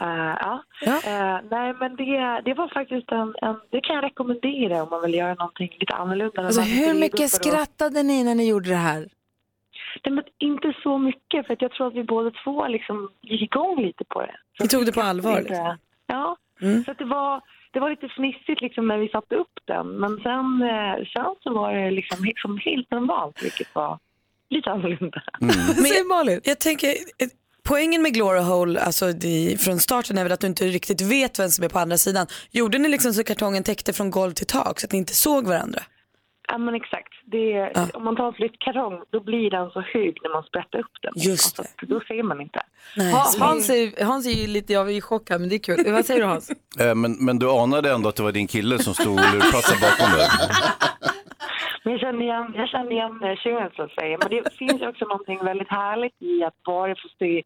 Eh, 0.00 0.34
ja. 0.40 0.62
Eh, 0.86 1.38
nej 1.50 1.74
men 1.80 1.96
det, 1.96 2.40
det 2.44 2.54
var 2.54 2.68
faktiskt 2.74 3.12
en, 3.12 3.34
en, 3.42 3.56
det 3.70 3.80
kan 3.80 3.96
jag 3.96 4.04
rekommendera 4.04 4.82
om 4.82 4.88
man 4.90 5.02
vill 5.02 5.14
göra 5.14 5.34
någonting 5.34 5.76
lite 5.80 5.94
annorlunda. 5.94 6.42
Alltså, 6.46 6.60
hur 6.60 6.94
mycket 6.94 7.30
skrattade 7.30 8.02
ni 8.02 8.24
när 8.24 8.34
ni 8.34 8.48
gjorde 8.48 8.68
det 8.68 8.74
här? 8.76 9.08
Nej, 10.04 10.12
men 10.14 10.24
inte 10.38 10.74
så 10.82 10.98
mycket 10.98 11.46
för 11.46 11.52
att 11.54 11.62
jag 11.62 11.72
tror 11.72 11.86
att 11.86 11.94
vi 11.94 12.04
båda 12.04 12.30
två 12.44 12.66
liksom 12.68 13.08
gick 13.22 13.42
igång 13.42 13.82
lite 13.82 14.04
på 14.04 14.20
det. 14.20 14.36
Ni 14.60 14.68
tog 14.68 14.86
det 14.86 14.92
på 14.92 15.00
allvar? 15.02 15.30
Lite- 15.38 15.48
Liksom. 15.48 15.76
Ja, 16.06 16.36
Mm. 16.62 16.84
så 16.84 16.90
att 16.90 16.98
det 16.98 17.04
var, 17.04 17.40
det 17.72 17.80
var 17.80 17.90
lite 17.90 18.08
fnissigt 18.08 18.60
liksom 18.60 18.88
när 18.88 18.98
vi 18.98 19.08
satte 19.08 19.34
upp 19.34 19.58
den. 19.64 19.86
Men 19.88 20.10
sen, 20.20 20.62
eh, 20.62 21.04
sen 21.12 21.34
så 21.40 21.54
var 21.54 21.72
det 21.74 21.90
liksom 21.90 22.24
helt, 22.24 22.38
som 22.38 22.58
helt 22.58 22.90
normalt 22.90 23.42
vilket 23.44 23.74
var 23.74 23.98
lite 24.50 24.70
annorlunda. 24.70 25.22
Men 25.40 26.26
jag, 26.26 26.40
jag 26.44 26.60
tänker, 26.60 26.88
poängen 27.68 28.02
med 28.02 28.14
Glory 28.14 28.40
Hole 28.40 28.80
alltså 28.80 29.12
det, 29.12 29.56
från 29.60 29.80
starten 29.80 30.18
är 30.18 30.22
väl 30.22 30.32
att 30.32 30.40
du 30.40 30.46
inte 30.46 30.64
riktigt 30.64 31.00
vet 31.00 31.38
vem 31.38 31.48
som 31.50 31.64
är 31.64 31.68
på 31.68 31.78
andra 31.78 31.98
sidan. 31.98 32.26
Gjorde 32.50 32.78
ni 32.78 32.88
liksom 32.88 33.12
så 33.12 33.24
kartongen 33.24 33.62
täckte 33.64 33.92
från 33.92 34.10
golv 34.10 34.32
till 34.32 34.46
tak 34.46 34.80
så 34.80 34.86
att 34.86 34.92
ni 34.92 34.98
inte 34.98 35.14
såg 35.14 35.46
varandra? 35.46 35.82
Ja 36.48 36.58
men 36.58 36.74
exakt. 36.74 37.08
Det, 37.26 37.72
Om 37.94 38.04
man 38.04 38.16
tar 38.16 38.26
en 38.28 38.32
flyttkartong 38.34 38.92
då 39.12 39.20
blir 39.20 39.50
den 39.50 39.70
så 39.70 39.80
hög 39.80 40.14
när 40.22 40.32
man 40.32 40.42
sprättar 40.42 40.78
upp 40.78 40.92
den. 41.02 41.12
Just 41.16 41.56
det. 41.56 41.86
Då 41.86 42.00
ser 42.00 42.22
man 42.22 42.40
inte. 42.40 42.60
Ha, 43.12 43.46
Hans, 43.46 43.70
är, 43.70 44.04
Hans 44.04 44.26
är 44.26 44.30
ju 44.30 44.46
lite 44.46 44.72
jag 44.72 44.90
är 44.90 44.94
i 44.94 45.00
chock 45.00 45.30
här 45.30 45.38
men 45.38 45.48
det 45.48 45.54
är 45.56 45.58
kul. 45.58 45.92
Vad 45.92 46.06
säger 46.06 46.20
du 46.20 46.26
Hans? 46.26 46.50
Eh, 46.80 46.94
Men, 46.94 47.12
men 47.24 47.38
du 47.38 47.50
anade 47.50 47.92
ändå 47.92 48.08
att 48.08 48.16
det 48.16 48.22
var 48.22 48.32
din 48.32 48.46
kille 48.46 48.78
som 48.78 48.94
stod 48.94 49.12
och 49.12 49.32
lurpassade 49.34 49.80
bakom 49.80 50.18
dig? 50.18 50.28
Men 51.84 51.92
jag 51.92 52.00
känner 52.00 52.22
igen, 52.22 52.52
jag 52.56 52.68
känner 52.68 52.90
igen 52.90 53.36
tjuren 53.36 53.70
så 53.76 53.82
att 53.82 53.92
säga. 53.92 54.18
Men 54.20 54.30
det 54.30 54.54
finns 54.54 54.82
också 54.82 55.04
någonting 55.04 55.44
väldigt 55.44 55.70
härligt 55.70 56.22
i 56.22 56.44
att 56.44 56.62
bara 56.64 56.94
få 56.94 57.08
se 57.18 57.42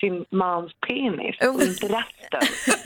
sin 0.00 0.24
mans 0.30 0.72
penis 0.88 1.36
och 1.40 1.62
inte 1.62 1.86
resten. 1.86 2.40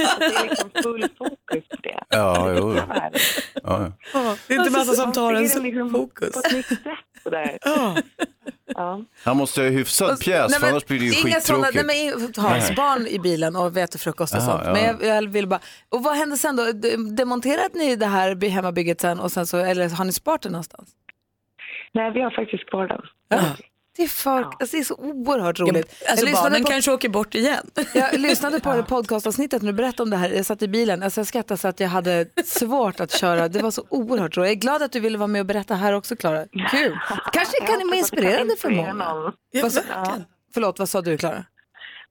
Att 0.07 0.19
det 0.19 0.25
är 0.25 0.49
liksom 0.49 0.71
full 0.83 1.03
fokus 1.19 1.69
på 1.69 1.77
det. 1.83 2.01
Ja, 2.09 2.53
jo. 2.59 2.73
Det 2.73 2.79
är 2.81 2.87
härligt. 3.01 3.51
Ja, 3.63 3.93
ja. 4.15 4.37
Det 4.49 4.55
är 4.55 4.59
inte 4.59 4.71
massa 4.71 4.93
som 4.93 5.13
tar 5.13 5.33
Man 5.33 5.43
en 5.43 5.49
ser 5.49 5.61
det 5.61 5.67
liksom 5.67 5.91
fokus. 5.91 6.33
På 6.33 6.39
ett 6.41 6.53
nytt 6.53 6.67
sätt 6.67 6.79
sådär. 7.23 7.59
Ja. 8.75 9.03
Han 9.25 9.37
måste 9.37 9.61
ha 9.63 9.69
hyfsad 9.69 10.21
pjäs, 10.21 10.59
för 10.59 10.69
annars 10.69 10.87
blir 10.87 10.99
det 10.99 11.05
ju 11.05 11.29
inga 11.29 11.41
såna, 11.41 11.67
skittråkigt. 11.67 11.87
nej, 11.87 12.13
men, 12.17 12.45
Hans, 12.45 12.67
Nej. 12.69 12.77
barn 12.77 13.07
i 13.07 13.19
bilen 13.19 13.57
och 13.57 13.77
vetefrukost 13.77 14.35
och 14.35 14.41
Jaha, 14.41 14.47
sånt. 14.51 14.63
ja. 14.67 14.73
Men 14.73 14.85
jag, 14.85 15.17
jag 15.25 15.29
vill 15.31 15.47
bara, 15.49 15.61
och 15.89 16.03
vad 16.03 16.15
hände 16.17 16.37
sen 16.37 16.57
då? 16.57 16.73
De- 16.73 17.17
Demonterade 17.17 17.69
ni 17.75 17.97
det 17.97 18.07
här 18.07 18.35
by- 18.35 18.49
hemmabygget 18.49 19.01
sen 19.01 19.21
och 19.21 19.33
sen 19.33 19.47
så, 19.47 19.57
eller 19.59 19.89
har 19.89 20.05
ni 20.05 20.13
sparat 20.13 20.43
det 20.43 20.49
någonstans? 20.51 20.91
Nej, 21.93 22.11
vi 22.13 22.21
har 22.21 22.31
faktiskt 22.31 22.71
kvar 22.71 22.87
den. 22.89 23.01
Det 23.97 24.03
är, 24.03 24.09
för, 24.09 24.43
alltså, 24.43 24.77
det 24.77 24.79
är 24.79 24.85
så 24.85 24.95
oerhört 24.95 25.61
roligt. 25.61 25.77
alltså, 26.09 26.25
Jag 26.25 26.31
lyssnade 26.31 26.51
barnen 26.51 26.63
på- 26.65 26.71
kanske 26.71 26.93
åker 26.93 27.09
bort 27.09 27.35
igen. 27.35 27.71
Jag 27.95 28.21
lyssnade 28.21 28.61
på 28.61 28.73
det 28.75 28.83
podcastavsnittet 28.83 29.63
när 29.63 29.73
du 29.73 29.77
berättade 29.77 30.03
om 30.03 30.11
det 30.11 30.17
här. 30.17 30.31
Jag 30.31 30.47
satt 30.47 30.63
i 30.63 30.69
bilen. 30.69 31.03
Alltså 31.03 31.21
jag 31.21 31.27
skrattade 31.27 31.59
så 31.59 31.69
att 31.69 31.81
jag 31.81 31.89
hade 31.89 32.27
svårt 32.45 33.01
att 33.01 33.11
köra. 33.13 33.49
Det 33.49 33.63
var 33.63 33.71
så 33.71 33.85
oerhört 33.91 34.37
roligt. 34.37 34.47
Jag 34.49 34.51
är 34.51 34.61
glad 34.61 34.83
att 34.83 34.93
du 34.93 35.01
ville 35.01 35.19
vara 35.19 35.27
med 35.27 35.41
och 35.41 35.47
berätta 35.47 35.75
här 35.75 35.93
också, 35.93 36.17
Klara. 36.17 36.47
Kul. 36.71 36.99
Kanske 37.33 37.61
kan 37.67 37.79
det 37.79 37.85
vara 37.85 37.97
inspirerande 37.97 38.57
för 38.57 38.71
många. 38.71 39.33
Vad 39.63 39.73
sa- 39.73 39.81
Förlåt, 40.55 40.79
vad 40.79 40.89
sa 40.89 41.01
du, 41.01 41.17
Klara? 41.19 41.45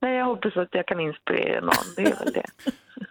Nej, 0.02 0.16
jag 0.16 0.24
hoppas 0.26 0.56
att 0.56 0.68
jag 0.72 0.86
kan 0.86 1.00
inspirera 1.00 1.60
någon. 1.60 1.74
Det 1.96 2.02
är 2.02 2.16
väl 2.24 2.32
det. 2.32 2.46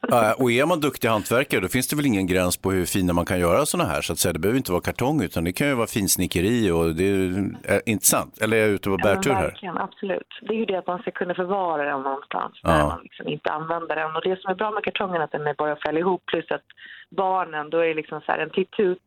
Ja, 0.12 0.34
och 0.34 0.52
är 0.52 0.66
man 0.66 0.80
duktig 0.80 1.08
hantverkare 1.08 1.62
då 1.62 1.68
finns 1.68 1.88
det 1.88 1.96
väl 1.96 2.06
ingen 2.06 2.28
gräns 2.28 2.58
på 2.58 2.72
hur 2.72 2.86
fina 2.86 3.14
man 3.14 3.26
kan 3.26 3.40
göra 3.40 3.66
sådana 3.66 3.90
här. 3.90 4.02
Så 4.02 4.14
att 4.14 4.20
säga. 4.20 4.34
Det 4.34 4.40
behöver 4.40 4.58
inte 4.58 4.72
vara 4.72 4.82
kartong 4.82 5.22
utan 5.24 5.44
det 5.44 5.52
kan 5.54 5.68
ju 5.68 5.74
vara 5.74 5.88
finsnickeri 5.88 6.72
och 6.72 6.96
det 6.96 7.04
är, 7.04 7.50
är 7.64 7.82
inte 7.86 8.06
sant. 8.06 8.38
Eller 8.42 8.58
är 8.58 8.62
jag 8.62 8.70
ute 8.70 8.90
på 8.90 8.98
Ja, 9.00 9.04
bärtur 9.16 9.32
här? 9.32 9.44
verkligen, 9.44 9.78
absolut. 9.78 10.28
Det 10.42 10.54
är 10.54 10.58
ju 10.58 10.66
det 10.66 10.76
att 10.80 10.88
man 10.88 11.00
ska 11.00 11.12
kunna 11.12 11.34
förvara 11.34 11.84
den 11.92 12.02
någonstans 12.02 12.60
Ja. 12.64 12.70
när 12.78 12.86
man 12.88 13.00
liksom 13.04 13.28
inte 13.28 13.50
använder 13.52 13.96
den. 13.96 14.16
Och 14.16 14.22
det 14.22 14.42
som 14.42 14.52
är 14.52 14.56
bra 14.56 14.72
med 14.72 14.84
kartongen 14.84 15.16
är 15.22 15.26
att 15.26 15.32
den 15.32 15.48
är 15.48 15.54
bara 15.54 15.76
fäller 15.76 16.00
ihop 16.00 16.26
plus 16.26 16.52
att 16.52 16.66
barnen, 17.10 17.70
då 17.70 17.78
är 17.78 17.88
det 17.88 17.94
liksom 17.94 18.22
så 18.22 18.32
här 18.32 18.40
en 18.40 18.50
titut, 18.50 19.00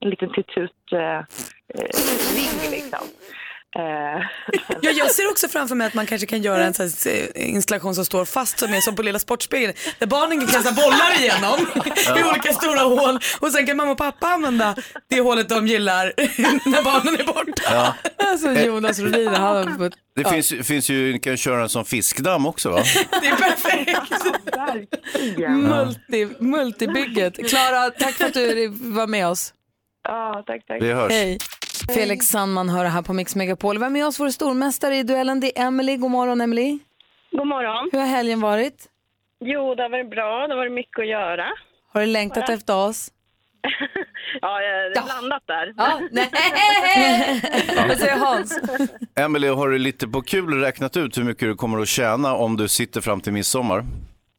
en 0.00 0.10
liten 0.10 0.32
titut 0.32 0.92
eh, 0.92 1.18
eh, 1.18 1.24
ring 2.36 2.70
liksom. 2.70 3.06
Eh, 3.76 3.82
Ja, 4.82 4.90
jag 4.90 5.10
ser 5.10 5.30
också 5.30 5.48
framför 5.48 5.74
mig 5.74 5.86
att 5.86 5.94
man 5.94 6.06
kanske 6.06 6.26
kan 6.26 6.42
göra 6.42 6.64
en 6.64 6.74
sån 6.74 6.86
eh, 7.12 7.50
installation 7.50 7.94
som 7.94 8.04
står 8.04 8.24
fast 8.24 8.58
som 8.58 8.74
är 8.74 8.80
som 8.80 8.96
på 8.96 9.02
Lilla 9.02 9.18
Sportspegeln. 9.18 9.72
Där 9.98 10.06
barnen 10.06 10.38
kan 10.38 10.48
kasta 10.48 10.72
bollar 10.72 11.20
igenom 11.20 11.60
i 12.20 12.24
olika 12.30 12.52
stora 12.52 12.80
hål. 12.80 13.18
Och 13.40 13.52
sen 13.52 13.66
kan 13.66 13.76
mamma 13.76 13.90
och 13.92 13.98
pappa 13.98 14.26
använda 14.26 14.76
det 15.08 15.20
hålet 15.20 15.48
de 15.48 15.66
gillar 15.66 16.12
när 16.70 16.82
barnen 16.82 17.20
är 17.20 17.24
borta. 17.24 17.62
Ja. 17.64 17.94
Alltså 18.26 18.52
Jonas 18.52 18.98
Rodin, 18.98 19.28
han 19.28 19.68
har 19.68 19.78
fått... 19.78 19.92
Det 20.16 20.24
finns, 20.28 20.66
finns 20.68 20.88
ju, 20.90 21.12
ni 21.12 21.18
kan 21.18 21.36
köra 21.36 21.62
en 21.62 21.68
sån 21.68 21.84
fiskdamm 21.84 22.46
också 22.46 22.70
va? 22.70 22.82
Det 23.20 23.26
är 23.26 23.36
perfekt. 23.36 24.24
Multi, 25.48 26.28
multibygget. 26.38 27.48
Klara, 27.50 27.90
tack 27.90 28.14
för 28.14 28.24
att 28.24 28.34
du 28.34 28.68
var 28.68 29.06
med 29.06 29.26
oss. 29.26 29.54
Ja, 30.08 30.44
tack, 30.46 30.66
tack. 30.66 30.82
Vi 30.82 30.92
hörs. 30.92 31.12
Hej. 31.12 31.38
Felix 31.88 32.26
Sandman 32.26 32.68
hör 32.68 32.84
här 32.84 33.02
på 33.02 33.12
Mix 33.12 33.36
Megapol. 33.36 33.78
Vem 33.78 33.86
är 33.86 33.90
med 33.90 34.06
oss, 34.06 34.20
vår 34.20 34.28
stormästare 34.28 34.96
i 34.96 35.02
duellen? 35.02 35.40
Det 35.40 35.58
är 35.58 35.66
Emily. 35.66 35.96
God 35.96 36.10
morgon, 36.10 36.40
Emily. 36.40 36.78
God 37.30 37.46
morgon. 37.46 37.88
Hur 37.92 37.98
har 37.98 38.06
helgen 38.06 38.40
varit? 38.40 38.86
Jo, 39.44 39.74
det 39.74 39.82
har 39.82 39.90
varit 39.90 40.10
bra. 40.10 40.46
Det 40.46 40.52
har 40.52 40.56
varit 40.58 40.72
mycket 40.72 40.98
att 40.98 41.08
göra. 41.08 41.46
Har 41.92 42.00
du 42.00 42.06
längtat 42.06 42.44
Ja. 42.48 42.54
efter 42.54 42.76
oss? 42.76 43.10
Ja, 44.40 44.62
jag 44.62 45.00
har 45.02 45.08
landat 45.22 45.42
där. 45.46 45.74
Ja, 45.76 46.00
nej. 46.10 46.30
Vad 47.88 47.98
säger 47.98 48.16
Hans? 48.18 48.60
Emily, 49.16 49.48
har 49.48 49.68
du 49.68 49.78
lite 49.78 50.08
på 50.08 50.22
kul 50.22 50.60
räknat 50.60 50.96
ut 50.96 51.18
hur 51.18 51.24
mycket 51.24 51.48
du 51.48 51.54
kommer 51.54 51.78
att 51.82 51.88
tjäna 51.88 52.34
om 52.34 52.56
du 52.56 52.68
sitter 52.68 53.00
fram 53.00 53.20
till 53.20 53.32
midsommar? 53.32 53.84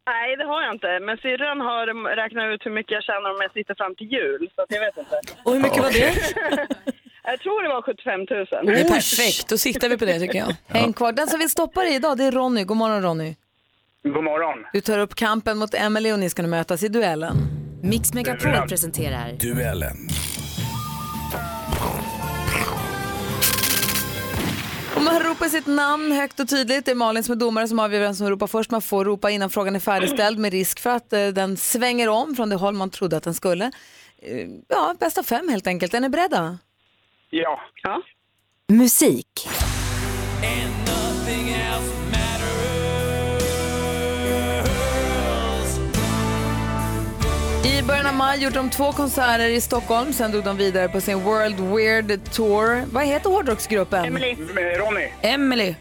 Nej, 0.05 0.35
det 0.37 0.43
har 0.45 0.61
jag 0.63 0.73
inte. 0.75 0.99
Men 1.01 1.17
syrran 1.17 1.61
har 1.61 2.15
räknat 2.15 2.45
ut 2.53 2.65
hur 2.65 2.71
mycket 2.71 2.91
jag 2.91 3.03
tjänar 3.03 3.29
om 3.29 3.37
jag 3.41 3.51
sitter 3.53 3.75
fram 3.75 3.95
till 3.95 4.07
jul. 4.11 4.49
Så 4.55 4.61
att 4.61 4.71
jag 4.71 4.79
vet 4.79 4.97
inte. 4.97 5.19
Och 5.43 5.53
hur 5.53 5.59
mycket 5.59 5.83
var 5.83 5.91
det? 5.91 6.11
Jag 7.23 7.39
tror 7.39 7.63
det 7.63 7.69
var 7.69 7.81
75 7.81 8.19
000. 8.19 8.75
Det 8.75 8.81
är 8.81 8.93
perfekt, 8.93 9.49
då 9.49 9.57
siktar 9.57 9.89
vi 9.89 9.97
på 9.97 10.05
det 10.05 10.19
tycker 10.19 10.39
jag. 10.39 10.55
Häng 10.67 10.93
kvar. 10.93 11.11
Den 11.11 11.27
som 11.27 11.39
vill 11.39 11.49
stoppa 11.49 11.81
dig 11.81 11.95
idag, 11.95 12.17
det 12.17 12.23
är 12.23 12.31
Ronny. 12.31 12.63
God 12.63 12.77
morgon, 12.77 13.01
Ronny. 13.01 13.35
God 14.03 14.23
morgon. 14.23 14.65
Du 14.73 14.81
tar 14.81 14.99
upp 14.99 15.15
kampen 15.15 15.57
mot 15.57 15.73
Emily 15.73 16.11
och 16.11 16.19
ni 16.19 16.29
ska 16.29 16.41
nu 16.41 16.47
mötas 16.47 16.83
i 16.83 16.87
duellen. 16.87 17.37
Mix 17.83 18.13
Megapol 18.13 18.67
presenterar 18.69 19.31
Duellen. 19.31 19.97
Och 24.95 25.01
man 25.01 25.19
ropar 25.19 25.47
sitt 25.49 25.67
namn 25.67 26.11
högt 26.11 26.39
och 26.39 26.47
tydligt. 26.49 26.85
Det 26.85 26.91
är 26.91 26.95
Malin 26.95 27.23
som 27.23 27.31
är 27.31 27.35
domare 27.39 27.67
som 27.67 27.79
avgör 27.79 27.99
vem 27.99 28.13
som 28.13 28.29
ropar 28.29 28.47
först. 28.47 28.71
Man 28.71 28.81
får 28.81 29.05
ropa 29.05 29.29
innan 29.29 29.49
frågan 29.49 29.75
är 29.75 29.79
färdigställd 29.79 30.39
med 30.39 30.51
risk 30.51 30.79
för 30.79 30.89
att 30.89 31.13
eh, 31.13 31.27
den 31.27 31.57
svänger 31.57 32.09
om 32.09 32.35
från 32.35 32.49
det 32.49 32.55
håll 32.55 32.73
man 32.73 32.89
trodde 32.89 33.17
att 33.17 33.23
den 33.23 33.33
skulle. 33.33 33.65
Eh, 34.21 34.47
ja, 34.67 34.95
bästa 34.99 35.23
fem 35.23 35.49
helt 35.49 35.67
enkelt. 35.67 35.93
Är 35.93 35.99
ni 35.99 36.09
beredda? 36.09 36.57
Ja. 37.33 37.59
ja. 37.83 38.01
musik. 38.67 39.47
I 47.65 47.83
början 47.83 48.05
av 48.05 48.13
maj 48.15 48.43
gjorde 48.43 48.55
de 48.55 48.69
två 48.69 48.91
konserter 48.91 49.47
i 49.47 49.61
Stockholm. 49.61 50.13
Sen 50.13 50.31
drog 50.31 50.43
de 50.43 50.57
vidare 50.57 50.89
på 50.89 51.01
sin 51.01 51.19
World 51.23 51.59
Weird 51.59 52.31
Tour. 52.31 52.85
Vad 52.93 53.05
heter 53.05 53.29
hårdrocksgruppen? 53.29 54.05
Emily. 54.05 54.35
Ronny. 54.77 55.07
Emily. 55.21 55.75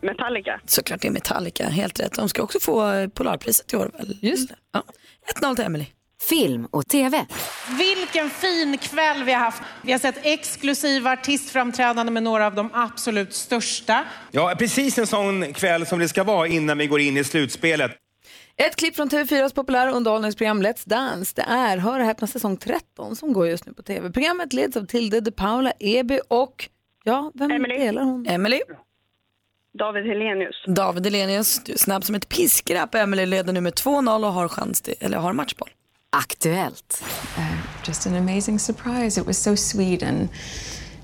Metallica. 0.00 0.60
Såklart 0.66 1.00
det 1.00 1.08
är 1.08 1.12
Metallica, 1.12 1.68
helt 1.68 2.00
rätt. 2.00 2.14
De 2.14 2.28
ska 2.28 2.42
också 2.42 2.60
få 2.60 3.08
Polarpriset 3.14 3.72
i 3.72 3.76
år 3.76 3.90
väl? 3.98 4.18
Just 4.20 4.48
det. 4.48 4.54
Ja. 4.72 4.82
1-0 5.40 5.54
till 5.56 5.64
Emily. 5.64 5.86
Film 6.20 6.66
och 6.70 6.88
TV. 6.88 7.26
Vilken 7.78 8.30
fin 8.30 8.78
kväll 8.78 9.24
vi 9.24 9.32
har 9.32 9.40
haft. 9.40 9.62
Vi 9.82 9.92
har 9.92 9.98
sett 9.98 10.26
exklusiva 10.26 11.12
artistframträdanden 11.12 12.14
med 12.14 12.22
några 12.22 12.46
av 12.46 12.54
de 12.54 12.70
absolut 12.72 13.34
största. 13.34 14.04
Ja, 14.30 14.54
precis 14.58 14.98
en 14.98 15.06
sån 15.06 15.52
kväll 15.52 15.86
som 15.86 15.98
det 15.98 16.08
ska 16.08 16.24
vara 16.24 16.46
innan 16.46 16.78
vi 16.78 16.86
går 16.86 17.00
in 17.00 17.16
i 17.16 17.24
slutspelet. 17.24 17.90
Ett 18.56 18.76
klipp 18.76 18.96
från 18.96 19.08
TV4s 19.08 19.54
populära 19.54 19.90
underhållningsprogram 19.90 20.62
Let's 20.62 20.88
Dance. 20.88 21.32
Det 21.36 21.42
är, 21.42 21.76
hör 21.76 22.00
och 22.00 22.06
häpna, 22.06 22.26
säsong 22.26 22.56
13 22.56 23.16
som 23.16 23.32
går 23.32 23.48
just 23.48 23.66
nu 23.66 23.72
på 23.72 23.82
TV. 23.82 24.10
Programmet 24.10 24.52
leds 24.52 24.76
av 24.76 24.86
Tilde 24.86 25.20
de 25.20 25.30
Paula 25.30 25.72
Eby 25.78 26.20
och, 26.28 26.68
ja, 27.04 27.32
vem 27.34 27.62
delar 27.62 28.02
hon? 28.02 28.26
Emily. 28.26 28.60
David 29.78 30.06
Helenius. 30.06 30.64
David 30.66 31.06
Elenius, 31.06 31.64
du 31.64 31.72
är 31.72 31.76
snabb 31.76 32.04
som 32.04 32.14
ett 32.14 32.28
piskrapp. 32.28 32.94
Emily 32.94 33.26
leder 33.26 33.52
nu 33.52 33.60
med 33.60 33.72
2-0 33.72 34.24
och 34.26 34.32
har, 34.32 34.48
chans 34.48 34.80
till, 34.80 34.94
eller 35.00 35.18
har 35.18 35.32
matchboll. 35.32 35.70
Aktuellt. 36.12 37.02
just 37.86 38.06
an 38.06 38.14
amazing 38.16 38.58
surprise. 38.58 39.20
It 39.20 39.26
was 39.26 39.38
so 39.42 39.56
sweet 39.56 40.02
and 40.02 40.28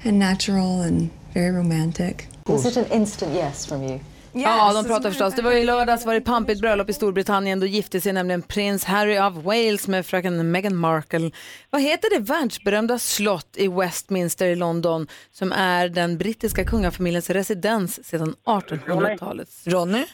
and 0.05 0.19
natural 0.19 0.81
and 0.81 1.11
very 1.35 1.51
romantic. 1.51 2.29
Was 2.47 2.66
it 2.66 2.77
an 2.77 2.87
instant 2.92 3.35
yes 3.35 3.66
from 3.66 3.83
you? 3.83 4.01
Ja, 4.33 4.73
de 4.73 4.85
pratar 4.85 5.11
förstås. 5.11 5.35
Det 5.35 5.42
var 5.42 5.53
i 5.53 5.64
lördags 5.64 6.07
var 6.07 6.14
det 6.14 6.21
pampigt 6.21 6.61
bröllop 6.61 6.90
i 6.90 6.92
Storbritannien. 6.92 7.61
Då 7.61 7.66
gifte 7.66 8.01
sig 8.01 8.12
nämligen 8.12 8.42
prins 8.42 8.85
Harry 8.85 9.16
av 9.16 9.42
Wales 9.42 9.88
med 9.88 10.07
fröken 10.07 10.51
Meghan 10.51 10.77
Markle. 10.77 11.31
Vad 11.71 11.83
heter 11.83 12.11
det 12.19 12.33
världsberömda 12.33 12.99
slott 12.99 13.57
i 13.57 13.69
Westminster 13.69 14.47
i 14.47 14.57
London 14.57 15.07
som 15.33 15.53
är 15.53 15.88
den 15.88 16.19
brittiska 16.19 16.64
kungafamiljens 16.64 17.31
residens 17.31 18.09
sedan 18.09 18.35
1800-talet? 18.47 19.49
Ronny? 19.64 20.05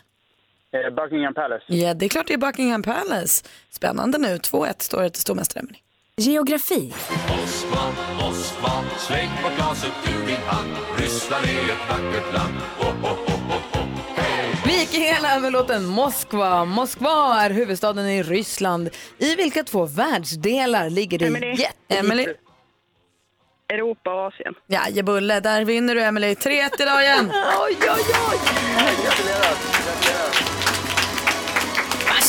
Eh, 0.72 0.94
Buckingham 0.94 1.34
Palace. 1.34 1.64
Ja, 1.66 1.94
det 1.94 2.04
är 2.04 2.08
klart 2.08 2.26
det 2.26 2.34
är 2.34 2.38
Buckingham 2.38 2.82
Palace. 2.82 3.44
Spännande 3.70 4.18
nu. 4.18 4.36
2-1 4.36 4.74
står 4.78 5.02
det 5.02 5.10
till 5.10 5.22
stormästare 5.22 5.60
Emily. 5.60 5.78
Geografi. 6.16 6.94
Moskva, 7.28 7.82
Moskva, 8.20 8.70
släng 8.98 9.30
på 9.42 9.48
glaset 9.56 9.92
ur 10.06 10.26
din 10.26 10.36
hand. 10.36 10.70
Ryssland 10.98 11.44
är 11.44 11.72
ett 11.72 11.88
vackert 11.88 12.34
land. 12.34 12.54
Oh, 12.80 13.04
oh, 13.04 13.12
oh, 13.12 13.30
oh, 13.30 13.82
oh. 13.82 14.66
Vikingarna 14.66 15.38
med 15.40 15.52
låten 15.52 15.86
Moskva. 15.86 16.64
Moskva 16.64 17.40
är 17.40 17.50
huvudstaden 17.50 18.06
i 18.06 18.22
Ryssland. 18.22 18.90
I 19.18 19.34
vilka 19.34 19.64
två 19.64 19.86
världsdelar 19.86 20.90
ligger 20.90 21.18
det 21.18 21.26
Emily. 21.26 21.54
jätte... 21.54 21.74
Emily. 21.88 22.26
Europa 23.68 24.14
och 24.14 24.26
Asien. 24.26 24.54
Ja, 24.66 25.02
Bulle, 25.02 25.40
där 25.40 25.64
vinner 25.64 25.94
du 25.94 26.02
Emily. 26.02 26.34
3-1 26.34 26.82
idag 26.82 27.02
igen. 27.02 27.32
oj, 27.60 27.76
oj, 27.80 28.00
oj. 28.30 28.38
Man 28.74 30.51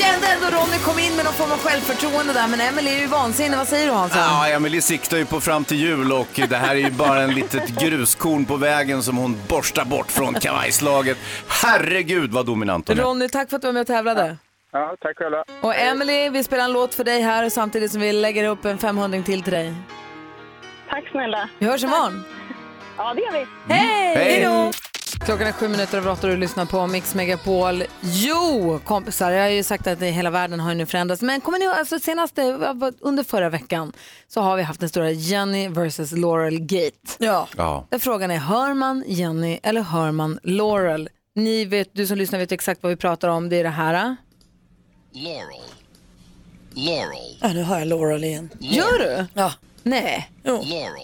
kände 0.03 0.27
ändå 0.27 0.57
Ronny 0.57 0.77
kom 0.77 0.99
in 0.99 1.15
med 1.15 1.25
någon 1.25 1.33
form 1.33 1.51
av 1.51 1.57
självförtroende 1.57 2.33
där, 2.33 2.47
men 2.47 2.61
Emily 2.61 2.89
är 2.91 2.99
ju 2.99 3.07
vansinnig. 3.07 3.57
Vad 3.57 3.67
säger 3.67 3.87
du 3.87 3.93
Hansa? 3.93 4.17
Ja, 4.17 4.47
Emily 4.47 4.81
siktar 4.81 5.17
ju 5.17 5.25
på 5.25 5.41
fram 5.41 5.63
till 5.63 5.77
jul 5.77 6.11
och 6.11 6.27
det 6.49 6.55
här 6.55 6.75
är 6.75 6.79
ju 6.79 6.91
bara 6.91 7.21
en 7.21 7.33
litet 7.33 7.67
gruskorn 7.81 8.45
på 8.45 8.55
vägen 8.55 9.03
som 9.03 9.17
hon 9.17 9.37
borstar 9.47 9.85
bort 9.85 10.11
från 10.11 10.33
kavajslaget. 10.33 11.17
Herregud 11.47 12.31
vad 12.31 12.45
dominant 12.45 12.87
hon 12.87 12.99
är. 12.99 13.03
Ronny, 13.03 13.29
tack 13.29 13.49
för 13.49 13.55
att 13.55 13.61
du 13.61 13.67
var 13.67 13.73
med 13.73 13.81
och 13.81 13.87
tävlade. 13.87 14.37
Ja, 14.71 14.95
tack 15.01 15.17
själva. 15.17 15.43
Och 15.61 15.75
Emily, 15.75 16.29
vi 16.29 16.43
spelar 16.43 16.63
en 16.63 16.73
låt 16.73 16.95
för 16.95 17.03
dig 17.03 17.21
här 17.21 17.49
samtidigt 17.49 17.91
som 17.91 18.01
vi 18.01 18.13
lägger 18.13 18.47
upp 18.47 18.65
en 18.65 18.77
500 18.77 19.23
till 19.25 19.43
till 19.43 19.53
dig. 19.53 19.73
Tack 20.89 21.09
snälla. 21.11 21.49
Vi 21.59 21.65
hörs 21.65 21.83
imorgon. 21.83 22.23
Ja, 22.97 23.13
det 23.13 23.21
gör 23.21 23.31
vi. 23.31 23.73
Hej! 23.73 24.15
Hej. 24.15 24.15
Hej 24.15 24.43
då! 24.43 24.71
Klockan 25.19 25.47
är 25.47 25.51
sju 25.51 25.67
minuter 25.67 25.97
över 25.97 26.11
åtta 26.11 26.27
och 26.27 26.33
du 26.33 26.39
lyssnar 26.39 26.65
på 26.65 26.87
Mix 26.87 27.15
Megapol. 27.15 27.83
Jo, 28.01 28.79
kompisar, 28.85 29.31
jag 29.31 29.41
har 29.43 29.49
ju 29.49 29.63
sagt 29.63 29.87
att 29.87 30.01
hela 30.01 30.29
världen 30.29 30.59
har 30.59 30.69
ju 30.71 30.75
nu 30.77 30.85
förändrats. 30.85 31.21
Men 31.21 31.41
kommer 31.41 31.59
ni 31.59 31.65
ihåg, 31.65 31.73
alltså 31.75 31.99
senaste, 31.99 32.41
under 32.99 33.23
förra 33.23 33.49
veckan 33.49 33.93
så 34.27 34.41
har 34.41 34.57
vi 34.57 34.63
haft 34.63 34.79
den 34.79 34.89
stora 34.89 35.11
Jenny 35.11 35.67
versus 35.67 36.11
Laurel 36.11 36.59
Gate. 36.59 36.97
Ja. 37.17 37.47
Ja. 37.57 37.87
Där 37.89 37.99
frågan 37.99 38.31
är, 38.31 38.37
hör 38.37 38.73
man 38.73 39.03
Jenny 39.07 39.59
eller 39.63 39.81
hör 39.81 40.11
man 40.11 40.39
Laurel? 40.43 41.09
Ni 41.35 41.65
vet, 41.65 41.89
du 41.93 42.07
som 42.07 42.17
lyssnar 42.17 42.39
vet 42.39 42.51
exakt 42.51 42.83
vad 42.83 42.89
vi 42.89 42.95
pratar 42.95 43.27
om. 43.27 43.49
Det 43.49 43.55
är 43.55 43.63
det 43.63 43.69
här. 43.69 44.15
Laurel. 45.13 45.61
Laurel. 46.73 47.37
Ja, 47.41 47.47
nu 47.53 47.63
hör 47.63 47.79
jag 47.79 47.87
Laurel 47.87 48.23
igen. 48.23 48.49
Gör 48.59 48.99
du? 48.99 49.25
Ja. 49.33 49.53
Nej. 49.83 50.29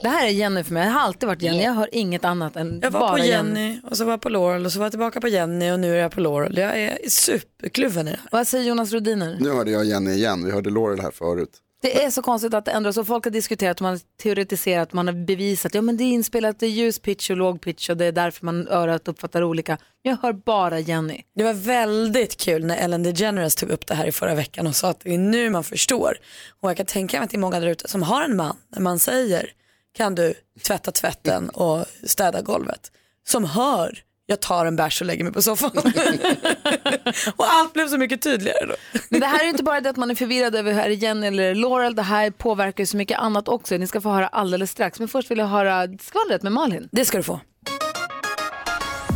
Det 0.04 0.10
här 0.10 0.28
är 0.28 0.32
Jenny 0.32 0.64
för 0.64 0.74
mig. 0.74 0.86
Det 0.86 0.92
har 0.92 1.02
alltid 1.02 1.28
varit 1.28 1.42
Jenny. 1.42 1.64
Jag 1.64 1.74
hör 1.74 1.90
inget 1.92 2.26
annat 2.26 2.56
än 2.56 2.80
Jag 2.84 2.92
var 2.92 3.00
bara 3.00 3.18
på 3.18 3.24
Jenny 3.26 3.80
och 3.84 3.98
så 3.98 4.06
var 4.06 4.12
jag 4.12 4.22
på 4.22 4.30
Laurel 4.30 4.66
och 4.66 4.72
så 4.72 4.80
var 4.80 4.86
jag 4.86 4.92
tillbaka 4.92 5.22
på 5.22 5.28
Jenny 5.28 5.72
och 5.72 5.80
nu 5.80 5.94
är 5.94 6.02
jag 6.02 6.12
på 6.12 6.22
Laurel. 6.22 6.58
Jag 6.58 6.80
är 6.82 6.98
superkluven 7.10 8.08
i 8.08 8.12
det 8.12 8.18
här. 8.18 8.30
Vad 8.32 8.48
säger 8.48 8.66
Jonas 8.66 8.92
Rodiner? 8.94 9.38
Nu 9.40 9.50
hörde 9.50 9.72
jag 9.72 9.86
Jenny 9.86 10.12
igen, 10.12 10.46
vi 10.46 10.52
hörde 10.52 10.70
Laurel 10.70 11.00
här 11.00 11.12
förut. 11.12 11.52
Det 11.82 12.04
är 12.04 12.12
så 12.12 12.22
konstigt 12.22 12.54
att 12.54 12.66
det 12.66 12.72
ändras 12.72 12.98
och 12.98 13.08
folk 13.08 13.24
har 13.24 13.32
diskuterat, 13.32 13.82
man 13.82 13.92
har 13.92 14.00
teoretiserat, 14.22 14.94
man 14.94 15.08
har 15.08 15.14
bevisat, 15.14 15.74
ja 15.76 15.82
men 15.82 15.98
det 15.98 16.04
är 16.04 16.12
inspelat, 16.12 16.60
det 16.60 16.66
är 16.66 16.70
ljus 16.70 17.00
pitch 17.00 17.30
och 17.30 17.38
låg 17.38 17.62
pitch 17.62 17.90
och 17.90 17.98
det 17.98 18.06
är 18.06 18.12
därför 18.12 18.46
man 18.46 18.68
örat 18.68 19.08
uppfattar 19.08 19.44
olika. 19.44 19.78
Jag 20.02 20.18
hör 20.22 20.34
bara 20.34 20.80
Jenny. 20.80 21.22
Det 21.36 21.44
var 21.44 21.54
väldigt 21.54 22.38
kul 22.38 22.66
när 22.66 22.78
Ellen 22.78 23.04
DeGeneres 23.04 23.56
tog 23.56 23.70
upp 23.70 23.88
det 23.88 23.96
här 23.96 24.06
i 24.06 24.12
förra 24.12 24.36
veckan 24.36 24.68
och 24.68 24.76
sa 24.76 24.90
att 24.90 25.00
det 25.00 25.14
är 25.14 25.18
nu 25.18 25.50
man 25.50 25.64
förstår. 25.64 26.18
Och 26.62 26.70
jag 26.70 26.78
kan 26.78 26.86
tänka 26.86 27.18
mig 27.18 27.24
att 27.24 27.32
det 27.32 27.38
är 27.38 27.40
många 27.40 27.60
där 27.60 27.68
ute 27.68 27.88
som 27.88 28.04
har 28.04 28.24
en 28.24 28.36
man, 28.36 28.58
när 28.70 28.82
man 28.82 29.00
säger 29.00 29.52
kan 29.94 30.16
du 30.16 30.34
tvätta 30.64 30.92
tvätten 30.92 31.50
och 31.50 31.86
städa 32.04 32.42
golvet, 32.42 32.92
som 33.28 33.46
hör 33.46 34.04
jag 34.30 34.40
tar 34.40 34.66
en 34.66 34.76
bärs 34.76 35.02
och 35.02 35.08
lägger 35.08 35.24
mig 35.24 35.34
på 35.34 35.42
soffan. 35.42 35.72
och 37.36 37.46
allt 37.48 37.74
blev 37.74 37.88
så 37.88 37.98
mycket 37.98 38.22
tydligare 38.22 38.66
då. 38.66 38.76
Men 39.10 39.20
det 39.20 39.26
här 39.26 39.44
är 39.44 39.50
inte 39.50 39.64
bara 39.64 39.82
det 39.82 39.90
att 39.90 39.98
man 39.98 40.12
är 40.12 40.16
förvirrad 40.16 40.56
över 40.56 40.74
här 40.74 40.90
är 40.90 40.90
Jenny 40.90 41.28
eller 41.28 41.56
Laurel, 41.56 41.96
det 41.96 42.02
här 42.02 42.32
påverkar 42.32 42.86
så 42.86 42.98
mycket 42.98 43.20
annat 43.20 43.48
också. 43.48 43.78
Ni 43.78 43.88
ska 43.88 44.02
få 44.02 44.10
höra 44.10 44.28
alldeles 44.28 44.72
strax. 44.72 45.00
Men 45.00 45.08
först 45.08 45.32
vill 45.32 45.38
jag 45.38 45.48
höra 45.48 45.88
skvallret 46.02 46.44
med 46.44 46.52
Malin. 46.52 46.90
Det 46.92 47.06
ska 47.06 47.18
du 47.18 47.24
få. 47.24 47.40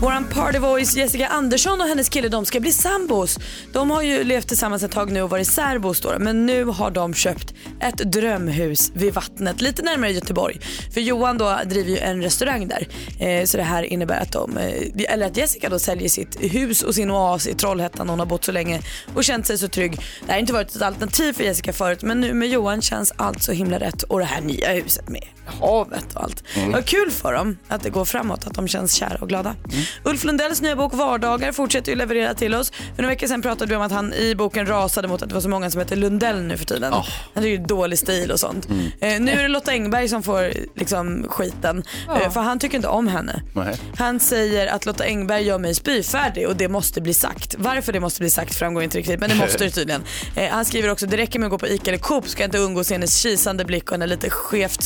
Våran 0.04 0.28
party 0.28 0.60
voice 0.60 0.96
Jessica 0.96 1.28
Andersson 1.28 1.82
och 1.82 1.88
hennes 1.88 2.10
kille 2.10 2.30
de 2.30 2.46
ska 2.46 2.60
bli 2.60 2.72
sambos. 2.72 3.40
De 3.74 3.92
har 3.92 4.02
ju 4.02 4.24
levt 4.24 4.48
tillsammans 4.48 4.84
ett 4.84 4.92
tag 4.92 5.12
nu 5.12 5.22
och 5.22 5.30
varit 5.30 5.48
särbos 5.48 6.02
då, 6.02 6.16
men 6.20 6.46
nu 6.46 6.66
har 6.66 6.92
de 6.92 7.14
köpt 7.14 7.54
ett 7.80 7.98
drömhus 7.98 8.92
vid 8.96 9.14
vattnet 9.14 9.62
lite 9.62 9.82
närmare 9.82 10.12
Göteborg. 10.12 10.60
För 10.94 11.02
Johan 11.02 11.38
då 11.38 11.60
driver 11.66 11.90
ju 11.90 11.98
en 11.98 12.22
restaurang 12.22 12.68
där. 12.68 12.88
Eh, 13.20 13.46
så 13.46 13.58
det 13.58 13.64
här 13.64 13.84
innebär 13.84 14.22
att 14.22 14.32
de, 14.32 14.58
eh, 14.58 15.14
eller 15.14 15.26
att 15.26 15.38
Jessica 15.38 15.70
då 15.70 15.80
säljer 15.80 16.10
sitt 16.10 16.38
hus 16.42 16.82
och 16.82 16.96
sin 16.96 17.12
oas 17.12 17.48
i 17.48 17.54
Trollhättan. 17.54 18.10
Hon 18.10 18.20
har 18.20 18.26
bott 18.26 18.46
så 18.46 18.52
länge 18.52 18.82
och 19.14 19.24
känt 19.24 19.48
sig 19.48 19.58
så 19.58 19.68
trygg. 19.68 19.92
Det 19.92 20.28
här 20.28 20.34
har 20.34 20.40
inte 20.40 20.54
varit 20.54 20.76
ett 20.76 20.82
alternativ 20.82 21.34
för 21.34 21.44
Jessica 21.44 21.74
förut 21.74 22.02
men 22.02 22.22
nu 22.22 22.34
med 22.34 22.50
Johan 22.50 22.82
känns 22.82 23.14
allt 23.16 23.44
så 23.44 23.52
himla 23.52 23.80
rätt 23.80 24.04
och 24.04 24.20
det 24.20 24.26
här 24.26 24.42
nya 24.42 24.72
huset 24.72 25.10
med 25.10 25.24
havet 25.46 26.16
och 26.16 26.24
allt. 26.24 26.44
Mm. 26.56 26.72
Vad 26.72 26.86
kul 26.86 27.12
för 27.12 27.34
dem 27.34 27.58
att 27.68 27.84
det 27.84 27.90
går 27.90 28.06
framåt, 28.06 28.48
att 28.48 28.54
de 28.54 28.68
känns 28.68 28.94
kära 28.94 29.18
och 29.22 29.30
glada. 29.30 29.56
Ulf 30.04 30.24
Lundells 30.24 30.62
nya 30.62 30.76
bok 30.76 30.94
Vardagar 30.94 31.52
fortsätter 31.52 31.92
ju 31.92 31.98
leverera 31.98 32.34
till 32.34 32.56
oss. 32.56 32.72
För 32.72 33.04
några 33.04 33.08
veckor 33.08 33.28
sedan 33.28 33.42
pratade 33.42 33.70
vi 33.70 33.76
om 33.76 33.82
att 33.82 33.92
han 33.92 34.14
i 34.14 34.36
boken 34.36 34.66
rasade 34.66 35.08
mot 35.08 35.22
att 35.22 35.30
det 35.30 35.36
var 35.36 35.42
så 35.42 35.50
många 35.50 35.72
som 35.72 35.80
heter 35.80 35.96
Lundell 35.96 36.42
nu 36.42 36.58
för 36.58 36.66
tiden. 36.66 36.94
Han 37.34 37.44
tycker 37.44 37.48
ju 37.48 37.58
dålig 37.58 38.00
stil 38.00 38.32
och 38.32 38.40
sånt. 38.40 38.68
Eh, 39.00 39.20
nu 39.20 39.32
är 39.32 39.42
det 39.42 39.48
Lotta 39.48 39.72
Engberg 39.72 40.08
som 40.08 40.24
får 40.24 40.54
liksom 40.76 41.26
skiten. 41.30 41.84
Ja. 42.08 42.22
Eh, 42.22 42.32
för 42.32 42.42
han 42.42 42.60
tycker 42.60 42.76
inte 42.76 42.88
om 42.88 43.08
henne. 43.08 43.42
Nej. 43.54 43.76
Han 43.98 44.20
säger 44.20 44.68
att 44.68 44.86
Lotta 44.86 45.04
Engberg 45.04 45.44
gör 45.44 45.60
mig 45.60 45.76
spyfärdig 45.76 46.48
och 46.48 46.56
det 46.56 46.68
måste 46.68 47.02
bli 47.02 47.14
sagt. 47.14 47.56
Varför 47.58 47.94
det 47.94 48.00
måste 48.00 48.20
bli 48.20 48.30
sagt 48.30 48.56
framgår 48.56 48.84
inte 48.84 48.98
riktigt 48.98 49.20
men 49.20 49.30
det 49.30 49.36
måste 49.36 49.64
det 49.64 49.70
tydligen. 49.72 50.04
Eh, 50.36 50.50
han 50.50 50.66
skriver 50.66 50.90
också 50.90 51.06
det 51.06 51.18
räcker 51.18 51.40
med 51.40 51.48
att 51.48 51.52
gå 51.52 51.58
på 51.58 51.68
ICA 51.68 51.92
eller 51.92 51.98
Coop 51.98 52.28
ska 52.28 52.44
jag 52.44 52.48
inte 52.48 52.58
undgå 52.58 52.84
hennes 52.90 53.18
kisande 53.22 53.66
blick 53.66 53.84
och 53.84 53.92
hennes 53.92 54.10
lite 54.10 54.30
skevt 54.30 54.84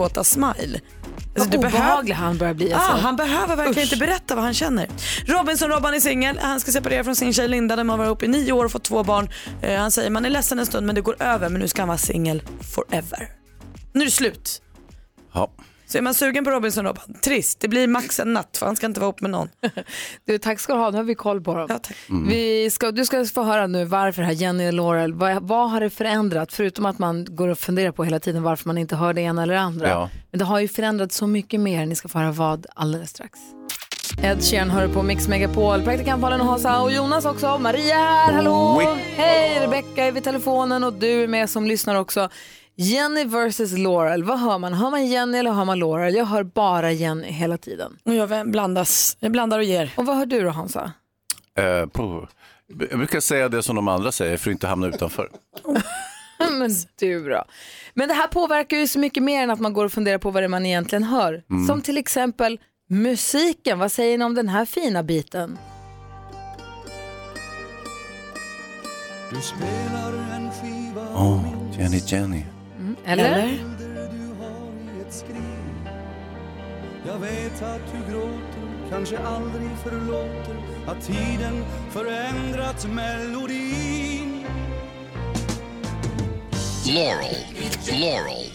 småkåta 0.00 0.24
smile. 0.24 0.80
Vad 1.34 1.54
obehaglig 1.54 2.14
han 2.14 2.38
börjar 2.38 2.54
bli. 2.54 2.72
Alltså. 2.72 2.92
Ah, 2.92 2.96
han 2.96 3.16
behöver 3.16 3.56
verkligen 3.56 3.86
Usch. 3.86 3.92
inte 3.92 4.06
berätta 4.06 4.34
vad 4.34 4.44
han 4.44 4.54
känner. 4.54 4.88
Robinson-Robban 5.26 5.94
är 5.94 6.00
singel. 6.00 6.38
Han 6.38 6.60
ska 6.60 6.72
separera 6.72 7.04
från 7.04 7.16
sin 7.16 7.32
tjej 7.32 7.48
Linda. 7.48 7.76
De 7.76 7.88
har 7.88 7.96
varit 7.96 8.06
ihop 8.06 8.22
i 8.22 8.28
nio 8.28 8.52
år 8.52 8.64
och 8.64 8.72
fått 8.72 8.84
två 8.84 9.04
barn. 9.04 9.28
Eh, 9.62 9.80
han 9.80 9.90
säger 9.90 10.10
man 10.10 10.24
är 10.24 10.30
ledsen 10.30 10.58
en 10.58 10.66
stund 10.66 10.86
men 10.86 10.94
det 10.94 11.00
går 11.00 11.22
över. 11.22 11.48
Men 11.48 11.60
nu 11.60 11.68
ska 11.68 11.82
han 11.82 11.88
vara 11.88 11.98
singel 11.98 12.42
forever. 12.74 13.28
Nu 13.92 14.00
är 14.00 14.04
det 14.04 14.10
slut. 14.10 14.62
Ja. 15.34 15.50
Så 15.90 15.98
är 15.98 16.02
man 16.02 16.14
sugen 16.14 16.44
på 16.44 16.50
Robinson-Robban, 16.50 17.20
trist. 17.20 17.60
Det 17.60 17.68
blir 17.68 17.88
max 17.88 18.20
en 18.20 18.32
natt 18.32 18.56
för 18.56 18.66
han 18.66 18.76
ska 18.76 18.86
inte 18.86 19.00
vara 19.00 19.08
ihop 19.08 19.20
med 19.20 19.30
någon. 19.30 19.48
Du, 20.24 20.38
tack 20.38 20.60
ska 20.60 20.72
du 20.72 20.78
ha, 20.78 20.90
nu 20.90 20.96
har 20.96 21.04
vi 21.04 21.14
koll 21.14 21.40
på 21.40 21.54
dem. 21.54 21.66
Ja, 21.68 21.78
tack. 21.78 21.96
Vi 22.28 22.70
ska, 22.70 22.90
du 22.90 23.04
ska 23.04 23.24
få 23.24 23.42
höra 23.42 23.66
nu 23.66 23.84
varför 23.84 24.22
det 24.22 24.26
här 24.26 24.34
Jenny 24.34 24.68
och 24.68 24.72
Laurel, 24.72 25.14
vad, 25.14 25.42
vad 25.42 25.70
har 25.70 25.80
det 25.80 25.90
förändrat? 25.90 26.52
Förutom 26.52 26.86
att 26.86 26.98
man 26.98 27.26
går 27.28 27.48
och 27.48 27.58
funderar 27.58 27.92
på 27.92 28.04
hela 28.04 28.20
tiden 28.20 28.42
varför 28.42 28.66
man 28.66 28.78
inte 28.78 28.96
hör 28.96 29.12
det 29.12 29.20
ena 29.20 29.42
eller 29.42 29.54
det 29.54 29.60
andra. 29.60 29.88
Ja. 29.88 30.10
Men 30.30 30.38
det 30.38 30.44
har 30.44 30.60
ju 30.60 30.68
förändrats 30.68 31.16
så 31.16 31.26
mycket 31.26 31.60
mer. 31.60 31.86
Ni 31.86 31.94
ska 31.94 32.08
få 32.08 32.18
höra 32.18 32.32
vad 32.32 32.66
alldeles 32.74 33.10
strax. 33.10 33.38
Ed 34.22 34.42
Sheeran 34.44 34.70
hör 34.70 34.88
på 34.88 35.02
Mix 35.02 35.28
Megapol, 35.28 35.82
praktikant 35.82 36.20
Malin 36.20 36.40
och 36.40 36.46
Hasa 36.46 36.82
och 36.82 36.92
Jonas 36.92 37.24
också. 37.24 37.58
Maria 37.58 37.96
är 37.96 38.04
här, 38.04 38.32
hallå! 38.32 38.96
Hej, 39.16 39.60
Rebecca 39.60 40.04
är 40.04 40.12
vid 40.12 40.24
telefonen 40.24 40.84
och 40.84 40.92
du 40.92 41.22
är 41.22 41.28
med 41.28 41.50
som 41.50 41.66
lyssnar 41.66 41.94
också. 41.94 42.28
Jenny 42.82 43.24
versus 43.24 43.78
Laurel, 43.78 44.24
vad 44.24 44.38
hör 44.38 44.58
man? 44.58 44.74
Hör 44.74 44.90
man 44.90 45.06
Jenny 45.06 45.38
eller 45.38 45.52
hör 45.52 45.64
man 45.64 45.78
Laurel? 45.78 46.14
Jag 46.14 46.24
hör 46.24 46.42
bara 46.42 46.92
Jenny 46.92 47.26
hela 47.26 47.58
tiden. 47.58 47.98
Och 48.04 48.14
jag 48.14 48.50
blandas, 48.50 49.16
jag 49.20 49.32
blandar 49.32 49.58
och 49.58 49.64
ger. 49.64 49.92
Och 49.96 50.06
vad 50.06 50.16
hör 50.16 50.26
du 50.26 50.40
då 50.40 50.50
Hansa? 50.50 50.92
Eh, 51.58 51.86
på, 51.86 52.28
jag 52.90 52.98
brukar 52.98 53.20
säga 53.20 53.48
det 53.48 53.62
som 53.62 53.76
de 53.76 53.88
andra 53.88 54.12
säger 54.12 54.36
för 54.36 54.50
att 54.50 54.52
inte 54.52 54.66
hamna 54.66 54.86
utanför. 54.86 55.30
Men 56.58 56.70
du 56.98 57.28
då. 57.28 57.44
Men 57.94 58.08
det 58.08 58.14
här 58.14 58.26
påverkar 58.26 58.76
ju 58.76 58.86
så 58.86 58.98
mycket 58.98 59.22
mer 59.22 59.42
än 59.42 59.50
att 59.50 59.60
man 59.60 59.72
går 59.72 59.84
och 59.84 59.92
funderar 59.92 60.18
på 60.18 60.30
vad 60.30 60.42
det 60.42 60.46
är 60.46 60.48
man 60.48 60.66
egentligen 60.66 61.02
hör. 61.02 61.42
Mm. 61.50 61.66
Som 61.66 61.82
till 61.82 61.98
exempel 61.98 62.60
musiken. 62.88 63.78
Vad 63.78 63.92
säger 63.92 64.18
ni 64.18 64.24
om 64.24 64.34
den 64.34 64.48
här 64.48 64.64
fina 64.64 65.02
biten? 65.02 65.58
Du 69.30 69.40
spelar 69.40 70.12
en 70.36 70.50
skiva 70.50 71.08
Åh, 71.14 71.44
Jenny 71.78 72.02
Jenny. 72.06 72.44
Eller? 73.04 73.24
Eller? 73.24 73.58
Jag 77.06 77.18
vet 77.18 77.62
att 77.62 77.80
du 77.92 78.12
gråter, 78.12 78.90
kanske 78.90 79.18
aldrig 79.18 79.68
förlåter 79.84 80.56
att 80.86 81.06
tiden 81.06 81.64
förändrat 81.90 82.86
melodin. 82.86 84.44
Laurel, 86.86 87.36
Laurel, 87.92 88.46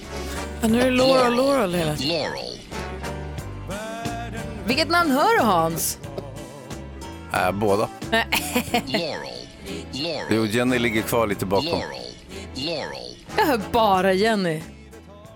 Ja, 0.61 0.67
nu 0.67 0.81
är 0.81 0.85
det 0.85 0.91
Laurel 0.91 1.33
Laurel 1.35 1.73
hela. 1.75 1.91
Laurel. 1.91 2.59
Vilket 4.65 4.89
namn 4.89 5.11
hör 5.11 5.39
du 5.39 5.43
Hans? 5.45 5.99
Äh, 7.33 7.51
båda. 7.51 7.89
Laurel, 8.85 9.47
Laurel, 9.91 10.25
Jo, 10.29 10.45
Jenny 10.45 10.79
ligger 10.79 11.01
kvar 11.01 11.27
lite 11.27 11.45
bakom. 11.45 11.79
Laurel. 12.55 13.14
Jag 13.37 13.45
hör 13.45 13.61
bara 13.71 14.13
Jenny. 14.13 14.63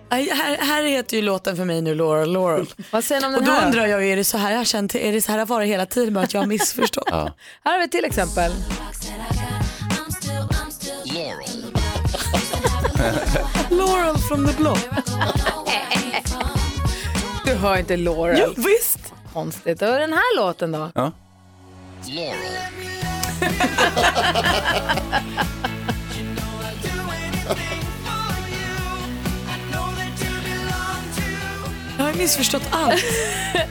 Aj, 0.10 0.30
här, 0.30 0.58
här 0.58 0.84
heter 0.84 1.18
ju 1.18 1.24
låten 1.24 1.58
för 1.58 1.66
mig 1.66 1.82
nu 1.82 1.96
Laurel 1.96 2.32
Laurel. 2.32 2.66
Vad 2.92 3.04
säger 3.04 3.22
ni 3.22 3.28
om 3.28 3.34
Och 3.34 3.40
den 3.42 3.50
då 3.50 3.56
här? 3.60 3.66
undrar 3.66 3.86
jag, 3.88 4.06
är 4.08 4.16
det 4.16 4.24
så 4.24 4.38
här 4.38 4.52
jag 4.52 4.58
har 4.58 4.66
känt, 4.66 4.96
är 4.96 5.12
det 5.12 5.22
så 5.22 5.32
här 5.32 5.40
har 5.40 5.46
varit 5.46 5.68
hela 5.68 5.86
tiden 5.86 6.14
bara 6.14 6.24
att 6.24 6.34
jag 6.34 6.42
har 6.42 6.48
missförstått? 6.48 7.08
Ja. 7.12 7.32
Här 7.66 7.72
har 7.74 7.80
vi 7.80 7.90
till 7.90 8.06
exempel. 8.06 8.52
Laurel. 11.06 11.74
Laurel 13.70 14.18
from 14.18 14.48
the 14.48 14.54
block. 14.58 14.80
Du 17.46 17.54
hör 17.54 17.78
inte 17.78 17.98
Laurel. 17.98 18.54
Jo, 18.58 18.64
visst. 18.64 19.14
Konstigt. 19.34 19.82
Och 19.82 19.88
den 19.88 20.14
här 20.14 20.38
låten 20.38 20.72
då? 20.72 20.92
Ja. 20.96 21.12
Laurel. 22.08 22.36
har 32.10 32.18
missförstått 32.18 32.68
allt. 32.72 33.06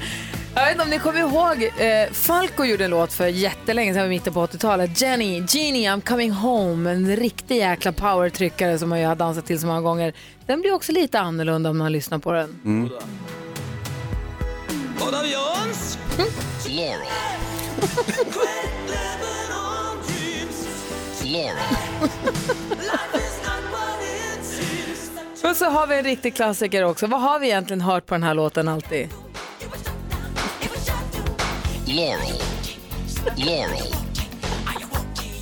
Jag 0.54 0.64
vet 0.64 0.72
inte 0.72 0.84
om 0.84 0.90
ni 0.90 0.98
kommer 0.98 1.20
ihåg, 1.20 1.62
eh, 1.62 2.12
Falco 2.12 2.64
gjorde 2.64 2.84
en 2.84 2.90
låt 2.90 3.12
för 3.12 3.26
jättelänge 3.26 3.94
sedan, 3.94 4.06
i 4.06 4.08
mitten 4.08 4.32
på 4.32 4.46
80-talet. 4.46 5.00
Jenny, 5.00 5.44
Genie, 5.48 5.90
I'm 5.90 6.00
coming 6.00 6.30
home. 6.30 6.90
En 6.90 7.16
riktig 7.16 7.56
jäkla 7.56 7.92
powertryckare 7.92 8.78
som 8.78 8.92
jag 8.92 9.08
har 9.08 9.16
dansat 9.16 9.46
till 9.46 9.60
så 9.60 9.66
många 9.66 9.80
gånger. 9.80 10.12
Den 10.46 10.60
blir 10.60 10.72
också 10.72 10.92
lite 10.92 11.20
annorlunda 11.20 11.70
om 11.70 11.78
man 11.78 11.92
lyssnar 11.92 12.18
på 12.18 12.32
den. 12.32 12.60
Mm. 12.64 12.90
Båda 14.98 15.26
Jöns. 15.26 15.98
Och 25.44 25.56
så 25.56 25.64
har 25.64 25.86
vi 25.86 25.98
en 25.98 26.04
riktig 26.04 26.34
klassiker 26.36 26.84
också. 26.84 27.06
Vad 27.06 27.20
har 27.20 27.38
vi 27.38 27.46
egentligen 27.46 27.80
hört 27.80 28.06
på 28.06 28.14
den 28.14 28.22
här 28.22 28.34
låten 28.34 28.68
alltid? 28.68 29.08
Laurel. 31.86 32.42
Laurel. 33.36 33.94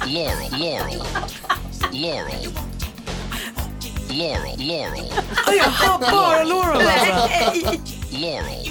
Laurel. 0.07 0.51
Laurel. 0.61 1.03
Laurel. 1.93 2.49
Laurel. 4.11 4.59
Laurel. 4.59 5.13
Jag 5.47 5.65
hör 5.65 5.99
bara 5.99 6.45
Laurel 6.45 6.87
alltså. 6.87 7.73
Laurel. 8.11 8.71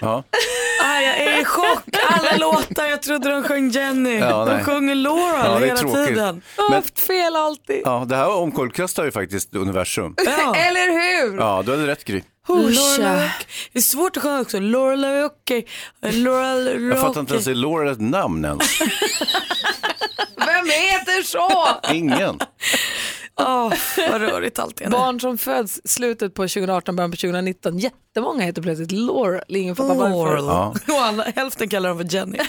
Ja. 0.00 0.24
Ah, 0.98 1.00
jag 1.02 1.18
är 1.18 1.40
i 1.40 1.44
chock. 1.44 1.82
Alla 2.08 2.36
låtar, 2.36 2.84
jag 2.86 3.02
trodde 3.02 3.30
de 3.30 3.42
sjöng 3.42 3.70
Jenny. 3.70 4.18
Ja, 4.18 4.44
de 4.44 4.54
nej. 4.54 4.64
sjunger 4.64 4.94
Laurel 4.94 5.40
Ja, 5.44 5.58
hela 5.58 5.76
tråkigt. 5.76 6.06
tiden. 6.06 6.42
Jag 6.56 6.62
har 6.62 6.70
Men- 6.70 6.82
haft 6.82 7.00
fel 7.00 7.36
alltid. 7.36 7.80
Ja, 7.84 8.04
det 8.08 8.16
här 8.16 8.30
omkullkastar 8.30 9.04
ju 9.04 9.10
faktiskt 9.10 9.54
universum. 9.54 10.14
Eller 10.56 10.86
hur? 11.26 11.38
Ja, 11.38 11.62
du 11.66 11.70
hade 11.70 11.86
rätt 11.86 12.04
Gry. 12.04 12.22
Laurel 12.48 13.28
Det 13.72 13.78
är 13.78 13.82
svårt 13.82 14.16
att 14.16 14.22
sjunga 14.22 14.40
också. 14.40 14.60
Laurel 14.60 15.04
Rocky. 15.04 15.62
Laurel 16.02 16.82
Jag 16.88 17.00
fattar 17.00 17.20
inte 17.20 17.34
ens, 17.34 17.46
är 17.46 17.54
Laura 17.54 17.90
ett 17.90 18.00
namn 18.00 18.44
ens? 18.44 18.80
Vem 20.46 20.66
heter 20.66 21.22
så? 21.22 21.68
Ingen. 21.94 22.38
Åh, 23.38 23.72
vad 24.10 24.20
rörigt 24.20 24.58
allt 24.58 24.80
är. 24.80 24.90
Barn 24.90 25.20
som 25.20 25.38
föds 25.38 25.80
slutet 25.84 26.34
på 26.34 26.42
2018, 26.42 26.96
början 26.96 27.10
på 27.10 27.16
2019. 27.16 27.78
Jättemånga 27.78 28.44
heter 28.44 28.62
plötsligt 28.62 28.92
Laurel. 28.92 29.42
Ingen 29.48 29.76
fattar 29.76 29.94
varför. 29.94 30.36
Ja. 30.36 30.74
Och 30.88 31.02
alla, 31.02 31.22
hälften 31.22 31.68
kallar 31.68 31.88
dem 31.88 31.98
för 31.98 32.14
Jenny. 32.14 32.38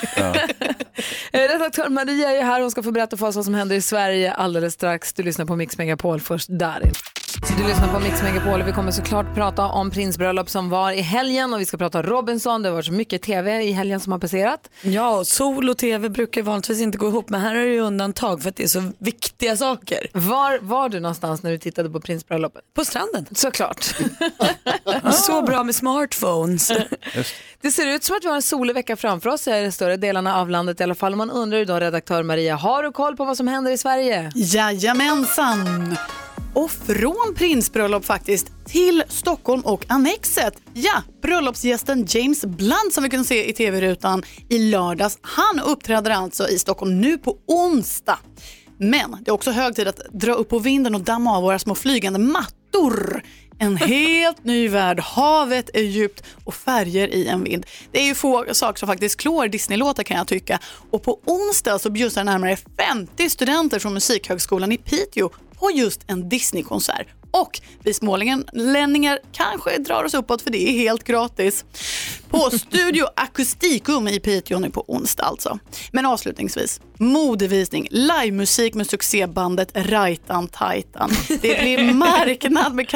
Eh, 1.31 1.39
Redaktör 1.39 1.89
Maria 1.89 2.31
är 2.31 2.43
här. 2.43 2.61
Hon 2.61 2.71
ska 2.71 2.83
få 2.83 2.91
berätta 2.91 3.17
för 3.17 3.27
oss 3.27 3.35
vad 3.35 3.45
som 3.45 3.53
händer 3.53 3.75
i 3.75 3.81
Sverige 3.81 4.33
alldeles 4.33 4.73
strax. 4.73 5.13
Du 5.13 5.23
lyssnar 5.23 5.45
på 5.45 5.55
Mix 5.55 5.77
Megapol 5.77 6.19
först 6.19 6.47
Du 7.37 7.67
lyssnar 7.67 7.93
på 7.93 7.99
Mix 7.99 8.23
Megapol 8.23 8.61
och 8.61 8.67
vi 8.67 8.71
kommer 8.71 8.91
såklart 8.91 9.35
prata 9.35 9.65
om 9.65 9.91
prinsbröllop 9.91 10.49
som 10.49 10.69
var 10.69 10.91
i 10.91 11.01
helgen 11.01 11.53
och 11.53 11.59
vi 11.61 11.65
ska 11.65 11.77
prata 11.77 12.01
Robinson. 12.01 12.61
Det 12.61 12.69
har 12.69 12.73
varit 12.73 12.85
så 12.85 12.91
mycket 12.91 13.21
tv 13.21 13.61
i 13.61 13.71
helgen 13.71 13.99
som 13.99 14.11
har 14.11 14.19
passerat. 14.19 14.69
Ja, 14.81 15.17
och 15.17 15.27
sol 15.27 15.69
och 15.69 15.77
tv 15.77 16.09
brukar 16.09 16.41
vanligtvis 16.41 16.81
inte 16.81 16.97
gå 16.97 17.07
ihop 17.07 17.29
men 17.29 17.41
här 17.41 17.55
är 17.55 17.65
det 17.65 17.73
ju 17.73 17.79
undantag 17.79 18.41
för 18.41 18.49
att 18.49 18.55
det 18.55 18.63
är 18.63 18.67
så 18.67 18.91
viktiga 18.97 19.57
saker. 19.57 20.07
Var 20.13 20.59
var 20.61 20.89
du 20.89 20.99
någonstans 20.99 21.43
när 21.43 21.51
du 21.51 21.57
tittade 21.57 21.89
på 21.89 21.99
prinsbröllopet? 22.01 22.61
På 22.75 22.85
stranden. 22.85 23.25
Såklart. 23.35 23.83
Så 25.11 25.41
bra 25.41 25.63
med 25.63 25.75
smartphones. 25.75 26.71
Det 27.61 27.71
ser 27.71 27.87
ut 27.87 28.03
som 28.03 28.15
att 28.15 28.23
vi 28.23 28.27
har 28.27 28.35
en 28.35 28.41
solig 28.41 28.73
vecka 28.73 28.95
framför 28.95 29.29
oss 29.29 29.47
i 29.47 29.51
de 29.51 29.71
större 29.71 29.97
delarna 29.97 30.37
av 30.41 30.49
landet 30.49 30.79
i 30.79 30.83
alla 30.83 30.95
fall. 30.95 31.15
Man 31.15 31.31
undrar 31.31 31.57
idag, 31.57 31.81
redaktör 31.81 32.23
Maria, 32.23 32.55
har 32.55 32.83
du 32.83 32.91
koll 32.91 33.17
på 33.17 33.25
vad 33.25 33.37
som 33.37 33.47
händer 33.47 33.71
i 33.71 33.77
Sverige? 33.77 34.31
Jajamensan! 34.35 35.97
Och 36.53 36.71
från 36.71 37.35
prinsbröllop 37.35 38.05
faktiskt 38.05 38.51
till 38.65 39.03
Stockholm 39.07 39.61
och 39.61 39.85
Annexet. 39.87 40.53
Ja, 40.73 41.03
bröllopsgästen 41.21 42.05
James 42.09 42.45
Blunt 42.45 42.93
som 42.93 43.03
vi 43.03 43.09
kunde 43.09 43.25
se 43.25 43.49
i 43.49 43.53
tv-rutan 43.53 44.23
i 44.49 44.57
lördags, 44.59 45.17
han 45.21 45.59
uppträder 45.59 46.11
alltså 46.11 46.47
i 46.47 46.59
Stockholm 46.59 47.01
nu 47.01 47.17
på 47.17 47.37
onsdag. 47.47 48.19
Men 48.77 49.17
det 49.21 49.29
är 49.29 49.33
också 49.33 49.51
hög 49.51 49.75
tid 49.75 49.87
att 49.87 49.99
dra 50.11 50.33
upp 50.33 50.49
på 50.49 50.59
vinden 50.59 50.95
och 50.95 51.01
damma 51.01 51.37
av 51.37 51.43
våra 51.43 51.59
små 51.59 51.75
flygande 51.75 52.19
mattor. 52.19 53.23
En 53.61 53.77
helt 53.77 54.43
ny 54.43 54.67
värld, 54.67 54.99
havet 54.99 55.69
är 55.73 55.81
djupt 55.81 56.23
och 56.43 56.53
färger 56.53 57.07
i 57.07 57.27
en 57.27 57.43
vind. 57.43 57.65
Det 57.91 57.99
är 57.99 58.05
ju 58.05 58.15
få 58.15 58.45
saker 58.51 58.79
som 58.79 58.87
faktiskt 58.87 59.19
klår 59.19 59.47
Disney-låtar 59.47 60.03
kan 60.03 60.17
jag 60.17 60.27
tycka. 60.27 60.59
Och 60.91 61.03
på 61.03 61.19
onsdag 61.25 61.79
så 61.79 61.89
bjussar 61.89 62.23
närmare 62.23 62.57
50 62.77 63.29
studenter 63.29 63.79
från 63.79 63.93
Musikhögskolan 63.93 64.71
i 64.71 64.77
Piteå 64.77 65.29
på 65.59 65.71
just 65.71 66.01
en 66.07 66.29
Disney-konsert. 66.29 67.07
Och 67.31 67.61
vi 67.83 67.93
smålänningar 67.93 69.19
kanske 69.31 69.77
drar 69.77 70.03
oss 70.03 70.13
uppåt 70.13 70.41
för 70.41 70.49
det 70.51 70.69
är 70.69 70.71
helt 70.71 71.03
gratis. 71.03 71.65
På 72.29 72.49
Studio 72.57 73.05
Akusticum 73.15 74.07
i 74.07 74.19
Piteå 74.19 74.59
nu 74.59 74.69
på 74.69 74.85
onsdag 74.87 75.23
alltså. 75.23 75.59
Men 75.91 76.05
avslutningsvis, 76.05 76.81
modevisning, 76.97 77.87
livemusik 77.91 78.73
med 78.73 78.87
succébandet 78.87 79.71
Rajtan 79.75 80.47
Tajtan. 80.47 81.11
Det 81.27 81.61
blir 81.61 81.93
marknad 81.93 82.75
med 82.75 82.89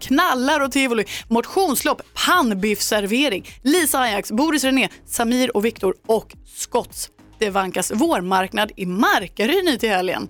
knallar 0.00 0.60
och 0.60 0.72
tivoli, 0.72 1.04
motionslopp, 1.28 2.02
pannbiffservering, 2.26 3.48
Lisa 3.62 3.98
Ajax, 3.98 4.32
Boris 4.32 4.64
René, 4.64 4.88
Samir 5.06 5.56
och 5.56 5.64
Viktor 5.64 5.94
och 6.06 6.34
Scotts. 6.56 7.10
Det 7.38 7.50
vankas 7.50 7.92
vårmarknad 7.94 8.72
i 8.76 8.86
Markaryd 8.86 9.64
nu 9.64 9.76
till 9.76 9.90
helgen. 9.90 10.28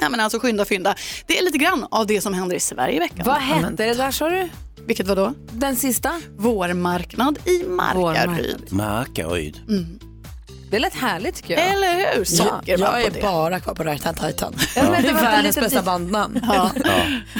Ja, 0.00 0.08
men 0.08 0.20
alltså 0.20 0.38
skynda 0.38 0.64
fynda. 0.64 0.94
Det 1.26 1.38
är 1.38 1.44
lite 1.44 1.58
grann 1.58 1.86
av 1.90 2.06
det 2.06 2.20
som 2.20 2.34
händer 2.34 2.56
i 2.56 2.60
Sverige 2.60 2.96
i 2.96 2.98
veckan. 2.98 3.26
Vad 3.26 3.36
hette 3.36 3.86
det 3.86 3.94
där 3.94 4.10
sa 4.10 4.28
du? 4.30 4.48
Vilket 4.86 5.06
var 5.08 5.16
då? 5.16 5.34
Den 5.52 5.76
sista? 5.76 6.20
Vårmarknad 6.36 7.38
i 7.48 7.64
Markaryd. 7.68 8.72
Markaryd. 8.72 9.60
Mm. 9.68 9.98
Det 10.70 10.78
lät 10.78 10.94
härligt 10.94 11.34
tycker 11.34 11.54
jag. 11.58 11.68
Eller 11.68 12.16
hur? 12.16 12.24
Sockervadd 12.24 12.88
jag 13.00 13.02
på 13.02 13.08
är 13.08 13.10
det. 13.10 13.22
bara 13.22 13.60
kvar 13.60 13.74
på 13.74 13.84
Rajtan 13.84 14.14
Tajtan. 14.14 14.54
Ja, 14.76 14.82
men 14.90 15.02
Det 15.02 15.08
är 15.08 15.14
var 15.14 15.20
världens 15.20 15.56
bästa 15.56 15.82
bandnamn. 15.82 16.40
Ja. 16.42 16.70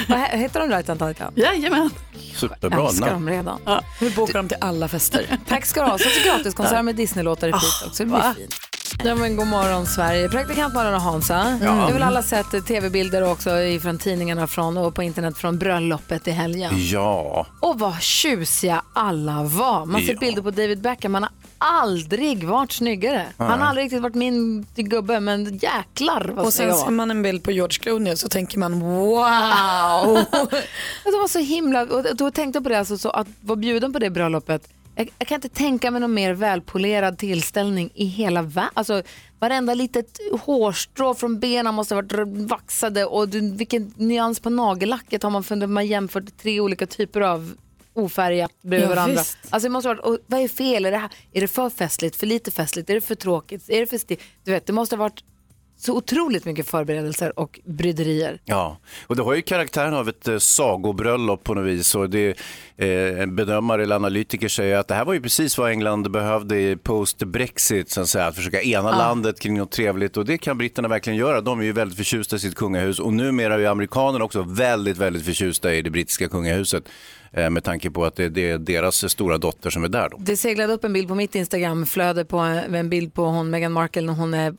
Vad 0.09 0.17
he- 0.19 0.37
heter 0.37 0.59
de 0.59 0.69
Rajtan 0.69 0.97
Tajtan? 0.97 1.33
Jajamän. 1.35 1.89
Superbra 2.35 2.87
Älskar 2.87 3.05
namn. 3.09 3.25
dem 3.25 3.35
redan. 3.35 3.59
Ja. 3.65 3.81
Vi 4.01 4.09
bokar 4.09 4.33
dem 4.33 4.47
till 4.47 4.57
alla 4.61 4.87
fester. 4.87 5.37
Tack 5.47 5.65
ska 5.65 5.81
du 5.83 5.87
ha. 5.89 5.97
Så 5.97 6.09
gratiskonsert 6.25 6.85
med 6.85 6.95
Disneylåtar 6.95 7.47
i 7.47 7.51
skit 7.51 7.87
också. 7.87 8.03
Det 8.03 8.05
blir 8.09 8.17
va? 8.17 8.35
fint. 8.37 8.55
Ja, 9.03 9.15
men 9.15 9.35
god 9.35 9.47
morgon 9.47 9.85
Sverige. 9.85 10.29
Praktikant 10.29 10.73
Malin 10.73 10.93
och 10.93 11.01
Hansa. 11.01 11.57
Du 11.61 11.67
har 11.67 11.91
väl 11.91 12.03
alla 12.03 12.23
sett 12.23 12.65
tv-bilder 12.67 13.31
också 13.31 13.49
från 13.81 13.97
tidningarna 13.97 14.47
från, 14.47 14.77
och 14.77 14.95
på 14.95 15.03
internet 15.03 15.37
från 15.37 15.57
bröllopet 15.59 16.27
i 16.27 16.31
helgen. 16.31 16.71
Ja. 16.77 17.45
Och 17.59 17.79
vad 17.79 18.01
tjusiga 18.01 18.81
alla 18.93 19.43
var. 19.43 19.85
Man 19.85 20.01
ser 20.01 20.13
Ja. 20.13 20.19
bilder 20.19 20.41
på 20.41 20.51
David 20.51 20.81
Beckham. 20.81 21.13
Han 21.13 21.23
har 21.23 21.31
aldrig 21.57 22.43
varit 22.43 22.71
snyggare. 22.71 23.25
Han 23.37 23.59
har 23.61 23.67
aldrig 23.67 23.85
riktigt 23.85 24.01
varit 24.01 24.15
min 24.15 24.65
gubbe, 24.75 25.19
men 25.19 25.57
jäklar 25.57 26.31
vad 26.35 26.45
Och 26.45 26.53
sen 26.53 26.73
ser 26.75 26.91
man 26.91 27.11
en 27.11 27.21
bild 27.21 27.43
på 27.43 27.51
George 27.51 27.79
Clooney 27.79 28.13
och 28.13 28.19
så 28.19 28.29
tänker 28.29 28.59
man 28.59 28.79
wow. 28.79 30.15
Det 31.03 31.11
var 31.11 31.27
så 31.27 31.39
himla... 31.39 31.81
Och 31.81 32.15
då 32.15 32.31
tänkte 32.31 32.57
jag 32.57 32.63
på 32.63 32.69
det, 32.69 32.79
alltså, 32.79 32.97
så 32.97 33.09
att 33.09 33.27
vara 33.41 33.55
bjuden 33.55 33.93
på 33.93 33.99
det 33.99 34.09
bröllopet. 34.09 34.67
Jag, 34.95 35.09
jag 35.19 35.27
kan 35.27 35.35
inte 35.35 35.49
tänka 35.49 35.91
mig 35.91 36.01
någon 36.01 36.13
mer 36.13 36.33
välpolerad 36.33 37.17
tillställning 37.17 37.89
i 37.93 38.05
hela 38.05 38.41
världen. 38.41 38.71
Alltså, 38.73 39.03
varenda 39.39 39.73
litet 39.73 40.19
hårstrå 40.41 41.13
från 41.13 41.39
benen 41.39 41.73
måste 41.75 41.95
ha 41.95 42.01
varit 42.01 42.27
vaxade 42.49 43.05
och 43.05 43.29
du, 43.29 43.51
vilken 43.51 43.93
nyans 43.97 44.39
på 44.39 44.49
nagellacket 44.49 45.23
har 45.23 45.29
man 45.29 45.43
funderat 45.43 45.69
man 45.69 45.87
jämfört 45.87 46.37
tre 46.37 46.59
olika 46.59 46.85
typer 46.87 47.21
av 47.21 47.53
ofärgat 47.93 48.51
bredvid 48.61 48.85
Ja, 48.85 48.95
varandra. 48.95 49.15
visst. 49.21 49.37
Alltså, 49.49 49.65
det 49.69 49.73
måste 49.73 49.89
ha 49.89 49.93
varit, 49.95 50.05
och 50.05 50.17
vad 50.27 50.39
är 50.41 50.47
fel? 50.47 50.85
Är 50.85 50.91
det, 50.91 50.97
här, 50.97 51.09
är 51.33 51.41
det 51.41 51.47
för 51.47 51.69
festligt? 51.69 52.15
För 52.15 52.27
lite 52.27 52.51
festligt? 52.51 52.89
Är 52.89 52.93
det 52.95 53.01
för 53.01 53.15
tråkigt? 53.15 53.69
Är 53.69 53.79
det 53.79 53.87
för 53.87 53.97
sti- 53.97 54.19
Du 54.43 54.51
vet, 54.51 54.65
det 54.65 54.73
måste 54.73 54.95
ha 54.95 54.99
varit 54.99 55.23
så 55.81 55.97
otroligt 55.97 56.45
mycket 56.45 56.69
förberedelser 56.69 57.39
och 57.39 57.59
bryderier. 57.65 58.39
Ja, 58.45 58.77
och 59.07 59.15
det 59.15 59.23
har 59.23 59.33
ju 59.33 59.41
karaktären 59.41 59.93
av 59.93 60.09
ett 60.09 60.27
eh, 60.27 60.37
sagobröllop 60.37 61.43
på 61.43 61.53
något 61.53 61.65
vis. 61.65 61.95
Och 61.95 62.09
det, 62.09 62.39
eh, 62.77 63.21
en 63.21 63.35
bedömare 63.35 63.83
eller 63.83 63.95
analytiker 63.95 64.47
säger 64.47 64.77
att 64.77 64.87
det 64.87 64.95
här 64.95 65.05
var 65.05 65.13
ju 65.13 65.21
precis 65.21 65.57
vad 65.57 65.71
England 65.71 66.11
behövde 66.11 66.77
post-Brexit, 66.77 67.89
så 67.89 68.01
att, 68.01 68.09
säga, 68.09 68.25
att 68.25 68.35
försöka 68.35 68.61
ena 68.61 68.89
Ja. 68.89 68.97
landet 68.97 69.39
kring 69.39 69.57
något 69.57 69.71
trevligt. 69.71 70.17
Och 70.17 70.25
det 70.25 70.37
kan 70.37 70.57
britterna 70.57 70.87
verkligen 70.87 71.19
göra. 71.19 71.41
De 71.41 71.59
är 71.59 71.63
ju 71.63 71.71
väldigt 71.71 71.97
förtjusta 71.97 72.35
i 72.35 72.39
sitt 72.39 72.55
kungahus 72.55 72.99
och 72.99 73.13
numera 73.13 73.53
är 73.53 73.59
ju 73.59 73.67
amerikanerna 73.67 74.25
också 74.25 74.41
väldigt, 74.41 74.97
väldigt 74.97 75.25
förtjusta 75.25 75.73
i 75.73 75.81
det 75.81 75.89
brittiska 75.89 76.27
kungahuset. 76.27 76.83
Eh, 77.33 77.49
med 77.49 77.63
tanke 77.63 77.91
på 77.91 78.05
att 78.05 78.15
det, 78.15 78.37
är 78.37 78.57
deras 78.57 79.11
stora 79.11 79.37
dotter 79.37 79.69
som 79.69 79.83
är 79.83 79.87
där 79.87 80.09
då. 80.09 80.17
Det 80.19 80.37
seglade 80.37 80.73
upp 80.73 80.83
en 80.83 80.93
bild 80.93 81.07
på 81.07 81.15
mitt 81.15 81.35
Instagramflöde 81.35 82.25
på 82.25 82.37
en 82.37 82.89
bild 82.89 83.13
på 83.13 83.25
hon 83.25 83.49
Meghan 83.49 83.71
Markle 83.71 84.01
när 84.01 84.13
hon 84.13 84.33
är 84.33 84.53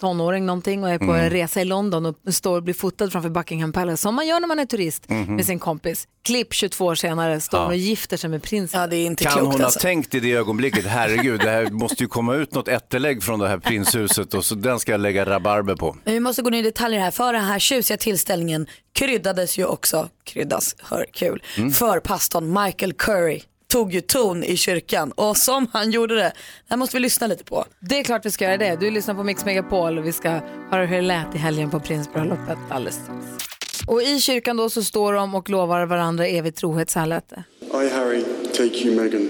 tonåring 0.00 0.46
någonting 0.46 0.84
och 0.84 0.90
är 0.90 0.98
på 0.98 1.04
Mm. 1.04 1.16
en 1.16 1.30
resa 1.30 1.60
i 1.60 1.64
London 1.64 2.06
och 2.06 2.34
står 2.34 2.56
och 2.56 2.62
blir 2.62 2.74
fotad 2.74 3.10
framför 3.12 3.30
Buckingham 3.30 3.72
Palace 3.72 4.02
som 4.02 4.14
man 4.14 4.26
gör 4.26 4.40
när 4.40 4.48
man 4.48 4.58
är 4.58 4.64
turist 4.66 5.08
Mhm. 5.08 5.36
med 5.36 5.46
sin 5.46 5.58
kompis. 5.58 6.08
Klipp 6.24 6.52
22 6.54 6.84
år 6.84 6.94
senare 6.94 7.40
står 7.40 7.58
hon 7.58 7.64
Ja. 7.66 7.70
och 7.70 7.76
gifter 7.76 8.16
sig 8.16 8.30
med 8.30 8.42
prinsen. 8.42 8.80
Ja, 8.80 8.86
det 8.86 8.96
är 8.96 9.06
inte 9.06 9.24
Kan 9.24 9.32
klokt 9.32 9.46
hon 9.52 9.60
ha 9.60 9.64
alltså. 9.64 9.80
tänkt 9.80 10.14
i 10.14 10.20
det 10.20 10.32
ögonblicket, 10.32 10.86
herregud, 10.86 11.40
det 11.40 11.50
här 11.50 11.70
måste 11.70 12.02
ju 12.02 12.08
komma 12.08 12.34
ut 12.34 12.54
något 12.54 12.68
ättelägg 12.68 13.22
från 13.22 13.38
det 13.38 13.48
här 13.48 13.58
prinshuset 13.58 14.34
och 14.34 14.44
så 14.44 14.54
den 14.54 14.78
ska 14.80 14.92
jag 14.92 15.00
lägga 15.00 15.24
rabarber 15.26 15.76
på. 15.76 15.96
Vi 16.04 16.20
måste 16.20 16.42
gå 16.42 16.50
ner 16.50 16.58
i 16.58 16.62
detaljer 16.62 17.00
här. 17.00 17.10
För 17.10 17.32
den 17.32 17.44
här 17.44 17.58
tjusiga 17.58 17.96
tillställningen 17.96 18.66
kryddades 18.94 19.58
ju 19.58 19.64
också, 19.64 20.08
kryddas, 20.24 20.76
hör 20.82 21.06
kul, 21.12 21.42
Mm. 21.56 21.72
för 21.72 22.00
pastorn 22.00 22.62
Michael 22.64 22.92
Curry 22.92 23.40
tog 23.68 23.92
ju 23.92 24.00
ton 24.00 24.44
i 24.44 24.56
kyrkan 24.56 25.12
och 25.12 25.36
som 25.36 25.66
han 25.72 25.90
gjorde 25.90 26.14
det, 26.14 26.20
det 26.22 26.32
här 26.68 26.76
måste 26.76 26.96
vi 26.96 27.00
lyssna 27.00 27.26
lite 27.26 27.44
på. 27.44 27.64
Det 27.80 27.98
är 27.98 28.04
klart 28.04 28.26
vi 28.26 28.30
ska 28.30 28.44
göra 28.44 28.56
det. 28.56 28.76
Du 28.80 28.90
lyssnar 28.90 29.14
på 29.14 29.24
Mix 29.24 29.44
Megapol 29.44 29.98
och 29.98 30.06
vi 30.06 30.12
ska 30.12 30.30
höra 30.70 30.86
hur 30.86 30.96
det 30.96 31.02
lät 31.02 31.34
i 31.34 31.38
helgen 31.38 31.70
på 31.70 31.80
prinsbröllopet 31.80 32.58
alldeles 32.70 32.94
strax. 32.94 33.46
Och 33.86 34.02
i 34.02 34.20
kyrkan 34.20 34.56
då 34.56 34.70
så 34.70 34.82
står 34.82 35.12
de 35.12 35.34
och 35.34 35.50
lovar 35.50 35.86
varandra 35.86 36.26
evig 36.26 36.54
trohet, 36.54 36.90
så 36.90 36.98
här 36.98 37.06
lät 37.06 37.28
det. 37.28 37.44
I, 37.60 37.88
Harry, 37.88 38.24
take 38.52 38.84
you, 38.84 38.96
Meghan, 38.96 39.28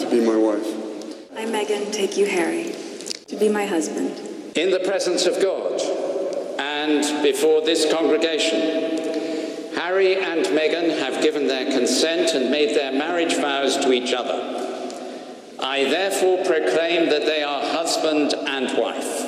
to 0.00 0.10
be 0.10 0.16
my 0.16 0.34
wife. 0.34 0.66
I, 1.42 1.46
Megan, 1.46 1.86
take 1.92 2.20
you, 2.20 2.30
Harry, 2.30 2.64
to 3.30 3.36
be 3.38 3.48
my 3.48 3.66
husband. 3.66 4.10
In 4.54 4.70
the 4.70 4.78
presence 4.78 5.30
of 5.30 5.42
God 5.42 5.80
and 6.58 7.04
before 7.22 7.60
this 7.60 7.92
congregation, 7.92 8.60
Harry 9.76 10.14
and 10.24 10.46
Meghan 10.46 10.98
have 10.98 11.22
given 11.22 11.48
their 11.48 11.70
consent 11.78 12.34
and 12.34 12.50
made 12.50 12.74
their 12.74 12.92
marriage 12.92 13.36
vows 13.36 13.76
to 13.84 13.92
each 13.92 14.14
other. 14.14 14.38
I 15.58 15.84
therefore 15.84 16.36
proclaim 16.44 17.10
that 17.10 17.26
they 17.26 17.42
are 17.42 17.62
husband 17.78 18.34
and 18.46 18.66
wife. 18.70 19.26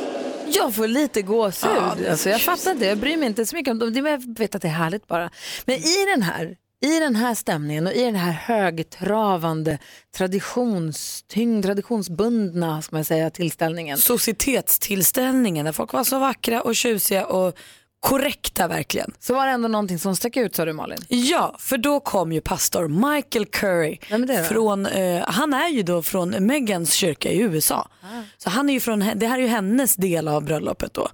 Jag 0.53 0.75
får 0.75 0.87
lite 0.87 1.23
gåshud. 1.23 1.71
alltså, 2.11 2.31
jag 2.31 2.41
fattar 2.41 2.71
inte, 2.71 2.87
jag 2.87 2.99
bryr 2.99 3.17
mig 3.17 3.27
inte 3.27 3.47
så 3.47 3.57
mycket 3.57 3.71
om 3.71 3.79
det. 3.93 4.01
Jag 4.01 4.39
vet 4.39 4.55
att 4.55 4.63
det 4.63 4.69
är 4.69 4.73
härligt 4.73 5.07
bara. 5.07 5.31
Men 5.65 5.77
i 5.77 6.05
den 6.15 6.23
här 6.23 6.57
I 6.81 7.01
den 7.01 7.17
här 7.17 7.35
stämningen 7.35 7.87
och 7.87 7.93
i 7.93 8.05
den 8.05 8.15
här 8.15 8.33
högtravande, 8.33 9.79
traditionstyngd, 10.17 11.65
traditionsbundna 11.65 12.83
ska 12.83 12.97
man 12.97 13.05
säga, 13.05 13.31
tillställningen. 13.31 13.99
Societetstillställningen 13.99 15.65
där 15.65 15.73
folk 15.73 15.93
var 15.93 16.05
så 16.05 16.19
vackra 16.19 16.61
och 16.63 16.77
tjusiga 16.77 17.27
och 17.27 17.59
korrekta 18.01 18.69
verkligen. 18.69 19.13
Så 19.19 19.35
var 19.35 19.47
det 19.47 19.53
ändå 19.53 19.69
någonting 19.69 19.99
som 19.99 20.17
stack 20.17 20.37
ut 20.37 20.57
sa 20.57 20.65
du 20.65 20.73
Malin? 20.73 20.99
Ja, 21.09 21.57
för 21.59 21.79
då 21.79 22.01
kom 22.01 22.33
ju 22.33 22.41
pastor 22.41 23.13
Michael 23.15 23.47
Curry. 23.47 23.99
Vem 24.11 24.23
är 24.23 24.27
det 24.27 24.39
då? 24.39 24.45
från, 24.45 24.87
eh, 24.87 25.25
han 25.29 25.55
är 25.55 25.69
ju 25.69 25.83
då 25.83 26.03
från 26.03 26.31
Megans 26.47 26.93
kyrka 26.93 27.31
i 27.31 27.39
USA. 27.39 27.89
Ah. 28.03 28.07
Så 28.39 28.51
han 28.51 28.69
är 28.69 28.75
ju 28.75 28.81
från, 28.81 28.99
det 29.15 29.27
här 29.27 29.39
är 29.39 29.43
ju 29.43 29.49
hennes 29.49 29.97
del 29.97 30.29
av 30.29 30.45
bröllopet 30.45 30.95
då. 30.95 31.09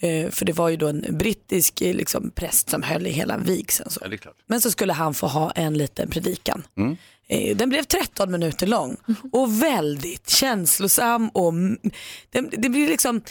Eh, 0.00 0.30
för 0.30 0.44
det 0.44 0.52
var 0.52 0.68
ju 0.68 0.76
då 0.76 0.86
en 0.88 1.06
brittisk 1.10 1.80
eh, 1.80 1.94
liksom, 1.94 2.30
präst 2.30 2.70
som 2.70 2.82
höll 2.82 3.06
i 3.06 3.10
hela 3.10 3.38
vigseln. 3.38 3.90
Så. 3.90 4.00
Ja. 4.24 4.30
Men 4.46 4.60
så 4.60 4.70
skulle 4.70 4.92
han 4.92 5.14
få 5.14 5.26
ha 5.26 5.50
en 5.50 5.78
liten 5.78 6.10
predikan. 6.10 6.62
Mm. 6.76 6.96
Eh, 7.28 7.56
Den 7.56 7.68
blev 7.68 7.82
13 7.82 8.30
minuter 8.30 8.66
lång 8.66 8.96
och 9.32 9.62
väldigt 9.62 10.30
känslosam. 10.30 11.28
Och 11.28 11.52
det, 12.30 12.40
det 12.40 12.68
blir 12.68 12.88
liksom, 12.88 13.22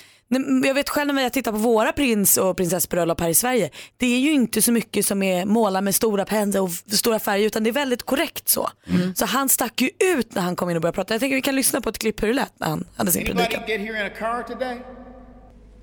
jag 0.63 0.73
vet 0.73 0.89
själv 0.89 1.13
när 1.13 1.23
jag 1.23 1.33
tittar 1.33 1.51
på 1.51 1.57
våra 1.57 1.91
prins 1.91 2.37
och 2.37 2.57
prinsessbröllop 2.57 3.21
här 3.21 3.29
i 3.29 3.33
Sverige. 3.33 3.69
Det 3.97 4.05
är 4.05 4.19
ju 4.19 4.31
inte 4.31 4.61
så 4.61 4.71
mycket 4.71 5.05
som 5.05 5.23
är 5.23 5.45
målat 5.45 5.83
med 5.83 5.95
stora 5.95 6.25
pennor 6.25 6.61
och 6.61 6.71
stora 6.71 7.19
färger 7.19 7.45
utan 7.45 7.63
det 7.63 7.69
är 7.69 7.71
väldigt 7.71 8.03
korrekt 8.03 8.49
så. 8.49 8.69
Så 9.15 9.25
han 9.25 9.49
stack 9.49 9.81
ju 9.81 9.89
ut 10.15 10.35
när 10.35 10.41
han 10.41 10.55
kom 10.55 10.69
in 10.69 10.75
och 10.75 10.81
började 10.81 10.95
prata. 10.95 11.13
Jag 11.13 11.21
tänker 11.21 11.35
vi 11.35 11.41
kan 11.41 11.55
lyssna 11.55 11.81
på 11.81 11.89
ett 11.89 11.99
klipp 11.99 12.23
hur 12.23 12.27
det 12.27 12.33
lät 12.33 12.59
när 12.59 12.67
han 12.67 12.87
hade 12.95 13.11
sin 13.11 13.25
predikan. 13.25 13.63
get 13.67 13.79
here 13.79 13.99
in 13.99 14.05
a 14.05 14.15
car 14.19 14.43
today? 14.43 14.77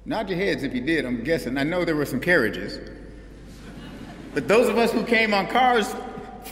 Nod 0.05 0.30
your 0.30 0.38
heads 0.38 0.62
if 0.62 0.74
you 0.74 0.86
did, 0.86 1.05
I'm 1.05 1.24
guessing. 1.24 1.59
I 1.59 1.64
know 1.64 1.84
there 1.84 1.97
were 1.97 2.07
some 2.07 2.20
carriages. 2.20 2.78
But 4.34 4.49
those 4.49 4.70
of 4.70 4.76
us 4.78 4.92
who 4.92 5.03
came 5.03 5.34
on 5.34 5.47
cars, 5.47 5.86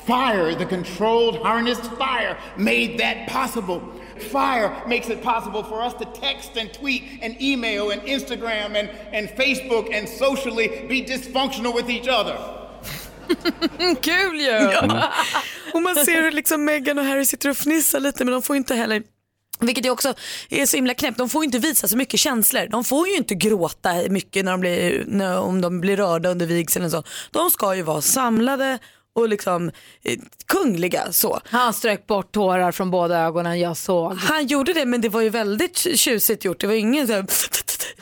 fire, 0.07 0.55
the 0.55 0.65
controlled, 0.65 1.37
harnessed 1.37 1.85
fire, 1.99 2.37
made 2.57 2.99
that 2.99 3.29
possible. 3.29 3.81
Fire 4.19 4.71
makes 4.89 5.11
it 5.11 5.23
possible 5.23 5.63
for 5.63 5.83
us 5.83 5.95
to 5.95 6.05
text 6.21 6.57
and 6.57 6.73
tweet 6.73 7.03
and 7.23 7.43
email 7.43 7.91
and 7.91 8.03
Instagram 8.03 8.77
and, 8.77 8.89
and 9.13 9.29
Facebook 9.29 9.99
and 9.99 10.09
socially 10.09 10.69
be 10.89 11.05
dysfunctional 11.05 11.75
with 11.75 11.91
each 11.91 12.09
other. 12.09 12.39
Kul 14.03 14.41
ju! 14.41 14.47
Ja. 14.47 15.13
Och 15.75 15.83
man 15.83 15.95
ser 15.95 16.23
hur 16.23 16.33
liksom 16.33 16.65
Meghan 16.65 16.99
och 16.99 17.05
Harry 17.05 17.25
sitter 17.25 17.49
och 17.49 17.57
fnissar 17.57 18.01
lite 18.01 18.25
men 18.25 18.33
de 18.33 18.43
får 18.43 18.57
inte 18.57 18.75
heller 18.75 19.03
vilket 19.61 19.87
är 19.87 19.91
också 19.91 20.15
är 20.49 20.67
så 20.67 20.77
himla 20.77 20.95
knäppt. 20.95 21.19
De 21.19 21.29
får 21.29 21.43
ju 21.43 21.47
inte 21.47 21.59
visa 21.59 21.89
så 21.89 21.97
mycket 21.97 22.21
känslor. 22.21 22.69
De 22.71 22.85
får 22.85 23.09
ju 23.09 23.17
inte 23.17 23.35
gråta 23.35 23.95
mycket 24.11 24.45
när 24.45 24.53
de 24.53 24.61
blir, 24.61 25.05
när, 25.07 25.39
om 25.39 25.61
de 25.61 25.81
blir 25.81 25.97
rörda 25.97 26.29
under 26.29 26.47
vigseln. 26.47 26.85
och 26.85 26.91
Så. 26.91 27.03
De 27.31 27.51
ska 27.51 27.75
ju 27.75 27.83
vara 27.83 28.01
samlade 28.01 28.79
och 29.15 29.29
liksom 29.29 29.71
eh, 30.03 30.19
kungliga 30.47 31.13
så. 31.13 31.41
Han 31.45 31.75
strök 31.75 32.07
bort 32.07 32.33
tårar 32.33 32.73
från 32.73 32.91
båda 32.91 33.19
ögonen, 33.19 33.61
jag 33.61 33.77
såg. 33.77 34.13
Han 34.19 34.47
gjorde 34.47 34.73
det 34.73 34.85
men 34.85 35.01
det 35.01 35.09
var 35.09 35.21
ju 35.21 35.29
väldigt 35.31 35.99
tjusigt 35.99 36.45
gjort. 36.45 36.61
Det 36.61 36.67
var 36.67 36.75
ingen 36.75 37.07
så 37.07 37.13
här, 37.13 37.27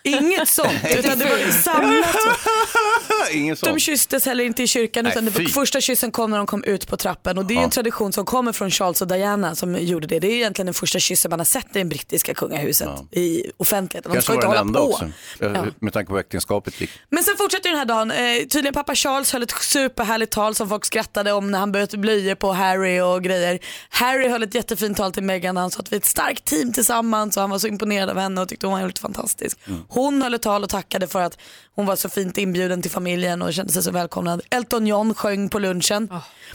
inget 0.02 0.48
sånt 0.48 0.72
utan 0.98 1.18
det 1.18 1.24
var 1.24 1.50
samlat. 1.52 2.16
Ingen 3.32 3.56
sån. 3.56 3.68
De 3.74 3.78
kysstes 3.80 4.26
heller 4.26 4.44
inte 4.44 4.62
i 4.62 4.66
kyrkan 4.66 5.04
Nej, 5.04 5.12
utan 5.12 5.24
det 5.24 5.30
var, 5.30 5.38
fy. 5.40 5.48
första 5.48 5.80
kyssen 5.80 6.10
kom 6.10 6.30
när 6.30 6.38
de 6.38 6.46
kom 6.46 6.64
ut 6.64 6.88
på 6.88 6.96
trappen 6.96 7.38
och 7.38 7.44
det 7.46 7.52
är 7.52 7.54
ju 7.54 7.60
Ja. 7.60 7.64
en 7.64 7.70
tradition 7.70 8.12
som 8.12 8.24
kommer 8.24 8.52
från 8.52 8.70
Charles 8.70 9.02
och 9.02 9.08
Diana 9.08 9.54
som 9.54 9.76
gjorde 9.80 10.06
det. 10.06 10.18
Det 10.20 10.26
är 10.26 10.30
egentligen 10.34 10.66
den 10.66 10.74
första 10.74 10.98
kyssen 10.98 11.30
man 11.30 11.40
har 11.40 11.44
sett 11.44 11.66
i 11.76 11.78
det 11.78 11.84
brittiska 11.84 12.34
kungahuset 12.34 12.88
i 13.10 13.44
offentligheten. 13.56 14.10
De 14.12 14.14
Kanske 14.14 14.22
ska 14.32 14.32
var 14.32 14.36
inte 14.36 14.46
den 14.46 14.48
hålla 14.48 14.60
enda 14.60 14.80
på. 14.80 14.86
också. 14.86 15.10
Ja. 15.38 15.66
Med 15.80 15.92
tanke 15.92 16.08
på 16.08 16.14
hur 16.14 16.20
äktenskapet 16.20 16.80
gick. 16.80 16.90
Men 17.10 17.24
sen 17.24 17.36
fortsätter 17.38 17.68
den 17.70 17.78
här 17.78 17.84
dagen. 17.86 18.10
Eh, 18.10 18.16
tydligen 18.38 18.74
pappa 18.74 18.94
Charles 18.94 19.32
höll 19.32 19.42
ett 19.42 19.50
superhärligt 19.60 20.32
tal 20.32 20.54
som 20.54 20.68
folk 20.68 20.84
skrattade 20.84 21.01
om 21.32 21.50
när 21.50 21.58
han 21.58 21.72
började 21.72 21.98
blöjor 21.98 22.34
på 22.34 22.52
Harry 22.52 23.00
och 23.00 23.22
grejer. 23.22 23.58
Harry 23.90 24.28
höll 24.28 24.42
ett 24.42 24.54
jättefint 24.54 24.96
tal 24.96 25.12
till 25.12 25.22
Meghan 25.22 25.56
han 25.56 25.70
sa 25.70 25.80
att 25.80 25.92
vi 25.92 25.96
är 25.96 26.00
ett 26.00 26.04
starkt 26.06 26.44
team 26.44 26.72
tillsammans 26.72 27.36
och 27.36 27.40
han 27.40 27.50
var 27.50 27.58
så 27.58 27.66
imponerad 27.66 28.10
av 28.10 28.18
henne 28.18 28.40
och 28.40 28.48
tyckte 28.48 28.66
hon 28.66 28.72
var 28.72 28.80
helt 28.80 28.98
fantastisk. 28.98 29.58
Hon 29.88 30.22
höll 30.22 30.34
ett 30.34 30.42
tal 30.42 30.62
och 30.62 30.68
tackade 30.68 31.06
för 31.06 31.22
att 31.22 31.38
hon 31.74 31.86
var 31.86 31.96
så 31.96 32.08
fint 32.08 32.38
inbjuden 32.38 32.82
till 32.82 32.90
familjen 32.90 33.42
och 33.42 33.54
kände 33.54 33.72
sig 33.72 33.82
så 33.82 33.90
välkomnad. 33.90 34.40
Elton 34.50 34.86
John 34.86 35.14
sjöng 35.14 35.48
på 35.48 35.58
lunchen. 35.58 36.08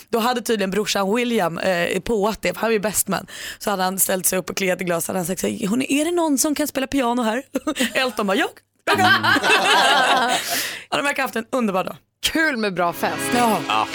Då 0.10 0.20
hade 0.20 0.42
tydligen 0.42 0.72
brorsan 0.72 1.16
William 1.16 1.58
eh, 1.58 2.00
påat 2.00 2.42
det, 2.42 2.54
för 2.54 2.62
han 2.62 2.70
är 2.70 2.74
ju 2.74 2.80
best 2.80 3.08
man. 3.08 3.28
Så 3.60 3.70
hade 3.70 3.84
han 3.84 4.00
ställt 4.00 4.26
sig 4.26 4.40
upp 4.40 4.50
och 4.50 4.58
kliat 4.58 4.82
i 4.82 4.84
glas 4.84 5.10
och 5.10 5.26
sagt 5.26 5.40
så 5.42 5.48
här, 5.48 5.68
"Hörni, 5.68 5.86
är 6.02 6.06
det 6.06 6.12
någon 6.12 6.38
som 6.38 6.56
kan 6.56 6.68
spela 6.68 6.88
piano 6.88 7.22
här? 7.22 7.44
Elton 7.94 8.28
bara, 8.28 8.38
jag. 8.38 8.50
jag 8.86 8.98
kan." 8.98 9.08
Ja, 10.90 10.98
de 10.98 11.04
verkar 11.04 11.24
ha 11.24 11.28
haft 11.28 11.36
en 11.36 11.46
underbar 11.52 11.84
dag. 11.84 11.96
Kul 12.22 12.58
med 12.58 12.74
bra 12.74 12.94
fest. 12.94 13.32
Ja. 13.36 13.88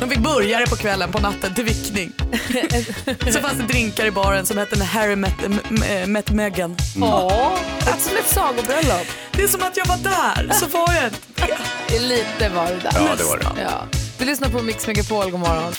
De 0.00 0.10
fick 0.10 0.18
burgare 0.18 0.66
på 0.66 0.76
kvällen 0.76 1.12
på 1.12 1.18
natten 1.18 1.54
till 1.54 1.64
vickning. 1.64 2.12
så 3.32 3.40
fanns 3.40 3.58
det 3.58 3.66
drinkar 3.68 4.06
i 4.06 4.10
baren 4.10 4.46
som 4.46 4.58
hette 4.58 4.84
Harry 4.84 5.16
met, 5.16 5.34
met 6.06 6.30
Meghan. 6.30 6.76
Åh, 7.02 7.52
det 7.84 7.90
är 7.90 7.96
som 7.96 8.16
ett 8.16 8.28
sagobröllop. 8.28 9.06
Det 9.32 9.42
är 9.42 9.48
som 9.48 9.62
att 9.62 9.76
jag 9.76 9.86
var 9.86 9.96
där, 9.96 10.52
så 10.52 10.66
var 10.66 10.94
jag 10.94 11.04
inte. 11.04 11.98
Lite 12.08 12.48
var 12.54 12.66
det 12.66 12.80
där. 12.82 12.92
Ja, 12.94 13.16
det 13.18 13.24
var 13.24 13.38
det. 13.38 13.62
Ja. 13.62 13.84
Du 14.18 14.24
lyssnar 14.24 14.48
på 14.48 14.62
Mix 14.62 14.86
Megapol, 14.86 15.30
god 15.30 15.40
morgon. 15.40 15.72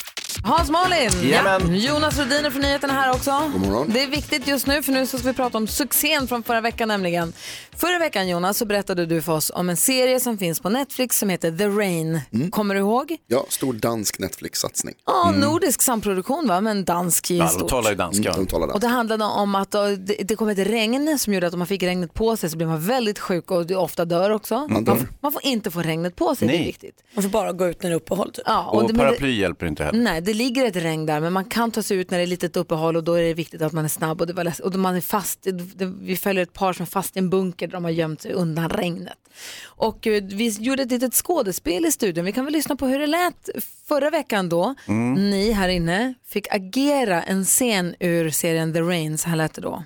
Hans 0.47 0.69
Malin, 0.69 1.09
Jajamän. 1.23 1.75
Jonas 1.79 2.17
Rhodiner 2.19 2.49
från 2.49 2.61
nyheterna 2.61 2.93
här 2.93 3.11
också. 3.11 3.31
God 3.53 3.61
morgon. 3.61 3.89
Det 3.93 4.03
är 4.03 4.07
viktigt 4.07 4.47
just 4.47 4.67
nu 4.67 4.83
för 4.83 4.91
nu 4.91 5.05
så 5.05 5.17
ska 5.17 5.27
vi 5.27 5.33
prata 5.33 5.57
om 5.57 5.67
succén 5.67 6.27
från 6.27 6.43
förra 6.43 6.61
veckan 6.61 6.87
nämligen. 6.87 7.33
Förra 7.75 7.99
veckan 7.99 8.27
Jonas 8.27 8.57
så 8.57 8.65
berättade 8.65 9.05
du 9.05 9.21
för 9.21 9.33
oss 9.33 9.51
om 9.55 9.69
en 9.69 9.77
serie 9.77 10.19
som 10.19 10.37
finns 10.37 10.59
på 10.59 10.69
Netflix 10.69 11.19
som 11.19 11.29
heter 11.29 11.51
The 11.57 11.67
Rain. 11.67 12.21
Mm. 12.33 12.51
Kommer 12.51 12.73
du 12.75 12.79
ihåg? 12.81 13.17
Ja, 13.27 13.45
stor 13.49 13.73
dansk 13.73 14.19
Netflix-satsning. 14.19 14.95
Ja, 15.05 15.31
nordisk 15.31 15.81
samproduktion 15.81 16.47
va, 16.47 16.61
men 16.61 16.85
dansk 16.85 17.31
i 17.31 17.37
Ja, 17.37 17.43
de 17.43 17.49
stort. 17.49 17.69
talar 17.69 17.89
ju 17.89 17.95
danska. 17.95 18.29
Mm, 18.29 18.45
de 18.45 18.51
talar 18.51 18.67
Och 18.67 18.71
danska. 18.73 18.87
det 18.87 18.93
handlade 18.93 19.23
om 19.25 19.55
att 19.55 19.71
då, 19.71 19.87
det, 19.87 20.15
det 20.23 20.35
kom 20.35 20.49
ett 20.49 20.57
regn 20.59 21.19
som 21.19 21.33
gjorde 21.33 21.47
att 21.47 21.53
om 21.53 21.59
man 21.59 21.67
fick 21.67 21.83
regnet 21.83 22.13
på 22.13 22.37
sig 22.37 22.49
så 22.49 22.57
blev 22.57 22.69
man 22.69 22.81
väldigt 22.81 23.19
sjuk 23.19 23.51
och 23.51 23.71
ofta 23.71 24.05
dör 24.05 24.29
också. 24.29 24.67
Man 24.69 24.83
dör. 24.83 24.95
Man, 24.95 25.07
man 25.21 25.31
får 25.31 25.45
inte 25.45 25.71
få 25.71 25.81
regnet 25.81 26.15
på 26.15 26.35
sig, 26.35 26.47
det 26.47 26.53
är 26.53 26.57
Nej. 26.57 26.65
viktigt. 26.67 26.95
Man 27.13 27.23
får 27.23 27.29
bara 27.29 27.51
gå 27.51 27.67
ut 27.67 27.83
när 27.83 27.89
det 27.89 27.93
är 27.93 27.97
uppehåll. 27.97 28.31
Typ. 28.31 28.43
Ja, 28.47 28.65
Och 28.65 28.81
det, 28.81 28.93
men 28.93 28.97
det- 28.97 29.03
paraply 29.11 29.39
hjälper 29.39 29.65
inte 29.65 29.83
heller. 29.83 29.99
Nej, 29.99 30.21
det 30.21 30.33
ligger 30.37 30.65
ett 30.65 30.75
regn 30.75 31.05
där 31.05 31.19
men 31.19 31.33
man 31.33 31.45
kan 31.45 31.71
ta 31.71 31.83
sig 31.83 31.97
ut 31.97 32.11
när 32.11 32.17
det 32.17 32.23
är 32.23 32.27
litet 32.27 32.57
uppehåll 32.57 32.95
och 32.95 33.03
då 33.03 33.13
är 33.13 33.23
det 33.23 33.33
viktigt 33.33 33.61
att 33.61 33.73
man 33.73 33.85
är 33.85 33.89
snabb 33.89 34.21
och, 34.21 34.27
det 34.27 34.33
var 34.33 34.43
läs- 34.43 34.59
och 34.59 34.71
då 34.71 34.77
man 34.77 34.95
är 34.95 35.01
fast. 35.01 35.41
Det, 35.43 35.51
det, 35.51 35.85
vi 35.85 36.17
följer 36.17 36.43
ett 36.43 36.53
par 36.53 36.73
som 36.73 36.83
är 36.83 36.87
fast 36.87 37.15
i 37.15 37.19
en 37.19 37.29
bunker 37.29 37.67
där 37.67 37.73
de 37.73 37.83
har 37.83 37.91
gömt 37.91 38.21
sig 38.21 38.33
undan 38.33 38.69
regnet. 38.69 39.17
Och 39.63 40.07
eh, 40.07 40.23
vi 40.23 40.49
gjorde 40.49 40.83
ett 40.83 40.91
litet 40.91 41.13
skådespel 41.13 41.85
i 41.85 41.91
studion. 41.91 42.25
Vi 42.25 42.31
kan 42.31 42.45
väl 42.45 42.53
lyssna 42.53 42.75
på 42.75 42.87
hur 42.87 42.99
det 42.99 43.07
lät 43.07 43.49
förra 43.87 44.09
veckan 44.09 44.49
då. 44.49 44.75
Ni 45.17 45.51
här 45.51 45.69
inne 45.69 46.13
fick 46.25 46.47
agera 46.53 47.23
en 47.23 47.45
scen 47.45 47.95
ur 47.99 48.29
serien 48.29 48.73
The 48.73 48.81
Rain. 48.81 49.17
Så 49.17 49.29
här 49.29 49.35
lät 49.35 49.53
det 49.53 49.61
då. 49.61 49.83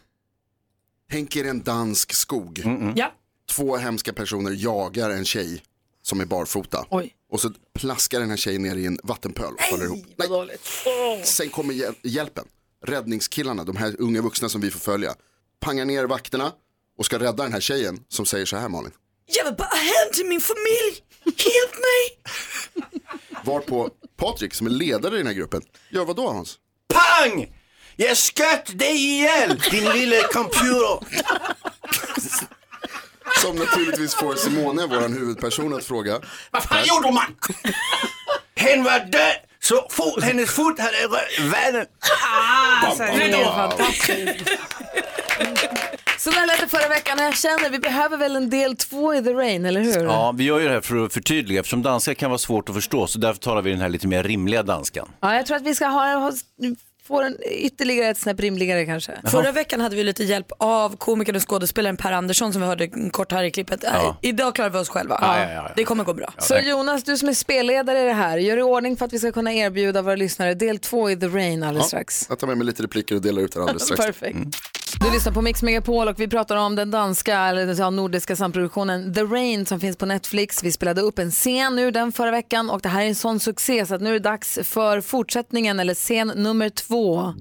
Tänk 1.11 1.35
er 1.35 1.45
en 1.45 1.61
dansk 1.61 2.13
skog. 2.13 2.63
Ja. 2.95 3.11
Två 3.55 3.77
hemska 3.77 4.13
personer 4.13 4.51
jagar 4.51 5.09
en 5.09 5.25
tjej 5.25 5.63
som 6.01 6.21
är 6.21 6.25
barfota. 6.25 6.85
Oj. 6.89 7.13
Och 7.31 7.39
så 7.41 7.51
plaskar 7.79 8.19
den 8.19 8.29
här 8.29 8.37
tjejen 8.37 8.61
ner 8.61 8.75
i 8.75 8.85
en 8.85 8.99
vattenpöl 9.03 9.53
och 9.53 9.61
faller 9.61 9.83
ihop. 9.85 10.05
Nej. 10.17 10.57
Sen 11.23 11.49
kommer 11.49 11.73
hjäl- 11.73 11.95
hjälpen. 12.03 12.45
Räddningskillarna, 12.85 13.63
de 13.63 13.75
här 13.75 13.95
unga 13.99 14.21
vuxna 14.21 14.49
som 14.49 14.61
vi 14.61 14.71
får 14.71 14.79
följa, 14.79 15.15
pangar 15.59 15.85
ner 15.85 16.05
vakterna 16.05 16.51
och 16.97 17.05
ska 17.05 17.19
rädda 17.19 17.43
den 17.43 17.53
här 17.53 17.59
tjejen 17.59 17.99
som 18.07 18.25
säger 18.25 18.45
så 18.45 18.57
här 18.57 18.69
Malin. 18.69 18.91
Jag 19.25 19.45
vill 19.45 19.53
bara 19.55 19.75
hem 19.75 20.13
till 20.13 20.25
min 20.25 20.41
familj. 20.41 21.03
Hjälp 21.25 21.73
mig. 21.73 22.21
Varpå 23.45 23.89
Patrik 24.17 24.53
som 24.53 24.67
är 24.67 24.71
ledare 24.71 25.15
i 25.15 25.17
den 25.17 25.27
här 25.27 25.33
gruppen, 25.33 25.61
gör 25.89 26.05
vad 26.05 26.15
då 26.15 26.27
Hans? 26.31 26.57
Pang! 26.93 27.53
Jag 27.95 28.17
sköt 28.17 28.79
dig 28.79 28.95
ihjäl, 28.95 29.61
din 29.71 29.89
lilla 29.89 30.27
computer! 30.27 30.99
Som 33.37 33.55
naturligtvis 33.55 34.15
får 34.15 34.35
Simone, 34.35 34.85
vår 34.85 35.09
huvudperson, 35.09 35.73
att 35.73 35.85
fråga. 35.85 36.19
Vad 36.51 36.63
fan 36.63 36.83
gjorde 36.85 37.11
man? 37.11 37.35
Hen 38.55 38.83
var 38.83 38.99
död, 38.99 39.35
så 39.59 39.87
fot, 39.89 40.23
hennes 40.23 40.51
fot 40.51 40.79
hade 40.79 40.97
rört 40.97 41.39
vattnet. 41.39 41.89
Ah, 42.33 42.91
så 42.91 43.03
det 43.03 43.31
är 43.31 43.45
fantastiskt. 43.45 44.49
Så 46.17 46.31
där 46.31 46.47
lät 46.47 46.59
det 46.59 46.67
förra 46.67 46.87
veckan 46.87 47.19
och 47.19 47.25
jag 47.25 47.37
känner 47.37 47.69
vi 47.69 47.79
behöver 47.79 48.17
väl 48.17 48.35
en 48.35 48.49
del 48.49 48.75
två 48.77 49.15
i 49.15 49.23
The 49.23 49.33
Rain, 49.33 49.65
eller 49.65 49.81
hur? 49.81 50.03
Ja, 50.03 50.31
vi 50.37 50.43
gör 50.43 50.59
ju 50.59 50.67
det 50.67 50.73
här 50.73 50.81
för 50.81 51.05
att 51.05 51.13
förtydliga 51.13 51.59
eftersom 51.59 51.81
danska 51.81 52.15
kan 52.15 52.29
vara 52.29 52.37
svårt 52.37 52.69
att 52.69 52.75
förstå 52.75 53.07
så 53.07 53.19
därför 53.19 53.39
talar 53.39 53.61
vi 53.61 53.71
den 53.71 53.81
här 53.81 53.89
lite 53.89 54.07
mer 54.07 54.23
rimliga 54.23 54.63
danskan. 54.63 55.09
Ja, 55.19 55.35
jag 55.35 55.45
tror 55.45 55.57
att 55.57 55.63
vi 55.63 55.75
ska 55.75 55.85
ha, 55.85 56.31
ha 57.09 57.11
få 57.11 57.21
den 57.21 57.37
ytterligare 57.51 58.09
ett 58.09 58.17
snäpp 58.17 58.39
rimligare 58.39 58.85
kanske. 58.85 59.11
Förra 59.25 59.51
veckan 59.51 59.81
hade 59.81 59.95
vi 59.95 60.03
lite 60.03 60.23
hjälp 60.23 60.51
av 60.57 60.95
komikern 60.97 61.35
och 61.35 61.49
skådespelaren 61.49 61.97
Per 61.97 62.11
Andersson 62.11 62.53
som 62.53 62.61
vi 62.61 62.67
hörde 62.67 62.87
kort 63.11 63.31
här 63.31 63.43
i 63.43 63.51
klippet. 63.51 63.83
Äh, 63.83 64.13
Idag 64.21 64.55
klarar 64.55 64.69
vi 64.69 64.77
oss 64.77 64.89
själva. 64.89 65.17
Ja, 65.21 65.39
ja, 65.39 65.43
ja, 65.43 65.53
ja. 65.53 65.71
Det 65.75 65.83
kommer 65.83 66.03
gå 66.03 66.13
bra. 66.13 66.33
Så 66.37 66.57
Jonas, 66.57 67.03
du 67.03 67.17
som 67.17 67.29
är 67.29 67.33
spelledare 67.33 68.01
i 68.01 68.05
det 68.05 68.13
här, 68.13 68.37
gör 68.37 68.57
i 68.57 68.61
ordning 68.61 68.97
för 68.97 69.05
att 69.05 69.13
vi 69.13 69.19
ska 69.19 69.31
kunna 69.31 69.53
erbjuda 69.53 70.01
våra 70.01 70.15
lyssnare 70.15 70.53
del 70.53 70.79
två 70.79 71.09
i 71.09 71.15
The 71.15 71.27
Rain 71.27 71.63
alldeles 71.63 71.87
strax. 71.87 72.25
Jag 72.29 72.39
tar 72.39 72.47
med 72.47 72.57
mig 72.57 72.65
lite 72.67 72.83
repliker 72.83 73.15
och 73.15 73.21
delar 73.21 73.41
ut 73.41 73.51
det 73.51 73.59
alldeles 73.61 73.83
strax. 73.83 74.01
Perfekt. 74.05 74.57
Du 75.03 75.11
lyssnar 75.11 75.33
på 75.33 75.41
Mix 75.41 75.63
Megapol 75.63 76.07
och 76.07 76.19
vi 76.19 76.27
pratar 76.27 76.55
om 76.55 76.75
den 76.75 76.91
danska, 76.91 77.37
eller 77.39 77.79
ja, 77.79 77.89
nordiska 77.89 78.35
samproduktionen 78.35 79.13
The 79.13 79.21
Rain 79.23 79.65
som 79.65 79.79
finns 79.79 79.97
på 79.97 80.05
Netflix. 80.05 80.63
Vi 80.63 80.71
spelade 80.71 81.01
upp 81.01 81.19
en 81.19 81.31
scen 81.31 81.79
ur 81.79 81.91
den 81.91 82.11
förra 82.11 82.31
veckan 82.31 82.69
och 82.69 82.81
det 82.81 82.89
här 82.89 83.01
är 83.01 83.07
en 83.07 83.15
sån 83.15 83.39
succé 83.39 83.85
så 83.85 83.95
att 83.95 84.01
nu 84.01 84.09
är 84.09 84.13
det 84.13 84.19
dags 84.19 84.59
för 84.63 85.01
fortsättningen 85.01 85.79
eller 85.79 85.93
scen 85.93 86.27
nummer 86.35 86.69
två. 86.69 87.33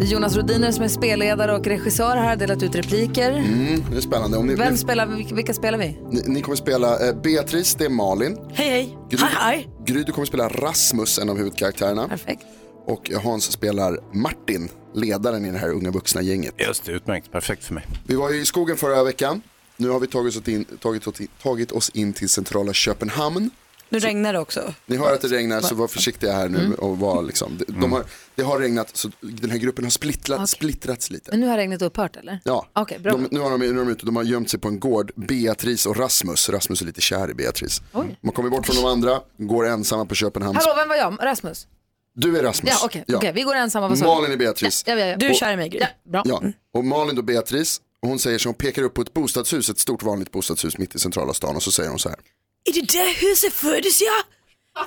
Det 0.00 0.06
är 0.06 0.10
Jonas 0.12 0.36
Rodiner 0.36 0.72
som 0.72 0.84
är 0.84 0.88
spelledare 0.88 1.56
och 1.56 1.66
regissör 1.66 2.16
här 2.16 2.28
har 2.28 2.36
delat 2.36 2.62
ut 2.62 2.74
repliker. 2.74 3.30
Mm, 3.30 3.84
det 3.90 3.96
är 3.96 4.00
spännande. 4.00 4.36
Om 4.38 4.46
ni, 4.46 4.54
Vem 4.54 4.72
ni, 4.72 4.78
spelar, 4.78 5.06
vilka, 5.06 5.34
vilka 5.34 5.54
spelar 5.54 5.78
vi? 5.78 5.98
ni, 6.10 6.22
ni 6.26 6.42
kommer 6.42 6.56
spela 6.56 7.08
eh, 7.08 7.14
Beatrice, 7.22 7.74
det 7.74 7.84
är 7.84 7.88
Malin. 7.90 8.36
Hej 8.52 8.68
hej. 8.68 8.96
Gry, 9.10 9.18
Hej 9.20 9.30
hej. 9.38 9.68
Gry, 9.86 10.02
du 10.02 10.12
kommer 10.12 10.26
spela 10.26 10.48
Rasmus, 10.48 11.18
en 11.18 11.28
av 11.30 11.36
huvudkaraktärerna. 11.36 12.08
Perfekt. 12.08 12.42
Och 12.86 13.10
Hans 13.24 13.52
spelar 13.52 13.98
Martin, 14.12 14.68
ledaren 14.94 15.44
i 15.44 15.50
det 15.52 15.58
här 15.58 15.68
unga 15.70 15.90
vuxna 15.90 16.22
gänget. 16.22 16.54
Just 16.58 16.84
det, 16.84 16.92
utmärkt. 16.92 17.32
Perfekt 17.32 17.64
för 17.64 17.74
mig. 17.74 17.86
Vi 18.06 18.14
var 18.14 18.30
ju 18.30 18.40
i 18.40 18.44
skogen 18.46 18.76
förra 18.76 19.04
veckan. 19.04 19.42
Nu 19.76 19.88
har 19.88 20.00
vi 20.00 20.06
tagit 20.06 20.36
oss 20.36 20.48
in, 20.48 20.64
tagit, 20.64 21.06
oss 21.06 21.20
in- 21.20 21.28
tagit 21.42 21.72
oss 21.72 21.88
in 21.90 22.12
till 22.12 22.28
centrala 22.28 22.72
Köpenhamn. 22.72 23.50
Nu 23.92 23.98
regnar 23.98 24.32
det 24.32 24.38
också. 24.38 24.74
Ni 24.86 24.96
hör 24.96 25.14
att 25.14 25.20
det 25.20 25.28
regnar 25.28 25.60
så 25.60 25.74
var 25.74 25.88
försiktiga 25.88 26.32
här 26.32 26.48
nu 26.48 26.58
Mm. 26.58 26.72
och 26.74 26.98
var 26.98 27.22
liksom, 27.22 27.58
de, 27.58 27.80
de 27.80 27.92
har, 27.92 28.04
det 28.34 28.42
har 28.42 28.58
regnat 28.60 28.96
så 28.96 29.10
den 29.20 29.50
här 29.50 29.58
gruppen 29.58 29.84
har 29.84 29.90
splittrat, 29.90 30.48
splittrats 30.50 31.10
lite. 31.10 31.30
Men 31.30 31.40
nu 31.40 31.46
har 31.46 31.56
regnet 31.56 31.82
upphört 31.82 32.16
eller? 32.16 32.40
Ja, 32.44 32.66
Okej, 32.72 32.98
bra. 32.98 33.12
de, 33.12 33.28
nu, 33.30 33.40
har 33.40 33.50
de, 33.50 33.58
nu 33.60 33.68
är 33.68 33.74
de 33.74 33.88
ute, 33.88 34.06
de 34.06 34.16
har 34.16 34.22
gömt 34.22 34.50
sig 34.50 34.60
på 34.60 34.68
en 34.68 34.80
gård, 34.80 35.12
Beatrice 35.16 35.86
och 35.86 35.96
Rasmus. 35.96 36.48
Rasmus 36.48 36.82
är 36.82 36.86
lite 36.86 37.00
kär 37.00 37.30
i 37.30 37.34
Beatrice. 37.34 37.82
Oj. 37.92 38.18
Har 38.22 38.32
kommit 38.32 38.52
bort 38.52 38.66
från 38.66 38.76
de 38.76 38.84
andra, 38.84 39.20
går 39.38 39.66
ensamma 39.66 40.06
på 40.06 40.14
Köpenhamn. 40.14 40.56
Hallå, 40.56 40.74
vem 40.76 40.88
var 40.88 40.96
jag? 40.96 41.16
Rasmus? 41.20 41.66
Du 42.14 42.38
är 42.38 42.42
Rasmus. 42.42 42.74
Ja, 42.74 42.86
okej, 42.86 43.04
okej, 43.16 43.32
vi 43.32 43.42
går 43.42 43.54
ensamma. 43.54 43.88
Vad 43.88 43.98
sa 43.98 44.04
du? 44.04 44.10
Malin 44.10 44.32
är 44.32 44.36
Beatrice. 44.36 44.84
Ja, 44.86 44.94
ja, 44.94 45.06
ja. 45.06 45.16
Du 45.16 45.26
är 45.26 45.34
kär 45.34 45.52
i 45.52 45.56
mig 45.56 45.68
Gry. 45.68 45.78
Ja, 45.80 45.86
bra. 46.10 46.22
Ja, 46.24 46.42
och 46.74 46.84
Malin 46.84 47.16
då 47.16 47.22
Beatrice, 47.22 47.80
hon 48.02 48.18
säger 48.18 48.38
så 48.38 48.48
hon 48.48 48.54
pekar 48.54 48.82
upp 48.82 48.94
på 48.94 49.02
ett 49.02 49.14
bostadshus, 49.14 49.68
ett 49.68 49.78
stort 49.78 50.02
vanligt 50.02 50.32
bostadshus 50.32 50.78
mitt 50.78 50.94
i 50.94 50.98
centrala 50.98 51.34
stan 51.34 51.56
och 51.56 51.62
så 51.62 51.72
säger 51.72 51.90
hon 51.90 51.98
så 51.98 52.08
här. 52.08 52.18
I 52.64 52.72
det 52.72 52.92
där 52.92 53.30
huset 53.30 53.52
föddes 53.52 54.00
jag. 54.00 54.22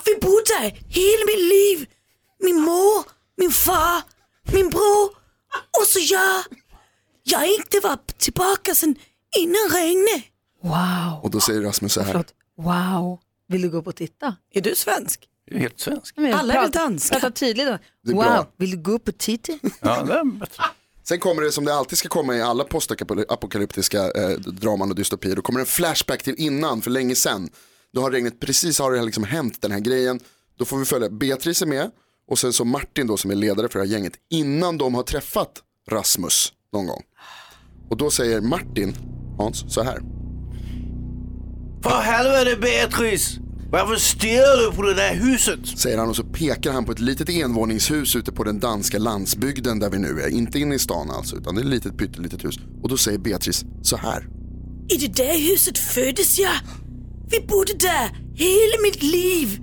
Vi 0.06 0.16
bodde 0.22 0.44
där 0.60 0.70
hela 0.70 1.26
mitt 1.28 1.50
liv. 1.50 1.90
Min 2.40 2.62
mor, 2.62 3.04
min 3.38 3.52
far, 3.52 4.02
min 4.54 4.70
bror 4.70 5.10
och 5.80 5.88
så 5.88 6.00
jag. 6.00 6.44
Jag 7.24 7.48
inte 7.48 7.80
var 7.80 7.98
tillbaka 8.18 8.76
sen 8.76 8.96
innan 9.38 9.70
regnet. 9.72 10.24
Wow. 10.64 11.24
Och 11.24 11.32
då 11.32 11.40
säger 11.40 11.62
Rasmus 11.62 11.94
så 11.94 12.02
här. 12.02 12.12
Förlåt. 12.12 12.34
Wow. 12.58 13.20
Vill 13.48 13.62
du 13.62 13.70
gå 13.70 13.78
upp 13.78 13.88
och 13.88 13.96
titta? 13.96 14.36
Är 14.54 14.62
du 14.62 14.76
svensk? 14.76 15.28
Jag 15.54 15.60
är 15.60 15.62
helt 15.64 15.80
svensk. 15.80 16.18
Men 16.18 16.34
Alla 16.34 16.54
är 16.54 16.62
väl 16.62 16.72
danska? 16.72 17.16
Prata 17.20 17.32
tydligt 17.32 17.68
då. 17.68 17.78
Det 18.06 18.14
Wow. 18.14 18.24
bra. 18.24 18.48
Vill 18.58 18.72
du 18.72 18.78
gå 18.78 18.92
upp 18.92 19.08
och 19.08 19.18
titta? 19.18 19.52
Ja, 19.82 20.04
det 20.04 20.14
är 20.14 20.40
bättre. 20.40 20.64
Sen 21.04 21.20
kommer 21.20 21.42
det 21.42 21.52
som 21.52 21.66
det 21.66 21.74
alltid 21.76 21.98
ska 21.98 22.10
komma 22.10 22.36
i 22.36 22.42
alla 22.42 22.64
postapokalyptiska 22.64 24.12
eh, 24.12 24.30
draman 24.40 24.90
och 24.90 24.96
dystopier. 24.96 25.36
Då 25.36 25.42
kommer 25.42 25.60
en 25.60 25.66
flashback 25.66 26.24
till 26.24 26.36
innan, 26.38 26.82
för 26.82 26.92
länge 26.92 27.16
sedan. 27.16 27.50
Då 27.94 28.02
har 28.02 28.12
regnet 28.12 28.40
precis 28.40 28.80
har 28.80 28.92
det 28.92 29.02
liksom 29.04 29.24
hänt 29.24 29.62
den 29.62 29.72
här 29.72 29.80
grejen. 29.80 30.20
Då 30.58 30.66
får 30.66 30.78
vi 30.78 30.86
följa 30.86 31.10
Beatrice 31.10 31.62
är 31.62 31.66
med 31.66 31.92
och 32.28 32.40
sen 32.40 32.54
så 32.54 32.66
Martin 32.66 33.08
då 33.08 33.18
som 33.18 33.32
är 33.32 33.36
ledare 33.36 33.70
för 33.70 33.80
det 33.80 33.86
här 33.86 33.92
gänget 33.92 34.14
innan 34.30 34.78
de 34.78 34.96
har 34.96 35.04
träffat 35.04 35.52
Rasmus 35.90 36.54
någon 36.74 36.88
gång. 36.88 37.02
Och 37.90 37.98
då 37.98 38.10
säger 38.10 38.42
Martin, 38.42 38.96
Hans, 39.38 39.74
så 39.74 39.84
här. 39.84 40.02
För 41.84 42.02
helvete 42.02 42.58
Beatrice! 42.62 43.38
Varför 43.74 43.96
stirrar 43.96 44.66
du 44.66 44.76
på 44.76 44.82
det 44.82 44.94
där 44.94 45.16
huset? 45.16 45.60
Säger 45.78 45.98
han 45.98 46.10
och 46.10 46.16
så 46.16 46.24
pekar 46.24 46.72
han 46.72 46.86
på 46.86 46.92
ett 46.92 47.00
litet 47.00 47.30
envåningshus 47.30 48.16
ute 48.16 48.32
på 48.32 48.44
den 48.44 48.60
danska 48.60 49.00
landsbygden 49.00 49.80
där 49.80 49.90
vi 49.90 50.00
nu 50.00 50.22
är. 50.22 50.30
Inte 50.30 50.60
inne 50.60 50.76
i 50.76 50.80
stan 50.80 51.12
alltså, 51.12 51.36
utan 51.36 51.56
det 51.56 51.62
är 51.62 51.64
ett 51.64 51.70
litet 51.70 51.98
pyttelitet 51.98 52.46
hus. 52.46 52.56
Och 52.82 52.90
då 52.90 52.98
säger 52.98 53.18
Beatrice 53.18 53.66
så 53.82 53.98
här. 53.98 54.28
I 54.90 54.98
det 54.98 55.16
där 55.16 55.50
huset 55.50 55.78
föddes 55.78 56.40
jag. 56.40 56.54
Vi 57.32 57.48
bodde 57.48 57.74
där 57.74 58.10
hela 58.34 58.82
mitt 58.84 59.04
liv. 59.04 59.62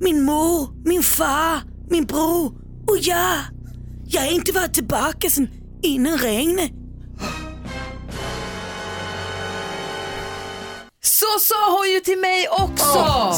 Min 0.00 0.24
mor, 0.24 0.88
min 0.88 1.02
far, 1.02 1.62
min 1.90 2.04
bror 2.04 2.46
och 2.88 2.98
jag. 3.00 3.38
Jag 4.04 4.20
har 4.20 4.32
inte 4.32 4.52
varit 4.52 4.74
tillbaka 4.74 5.30
sen 5.30 5.48
innan 5.82 6.18
regnet. 6.18 6.72
Så 11.34 11.40
sa 11.40 11.76
hon 11.78 11.90
ju 11.90 12.00
till 12.00 12.18
mig 12.18 12.48
också! 12.48 13.34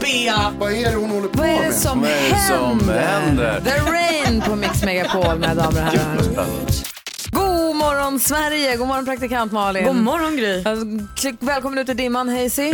Bea! 0.00 0.52
Vad 0.58 0.72
är 0.72 0.90
det 0.90 0.96
hon 0.96 1.10
håller 1.10 1.28
på 1.28 1.38
Vad 1.38 1.48
är 1.48 1.52
det 1.54 1.60
med? 1.60 1.74
som 1.74 2.00
Vad 2.00 2.10
är 2.10 2.28
det 2.30 2.40
som 2.48 2.88
händer? 2.88 3.60
The 3.60 3.80
Rain 3.80 4.40
på 4.40 4.56
Mix 4.56 4.82
Megapol, 4.82 5.38
mina 5.38 5.54
damer 5.54 5.68
och 5.68 5.86
herrar. 5.86 6.46
Morgon 7.78 8.20
Sverige, 8.20 8.76
god 8.76 8.88
morgon 8.88 9.04
praktikant 9.04 9.52
Malin. 9.52 9.84
God 9.84 9.96
morgon 9.96 10.36
Gry. 10.36 10.62
Klick- 11.16 11.36
Välkommen 11.40 11.78
ut 11.78 11.88
i 11.88 11.94
dimman 11.94 12.28
Hazy. 12.28 12.72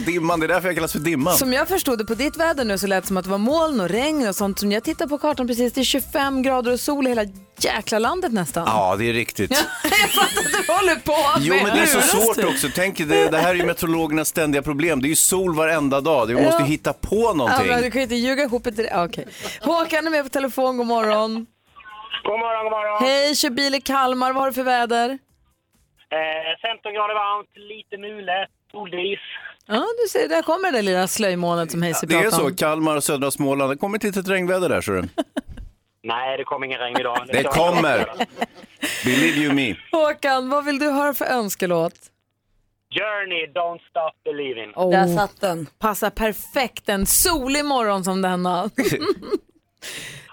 Dimman, 0.06 0.40
det 0.40 0.46
är 0.46 0.48
därför 0.48 0.68
jag 0.68 0.74
kallas 0.76 0.92
för 0.92 0.98
Dimman. 0.98 1.36
Som 1.36 1.52
jag 1.52 1.68
förstod 1.68 1.98
det 1.98 2.04
på 2.04 2.14
ditt 2.14 2.36
väder 2.36 2.64
nu 2.64 2.78
så 2.78 2.86
lät 2.86 3.02
det 3.04 3.08
som 3.08 3.16
att 3.16 3.24
det 3.24 3.30
var 3.30 3.38
moln 3.38 3.80
och 3.80 3.88
regn 3.88 4.28
och 4.28 4.36
sånt. 4.36 4.58
Som 4.58 4.72
jag 4.72 4.84
tittar 4.84 5.06
på 5.06 5.18
kartan 5.18 5.46
precis, 5.46 5.72
det 5.72 5.80
är 5.80 5.84
25 5.84 6.42
grader 6.42 6.72
och 6.72 6.80
sol 6.80 7.06
i 7.06 7.08
hela 7.08 7.24
jäkla 7.60 7.98
landet 7.98 8.32
nästan. 8.32 8.64
Ja, 8.66 8.96
det 8.98 9.08
är 9.08 9.12
riktigt. 9.12 9.50
jag 9.84 10.10
fattar 10.10 10.40
att 10.40 10.66
du 10.66 10.72
håller 10.72 10.96
på 10.96 11.38
Jo, 11.40 11.54
men 11.54 11.76
det 11.76 11.82
är 11.82 11.86
så 11.86 12.00
svårt 12.00 12.44
också. 12.44 12.68
Tänk, 12.74 12.98
det, 12.98 13.28
det 13.30 13.38
här 13.38 13.50
är 13.50 13.54
ju 13.54 13.66
meteorologernas 13.66 14.28
ständiga 14.28 14.62
problem. 14.62 15.02
Det 15.02 15.06
är 15.06 15.10
ju 15.10 15.16
sol 15.16 15.54
varenda 15.54 16.00
dag. 16.00 16.28
Du 16.28 16.34
måste 16.34 16.48
Ja. 16.50 16.60
ju 16.60 16.66
hitta 16.66 16.92
på 16.92 17.16
Ja, 17.22 17.32
någonting. 17.32 17.66
men 17.68 17.82
du 17.82 17.90
kan 17.90 17.98
ju 17.98 18.02
inte 18.02 18.14
ljuga 18.14 18.42
ihop 18.42 18.64
det. 18.64 18.82
Ja, 18.82 19.04
Okej. 19.04 19.26
Håkan 19.60 20.06
är 20.06 20.10
med 20.10 20.22
på 20.24 20.28
telefon, 20.30 20.76
god 20.76 20.86
morgon. 20.86 21.46
God 22.24 22.38
morgon, 22.38 22.64
god 22.64 22.72
morgon. 22.72 22.96
Hej, 23.08 23.36
kör 23.36 23.50
bil 23.50 23.74
i 23.74 23.80
Kalmar, 23.80 24.32
vad 24.32 24.42
har 24.42 24.48
du 24.50 24.54
för 24.54 24.62
väder? 24.62 25.08
Eh, 25.10 26.68
15 26.70 26.92
grader 26.94 27.14
varmt, 27.14 27.50
lite 27.54 27.98
mulet, 27.98 28.48
soldis. 28.72 29.18
Ja, 29.66 29.84
du 30.02 30.08
ser, 30.08 30.28
där 30.28 30.42
kommer 30.42 30.72
det 30.72 30.82
lilla 30.82 31.06
slöjmånet 31.08 31.70
som 31.70 31.82
Hayes 31.82 32.00
Det 32.00 32.14
är 32.14 32.22
pratade 32.22 32.50
så. 32.50 32.56
Kalmar 32.56 32.96
och 32.96 33.04
södra 33.04 33.30
Småland. 33.30 33.70
Det 33.70 33.76
kommer 33.76 33.98
ett 33.98 34.04
litet 34.04 34.28
regnväder 34.28 34.68
där, 34.68 34.80
så 34.80 34.92
du. 34.92 35.02
Nej, 36.02 36.36
det 36.38 36.44
kommer 36.44 36.66
ingen 36.66 36.78
regn 36.78 36.96
idag. 37.00 37.26
Det 37.32 37.42
kommer. 37.42 38.06
Believe 39.04 39.36
you 39.42 39.52
me. 39.54 39.74
Håkan, 39.92 40.48
vad 40.48 40.64
vill 40.64 40.78
du 40.78 40.90
höra 40.90 41.14
för 41.14 41.24
önskelåt? 41.24 41.94
Journey, 42.94 43.46
don't 43.46 43.78
stop 43.90 44.12
believing. 44.24 44.72
Oh, 44.76 44.90
Där 44.90 45.16
satt 45.16 45.40
den. 45.40 45.66
Passar 45.78 46.10
perfekt 46.10 46.88
en 46.88 47.06
solig 47.06 47.64
morgon 47.64 48.04
som 48.04 48.22
denna. 48.22 48.70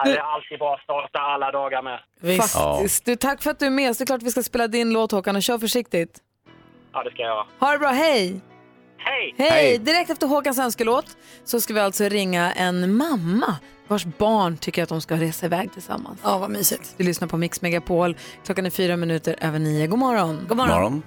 Det 0.03 0.09
är 0.09 0.33
alltid 0.35 0.59
bra 0.59 0.73
att 0.75 0.81
starta 0.81 1.19
alla 1.19 1.51
dagar 1.51 1.81
med. 1.81 1.99
Faktiskt. 2.37 3.05
Du, 3.05 3.15
tack 3.15 3.41
för 3.43 3.51
att 3.51 3.59
du 3.59 3.65
är 3.65 3.69
med. 3.69 3.95
Så 3.95 3.99
det 3.99 4.03
är 4.03 4.05
klart 4.05 4.23
vi 4.23 4.31
ska 4.31 4.43
spela 4.43 4.67
din 4.67 4.93
låt 4.93 5.11
Håkan 5.11 5.35
och 5.35 5.43
kör 5.43 5.57
försiktigt. 5.57 6.19
Ja, 6.93 7.03
det 7.03 7.11
ska 7.11 7.21
jag 7.21 7.29
göra. 7.29 7.45
Ha 7.59 7.71
det 7.71 7.79
bra, 7.79 7.89
hej! 7.89 8.41
Hej! 8.97 9.35
Hej! 9.37 9.77
Direkt 9.77 10.09
efter 10.09 10.27
Håkans 10.27 10.59
önskelåt 10.59 11.17
så 11.43 11.61
ska 11.61 11.73
vi 11.73 11.79
alltså 11.79 12.03
ringa 12.03 12.53
en 12.53 12.97
mamma 12.97 13.55
vars 13.87 14.05
barn 14.05 14.57
tycker 14.57 14.83
att 14.83 14.89
de 14.89 15.01
ska 15.01 15.15
resa 15.15 15.45
iväg 15.45 15.73
tillsammans. 15.73 16.19
Ja, 16.23 16.37
vad 16.37 16.49
mysigt. 16.49 16.93
Du 16.97 17.03
lyssnar 17.03 17.27
på 17.27 17.37
Mix 17.37 17.61
Megapol. 17.61 18.17
Klockan 18.45 18.65
är 18.65 18.69
fyra 18.69 18.97
minuter 18.97 19.35
över 19.41 19.59
nio. 19.59 19.87
God 19.87 19.99
morgon. 19.99 20.45
God 20.47 20.57
Morgon. 20.57 21.03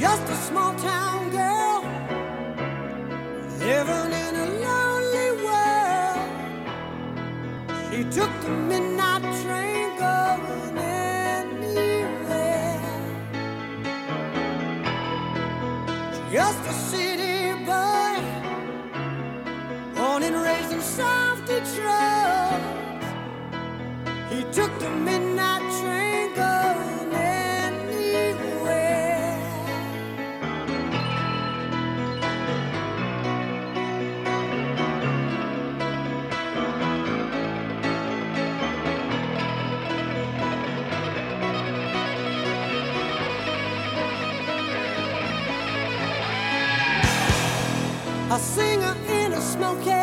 Just 0.00 0.28
a 0.30 0.36
small 0.48 0.74
town 0.74 1.32
girl 1.32 1.84
living 3.60 4.17
took 8.10 8.40
the 8.40 8.48
midnight 8.48 9.22
train 9.42 9.96
going 9.98 10.78
anywhere. 10.78 11.70
Just 16.32 16.60
a 16.66 16.72
city 16.72 17.52
boy, 17.66 18.22
born 19.94 20.22
and 20.22 20.36
raised 20.36 20.72
in 20.72 20.80
South 20.80 21.40
Detroit. 21.46 22.62
He 24.30 24.42
took 24.52 24.78
the 24.78 24.90
midnight 24.90 25.67
singer 48.38 48.96
in 49.08 49.32
a 49.32 49.40
smoky 49.40 49.97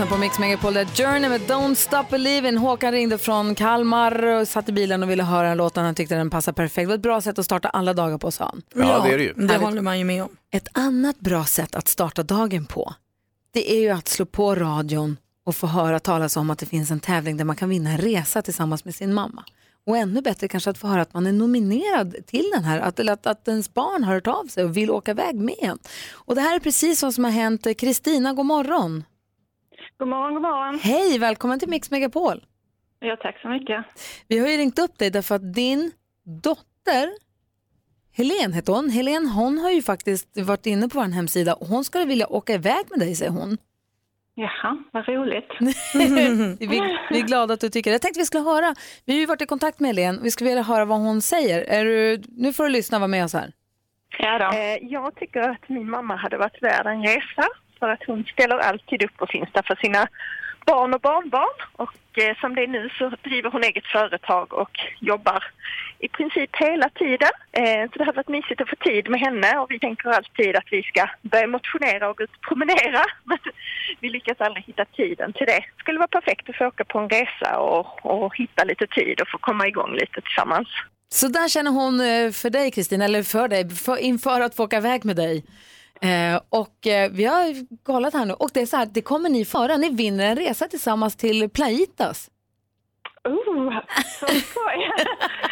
lyssnar 0.00 0.16
på 0.16 0.20
Mix 0.20 0.38
Megapol, 0.38 0.74
där 0.74 0.84
Journey 0.84 1.28
med 1.28 1.40
Don't 1.40 1.74
Stop 1.74 2.04
Believin'. 2.10 2.56
Håkan 2.56 2.92
ringde 2.92 3.18
från 3.18 3.54
Kalmar 3.54 4.26
och 4.26 4.48
satt 4.48 4.68
i 4.68 4.72
bilen 4.72 5.02
och 5.02 5.10
ville 5.10 5.22
höra 5.22 5.48
den 5.48 5.56
låten. 5.56 5.84
Han 5.84 5.94
tyckte 5.94 6.14
den 6.14 6.30
passade 6.30 6.54
perfekt. 6.54 6.84
Det 6.84 6.86
var 6.86 6.94
ett 6.94 7.00
bra 7.00 7.20
sätt 7.20 7.38
att 7.38 7.44
starta 7.44 7.68
alla 7.68 7.94
dagar 7.94 8.18
på, 8.18 8.30
sa 8.30 8.44
han. 8.44 8.62
Ja, 8.74 9.02
det 9.04 9.14
är 9.14 9.18
det 9.18 9.24
ju. 9.24 9.32
Det 9.32 9.56
håller 9.56 9.82
man 9.82 9.98
ju 9.98 10.04
med 10.04 10.22
om. 10.22 10.28
Ett 10.50 10.68
annat 10.72 11.20
bra 11.20 11.44
sätt 11.44 11.74
att 11.74 11.88
starta 11.88 12.22
dagen 12.22 12.66
på, 12.66 12.94
det 13.52 13.72
är 13.72 13.80
ju 13.80 13.90
att 13.90 14.08
slå 14.08 14.26
på 14.26 14.54
radion 14.54 15.16
och 15.46 15.56
få 15.56 15.66
höra 15.66 16.00
talas 16.00 16.36
om 16.36 16.50
att 16.50 16.58
det 16.58 16.66
finns 16.66 16.90
en 16.90 17.00
tävling 17.00 17.36
där 17.36 17.44
man 17.44 17.56
kan 17.56 17.68
vinna 17.68 17.90
en 17.90 17.98
resa 17.98 18.42
tillsammans 18.42 18.84
med 18.84 18.94
sin 18.94 19.14
mamma. 19.14 19.44
Och 19.86 19.96
ännu 19.96 20.22
bättre 20.22 20.48
kanske 20.48 20.70
att 20.70 20.78
få 20.78 20.86
höra 20.86 21.02
att 21.02 21.14
man 21.14 21.26
är 21.26 21.32
nominerad 21.32 22.14
till 22.26 22.50
den 22.54 22.64
här, 22.64 22.80
att, 22.80 22.98
eller 22.98 23.12
att, 23.12 23.26
att 23.26 23.48
ens 23.48 23.74
barn 23.74 24.04
har 24.04 24.14
hört 24.14 24.26
av 24.26 24.46
sig 24.46 24.64
och 24.64 24.76
vill 24.76 24.90
åka 24.90 25.10
iväg 25.10 25.36
med 25.36 25.54
en. 25.58 25.78
Och 26.12 26.34
det 26.34 26.40
här 26.40 26.56
är 26.56 26.60
precis 26.60 27.02
vad 27.02 27.14
som 27.14 27.24
har 27.24 27.30
hänt. 27.30 27.66
Kristina, 27.78 28.32
god 28.32 28.46
morgon. 28.46 29.04
God 30.00 30.08
morgon, 30.08 30.34
god 30.34 30.42
morgon. 30.42 30.78
Hej, 30.82 31.18
välkommen 31.18 31.58
till 31.58 31.68
Mix 31.68 31.90
Megapol. 31.90 32.44
Ja, 33.00 33.16
tack 33.16 33.40
så 33.42 33.48
mycket. 33.48 33.84
Vi 34.28 34.38
har 34.38 34.48
ju 34.48 34.56
ringt 34.56 34.78
upp 34.78 34.98
dig 34.98 35.10
därför 35.10 35.34
att 35.34 35.54
din 35.54 35.92
dotter, 36.42 37.08
Helen 38.12 38.52
heter 38.52 38.72
hon, 38.72 38.90
Helen 38.90 39.26
hon 39.28 39.58
har 39.58 39.70
ju 39.70 39.82
faktiskt 39.82 40.28
varit 40.40 40.66
inne 40.66 40.88
på 40.88 40.98
vår 40.98 41.04
hemsida 41.12 41.54
och 41.54 41.66
hon 41.66 41.84
skulle 41.84 42.04
vilja 42.04 42.26
åka 42.26 42.52
iväg 42.54 42.84
med 42.90 42.98
dig 42.98 43.14
säger 43.14 43.30
hon. 43.30 43.58
Jaha, 44.34 44.78
vad 44.92 45.08
roligt. 45.08 45.48
vi, 46.60 46.80
vi 47.10 47.18
är 47.20 47.26
glada 47.26 47.54
att 47.54 47.60
du 47.60 47.68
tycker 47.70 47.90
det. 47.90 47.94
Jag 47.94 48.02
tänkte 48.02 48.20
vi 48.20 48.24
skulle 48.26 48.44
höra, 48.44 48.74
vi 49.04 49.12
har 49.12 49.20
ju 49.20 49.26
varit 49.26 49.42
i 49.42 49.46
kontakt 49.46 49.80
med 49.80 49.88
Helen, 49.88 50.20
vi 50.22 50.30
skulle 50.30 50.50
vilja 50.50 50.62
höra 50.62 50.84
vad 50.84 50.98
hon 51.00 51.22
säger. 51.22 51.62
Är 51.64 51.84
du, 51.84 52.22
nu 52.28 52.52
får 52.52 52.64
du 52.64 52.70
lyssna 52.70 52.96
och 52.96 53.00
vara 53.00 53.08
med 53.08 53.24
oss 53.24 53.32
här. 53.34 53.52
Ja 54.18 54.38
då. 54.38 54.44
Eh, 54.58 54.90
Jag 54.92 55.14
tycker 55.14 55.40
att 55.40 55.68
min 55.68 55.90
mamma 55.90 56.16
hade 56.16 56.36
varit 56.38 56.62
värd 56.62 56.86
en 56.86 57.02
resa 57.02 57.46
för 57.80 57.88
att 57.88 58.04
hon 58.06 58.24
ställer 58.24 58.58
alltid 58.58 59.02
upp 59.02 59.22
och 59.22 59.30
finns 59.30 59.48
där 59.52 59.62
för 59.62 59.74
sina 59.74 60.08
barn 60.66 60.94
och 60.94 61.00
barnbarn. 61.00 61.56
Och 61.72 61.94
eh, 62.22 62.36
som 62.40 62.54
det 62.54 62.62
är 62.62 62.66
nu 62.66 62.90
så 62.98 63.12
driver 63.28 63.50
hon 63.50 63.64
eget 63.64 63.86
företag 63.86 64.52
och 64.52 64.74
jobbar 65.00 65.44
i 65.98 66.08
princip 66.08 66.50
hela 66.56 66.88
tiden. 66.88 67.30
Eh, 67.52 67.82
Så 67.90 67.98
det 67.98 68.04
har 68.04 68.12
varit 68.12 68.28
mysigt 68.28 68.60
att 68.60 68.68
få 68.68 68.76
tid 68.76 69.10
med 69.10 69.20
henne 69.20 69.58
och 69.58 69.70
vi 69.70 69.78
tänker 69.78 70.08
alltid 70.10 70.56
att 70.56 70.68
vi 70.70 70.82
ska 70.82 71.08
börja 71.22 71.46
motionera 71.46 72.08
och 72.10 72.16
gå 72.16 72.24
ut 72.24 72.36
och 72.36 72.48
promenera. 72.48 73.04
Men 73.24 73.38
vi 74.00 74.08
lyckas 74.08 74.40
aldrig 74.40 74.64
hitta 74.64 74.84
tiden 74.84 75.32
till 75.32 75.46
det. 75.46 75.60
Det 75.76 75.80
skulle 75.82 75.98
vara 75.98 76.08
perfekt 76.08 76.48
att 76.48 76.56
få 76.56 76.66
åka 76.66 76.84
på 76.84 76.98
en 76.98 77.08
resa 77.08 77.58
och, 77.58 78.06
och 78.06 78.36
hitta 78.36 78.64
lite 78.64 78.86
tid 78.86 79.20
och 79.20 79.28
få 79.28 79.38
komma 79.38 79.66
igång 79.68 79.92
lite 79.94 80.20
tillsammans. 80.20 80.68
Så 81.12 81.28
där 81.28 81.48
känner 81.48 81.70
hon 81.70 82.00
eh, 82.00 82.30
för 82.32 82.50
dig 82.50 82.70
Kristina, 82.70 83.04
eller 83.04 83.22
för 83.22 83.48
dig, 83.48 83.70
för, 83.70 83.96
inför 83.96 84.40
att 84.40 84.54
få 84.56 84.64
åka 84.64 84.76
iväg 84.76 85.04
med 85.04 85.16
dig. 85.16 85.44
Eh, 86.02 86.40
och 86.48 86.86
eh, 86.86 87.10
vi 87.10 87.24
har 87.24 87.54
kollat 87.84 88.14
här 88.14 88.24
nu 88.24 88.32
och 88.34 88.50
det 88.54 88.60
är 88.60 88.66
så 88.66 88.76
här, 88.76 88.86
det 88.86 89.02
kommer 89.02 89.28
ni 89.28 89.44
föra, 89.44 89.76
ni 89.76 89.90
vinner 89.90 90.26
en 90.30 90.36
resa 90.36 90.68
tillsammans 90.68 91.16
till 91.16 91.48
Plaitas. 91.50 92.30
Oh, 93.24 93.74
så 94.20 94.26
skoj. 94.26 94.90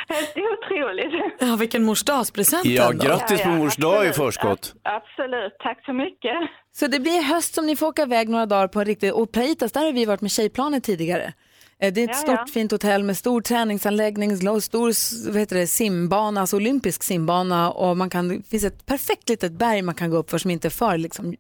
Det 0.35 0.41
är 0.41 0.53
otroligt. 0.59 1.37
Ja, 1.39 1.57
vilken 1.57 1.83
morsdagspresent 1.85 2.65
Ja, 2.65 2.91
ändå. 2.91 3.05
grattis 3.05 3.43
på 3.43 3.49
mors 3.49 3.77
dag 3.77 3.93
i 4.05 4.09
absolut. 4.09 4.17
förskott. 4.17 4.75
Absolut, 4.83 5.53
tack 5.59 5.85
så 5.85 5.93
mycket. 5.93 6.33
Så 6.73 6.87
det 6.87 7.01
blir 7.01 7.19
i 7.19 7.23
höst 7.23 7.55
som 7.55 7.67
ni 7.67 7.77
får 7.77 7.87
åka 7.87 8.03
iväg 8.03 8.29
några 8.29 8.47
dagar 8.47 8.69
på 8.69 8.81
en 8.81 8.87
riktig, 8.87 9.15
och 9.15 9.33
Plaitas, 9.33 9.73
där 9.73 9.85
har 9.85 9.93
vi 9.93 10.05
varit 10.05 10.21
med 10.21 10.31
Tjejplanet 10.31 10.85
tidigare. 10.85 11.33
Eh, 11.81 11.93
Det 11.93 12.01
är 12.01 12.05
ett 12.05 12.11
Ja, 12.11 12.15
stort 12.17 12.39
ja. 12.39 12.47
fint 12.53 12.73
hotell 12.73 13.03
med 13.05 13.17
stor 13.17 13.41
träningsanläggning, 13.41 14.37
stor 14.61 14.93
vad 15.31 15.37
heter 15.41 15.57
det, 15.57 15.67
simbana, 15.67 16.41
alltså 16.41 16.57
olympisk 16.57 17.03
simbana 17.03 17.71
och 17.71 17.97
man 17.97 18.11
kan, 18.11 18.29
det 18.29 18.43
finns 18.49 18.65
ett 18.65 18.87
perfekt 18.87 19.29
litet 19.29 19.53
berg 19.53 19.83
man 19.83 19.95
kan 19.95 20.11
gå 20.11 20.17
upp 20.17 20.31
för 20.31 20.39
som 20.39 20.51
inte 20.51 20.69
är 20.69 20.71
för 20.71 20.99
liksom, 20.99 21.37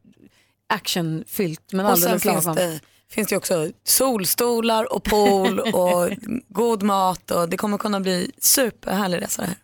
actionfyllt 0.68 1.72
men 1.72 1.86
Och 1.86 1.98
sen 1.98 2.04
alldeles 2.12 2.22
finns 2.22 2.44
lagom. 2.44 2.56
det, 2.56 2.80
finns 3.10 3.28
det 3.28 3.36
också 3.36 3.68
solstolar 3.84 4.92
och 4.92 5.04
pool 5.04 5.60
och 5.74 6.10
god 6.48 6.82
mat 6.82 7.30
och 7.30 7.48
det 7.48 7.56
kommer 7.56 7.78
kunna 7.78 8.00
bli 8.00 8.30
superhärlig 8.38 9.22
resa 9.22 9.42
här. 9.42 9.54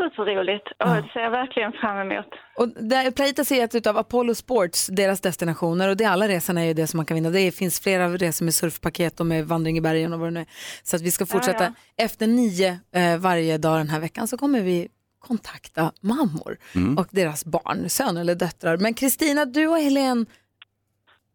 Superroligt. 0.00 0.66
Och 0.84 0.88
det 0.96 1.08
ser 1.12 1.20
jag 1.20 1.30
verkligen 1.30 1.72
fram 1.72 1.98
emot. 2.10 2.26
Och 2.56 2.68
där, 2.68 3.10
Plaitas 3.10 3.52
är 3.52 3.64
ett 3.76 3.86
av 3.86 3.98
Apollo 3.98 4.34
Sports, 4.34 4.86
deras 4.86 5.20
destinationer 5.20 5.88
och 5.88 5.96
det 5.96 6.04
är 6.04 6.08
alla 6.08 6.28
resorna 6.28 6.60
är 6.60 6.64
ju 6.66 6.74
det 6.74 6.86
som 6.86 6.96
man 6.98 7.06
kan 7.06 7.14
vinna. 7.14 7.30
Det 7.30 7.52
finns 7.52 7.80
flera 7.80 8.08
resor 8.08 8.44
med 8.44 8.54
surfpaket 8.54 9.20
och 9.20 9.26
med 9.26 9.46
vandring 9.46 9.76
i 9.78 9.80
bergen 9.80 10.12
och 10.12 10.20
vad 10.20 10.26
det 10.28 10.30
nu 10.32 10.40
är. 10.40 10.46
Så 10.82 10.96
att 10.96 11.02
vi 11.02 11.10
ska 11.10 11.26
fortsätta. 11.26 11.64
Ja, 11.64 12.04
Efter 12.04 12.26
nio 12.26 12.78
eh, 12.94 13.16
varje 13.18 13.58
dag 13.58 13.80
den 13.80 13.88
här 13.88 14.00
veckan 14.00 14.28
så 14.28 14.38
kommer 14.38 14.60
vi 14.60 14.88
kontakta 15.18 15.92
mammor 16.00 16.56
Mm. 16.74 16.98
och 16.98 17.06
deras 17.10 17.44
barn, 17.44 17.88
söner 17.88 18.20
eller 18.20 18.34
döttrar. 18.34 18.76
Men 18.76 18.94
Kristina, 18.94 19.44
du 19.44 19.66
och 19.66 19.78
Helen 19.78 20.26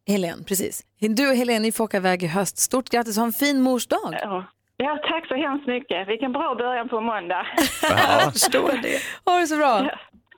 Helen, 0.08 0.44
precis. 0.44 0.84
Du 1.00 1.30
och 1.30 1.36
Helen, 1.36 1.62
ni 1.62 1.72
får 1.72 1.84
åka 1.84 1.98
iväg 1.98 2.24
i 2.24 2.28
höst. 2.28 2.58
Stort 2.58 2.90
grattis, 2.90 3.18
ha 3.18 3.24
en 3.26 3.34
fin 3.34 3.62
mors 3.62 3.88
dag. 3.88 4.14
Ja. 4.22 4.46
Ja, 4.78 5.00
tack 5.10 5.28
så 5.28 5.36
hemskt 5.36 5.68
mycket. 5.68 6.08
Vilken 6.08 6.32
bra 6.32 6.56
början 6.56 6.90
på 6.90 7.02
måndag. 7.02 7.48
Jag 8.22 8.34
förstår 8.34 8.72
det. 8.84 9.02
Ha 9.32 9.40
det 9.40 9.48
så 9.48 9.58
bra. 9.58 9.90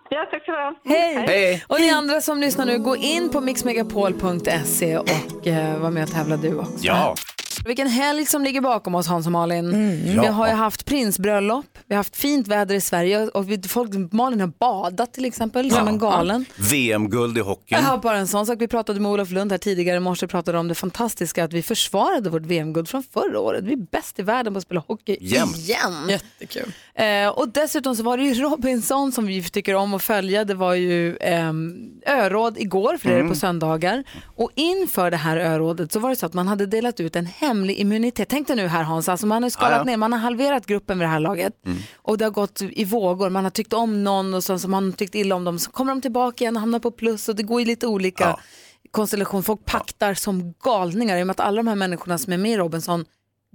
Ja, 0.10 0.26
tack 0.32 0.46
så 0.46 0.52
mycket. 0.86 1.02
Hej. 1.04 1.26
Hej. 1.28 1.64
Och 1.68 1.80
ni 1.80 1.90
andra 1.90 2.22
som 2.22 2.40
lyssnar 2.40 2.66
nu, 2.66 2.80
gå 2.80 2.96
in 2.96 3.30
på 3.30 3.42
mixmegapol.se 3.42 4.98
och 4.98 5.48
eh, 5.48 5.78
var 5.80 5.90
med 5.92 6.04
och 6.04 6.10
tävla 6.10 6.38
du 6.38 6.60
också. 6.60 6.74
Ja. 6.82 7.16
Vilken 7.68 7.88
helg 7.88 8.26
som 8.26 8.44
ligger 8.44 8.62
bakom 8.62 8.96
oss 8.96 9.08
Hans 9.08 9.26
och 9.26 9.32
Malin. 9.32 9.72
Vi 10.04 10.14
Ja. 10.16 10.32
har 10.32 10.48
ju 10.48 10.54
haft 10.54 10.86
prinsbröllop, 10.86 11.66
vi 11.88 11.96
har 11.96 12.00
haft 12.00 12.16
fint 12.16 12.48
väder 12.48 12.76
i 12.76 12.82
Sverige 12.82 13.28
och 13.28 13.52
vi, 13.52 13.62
folk, 13.68 14.14
Malin 14.14 14.40
har 14.40 14.48
badat 14.60 15.14
till 15.14 15.26
exempel 15.26 15.72
som 15.72 15.88
en 15.88 15.98
galen. 16.00 16.46
VM-guld 16.72 17.38
i 17.38 17.42
hockeyn. 17.42 17.80
Jag 17.80 17.90
har 17.90 17.98
bara 17.98 18.18
en 18.18 18.28
sån 18.28 18.46
sak. 18.46 18.62
Vi 18.62 18.68
pratade 18.68 19.00
med 19.00 19.12
Olof 19.12 19.30
Lund 19.32 19.52
här 19.52 19.58
tidigare 19.58 19.98
i 19.98 20.00
morse 20.00 20.28
pratade 20.28 20.58
om 20.58 20.68
det 20.68 20.76
fantastiska 20.76 21.44
att 21.44 21.54
vi 21.54 21.62
försvarade 21.62 22.30
vårt 22.30 22.46
VM-guld 22.46 22.90
från 22.90 23.04
förra 23.04 23.40
året. 23.40 23.64
Vi 23.64 23.74
är 23.74 23.78
bäst 23.92 24.20
i 24.20 24.22
världen 24.22 24.54
på 24.54 24.58
att 24.58 24.64
spela 24.64 24.84
hockey 24.88 25.18
Jämt. 25.22 25.58
igen. 25.58 25.94
Jättekul. 26.10 26.74
Eh, 26.98 27.30
och 27.30 27.50
dessutom 27.50 27.96
så 27.96 28.04
var 28.04 28.18
det 28.18 28.24
ju 28.24 28.34
Robinson 28.34 29.12
som 29.12 29.26
vi 29.26 29.44
tycker 29.44 29.76
om 29.76 29.94
att 29.94 30.04
följa. 30.04 30.46
Det 30.46 30.54
var 30.54 30.74
ju 30.74 31.18
ehm, 31.22 31.90
öråd 32.06 32.58
igår, 32.58 32.98
för 32.98 33.10
det 33.10 33.16
är 33.16 33.24
det 33.24 33.30
på 33.30 33.36
söndagar. 33.36 34.04
Och 34.36 34.52
inför 34.56 35.12
det 35.12 35.18
här 35.18 35.38
örådet 35.38 35.92
så 35.92 36.00
var 36.00 36.10
det 36.10 36.16
så 36.16 36.26
att 36.26 36.34
man 36.34 36.48
hade 36.48 36.66
delat 36.66 37.00
ut 37.00 37.16
en 37.16 37.26
hemlig 37.26 37.76
immunitet. 37.78 38.30
Tänk 38.30 38.48
dig 38.48 38.56
nu 38.56 38.68
här 38.68 38.84
Hans, 38.84 39.10
alltså 39.10 39.28
man 39.28 39.44
har 39.44 39.50
skalat 39.50 39.72
Ja, 39.72 39.78
ja. 39.78 39.84
ner, 39.84 39.98
man 39.98 40.14
har 40.14 40.20
halverat 40.20 40.66
gruppen 40.66 41.00
vid 41.00 41.08
det 41.08 41.12
här 41.12 41.20
laget. 41.20 41.54
Och 41.96 42.18
det 42.18 42.26
har 42.26 42.32
gått 42.32 42.62
i 42.62 42.84
vågor. 42.86 43.30
Man 43.30 43.44
har 43.44 43.52
tyckt 43.52 43.74
om 43.74 44.04
någon 44.04 44.34
och 44.34 44.44
sen 44.44 44.60
så 44.60 44.68
har 44.68 44.70
man 44.72 44.94
tyckt 44.94 45.16
illa 45.16 45.36
om 45.36 45.44
dem. 45.44 45.60
Så 45.60 45.72
kommer 45.72 45.92
de 45.92 46.02
tillbaka 46.02 46.44
igen 46.44 46.56
och 46.56 46.60
hamnar 46.62 46.80
på 46.80 46.92
plus 46.92 47.30
och 47.30 47.36
det 47.36 47.44
går 47.44 47.62
i 47.62 47.66
lite 47.66 47.88
olika 47.88 48.24
Ja. 48.24 48.40
konstellation. 48.92 49.44
Folk 49.44 49.66
paktar 49.66 50.14
som 50.14 50.54
galningar 50.64 51.18
i 51.18 51.24
och 51.24 51.28
med 51.28 51.32
att 51.32 51.40
alla 51.40 51.58
de 51.58 51.68
här 51.68 51.76
människorna 51.76 52.18
som 52.18 52.34
är 52.34 52.38
med 52.38 52.52
i 52.52 52.58
Robinson, 52.58 53.06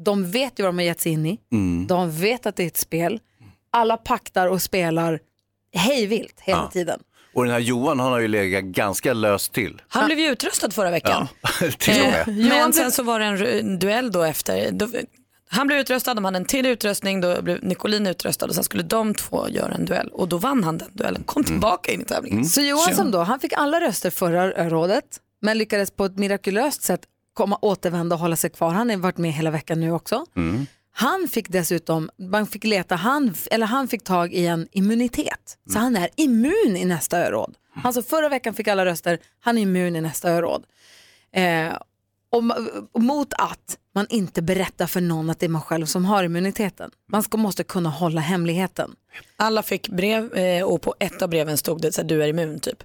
de 0.05 0.31
vet 0.31 0.59
ju 0.59 0.63
vad 0.63 0.69
de 0.69 0.79
har 0.79 0.85
gett 0.85 1.01
sig 1.01 1.13
in 1.13 1.27
i. 1.27 1.39
Mm. 1.53 1.87
De 1.87 2.11
vet 2.21 2.47
att 2.47 2.57
det 2.57 2.63
är 2.63 2.67
ett 2.67 2.77
spel. 2.77 3.21
Alla 3.73 3.97
paktar 3.97 4.47
och 4.47 4.63
spelar 4.63 5.21
hejvilt 5.75 6.35
hela 6.41 6.59
Ja. 6.59 6.71
tiden. 6.73 7.01
Och 7.35 7.45
den 7.45 7.53
här 7.53 7.61
Johan 7.61 8.01
han 8.01 8.13
har 8.13 8.21
ju 8.21 8.29
legat 8.29 8.65
ganska 8.65 9.13
löst 9.13 9.53
till. 9.53 9.83
Han 9.89 10.07
blev 10.07 10.19
ju 10.19 10.27
utröstad 10.27 10.71
förra 10.71 10.91
veckan. 10.91 11.29
Ja, 11.43 11.49
till 11.79 12.01
och 12.03 12.07
med. 12.09 12.29
Eh, 12.29 12.49
Men 12.49 12.73
sen 12.73 12.93
så 12.93 13.03
var 13.03 13.19
det 13.21 13.25
en 13.61 13.79
duell 13.79 14.13
då 14.13 14.23
efter. 14.23 14.71
Då, 14.73 14.89
han 15.49 15.67
blev 15.67 15.79
utröstad, 15.79 16.15
de 16.15 16.25
hade 16.25 16.37
en 16.37 16.45
till 16.45 16.67
utröstning, 16.67 17.21
då 17.21 17.43
blev 17.43 17.65
Nicolin 17.65 18.07
utröstad 18.07 18.47
och 18.47 18.55
sen 18.55 18.65
skulle 18.65 18.83
de 18.83 19.15
två 19.15 19.49
göra 19.49 19.75
en 19.75 19.85
duell 19.85 20.09
och 20.09 20.29
då 20.29 20.39
vann 20.39 20.65
han 20.65 20.79
den 20.79 20.89
duellen, 20.93 21.23
kom 21.25 21.45
tillbaka 21.45 21.93
in 21.93 22.01
i 22.01 22.05
tävlingen. 22.05 22.45
Så 22.45 22.61
Johansson 22.61 23.11
då, 23.11 23.19
han 23.19 23.41
fick 23.41 23.53
alla 23.53 23.81
röster 23.81 24.11
förra 24.11 24.69
rådet 24.69 25.05
men 25.41 25.59
lyckades 25.59 25.91
på 25.91 26.05
ett 26.05 26.19
mirakulöst 26.19 26.83
sätt 26.83 27.01
komma 27.35 27.59
återvända 27.63 28.17
och 28.17 28.21
hålla 28.21 28.37
sig 28.37 28.51
kvar. 28.51 28.71
Han 28.73 28.91
har 28.91 28.97
varit 28.97 29.19
med 29.19 29.33
hela 29.33 29.51
veckan 29.51 29.81
nu 29.81 29.93
också. 29.93 30.27
Mm. 30.37 30.67
Han 30.95 31.29
fick 31.29 31.49
dessutom, 31.49 32.11
man 32.19 32.47
fick 32.47 32.65
leta, 32.65 32.97
han, 32.97 33.35
eller 33.51 33.67
han 33.67 33.89
fick 33.89 34.05
tag 34.05 34.33
i 34.33 34.47
en 34.47 34.69
immunitet. 34.73 35.59
Så 35.73 35.79
han 35.79 35.97
är 35.97 36.09
immun 36.17 36.77
i 36.77 36.85
nästa 36.85 37.27
öråd. 37.27 37.55
Alltså 37.85 38.03
förra 38.03 38.29
veckan 38.29 38.55
fick 38.55 38.69
alla 38.69 38.85
röster, 38.85 39.19
han 39.41 39.59
är 39.59 39.63
immun 39.63 39.97
i 39.97 40.01
nästa 40.01 40.31
öråd. 40.31 40.65
Eh, 41.35 41.73
och, 42.31 42.43
och 42.93 43.03
mot 43.03 43.33
att 43.39 43.79
man 43.95 44.07
inte 44.11 44.43
berättar 44.43 44.87
för 44.87 45.01
någon 45.01 45.31
att 45.31 45.41
det 45.41 45.47
är 45.47 45.51
man 45.51 45.63
själv 45.63 45.87
som 45.87 46.05
har 46.05 46.25
immuniteten. 46.25 46.91
Man 47.09 47.23
ska, 47.23 47.37
måste 47.37 47.65
kunna 47.65 47.89
hålla 47.91 48.21
hemligheten. 48.21 48.91
Alla 49.37 49.63
fick 49.63 49.89
brev 49.89 50.35
eh, 50.35 50.65
och 50.65 50.83
på 50.83 50.95
ett 50.99 51.23
av 51.23 51.29
breven 51.29 51.59
stod 51.59 51.81
det 51.81 51.99
att 51.99 52.09
du 52.09 52.23
är 52.23 52.29
immun 52.29 52.61
typ. 52.61 52.83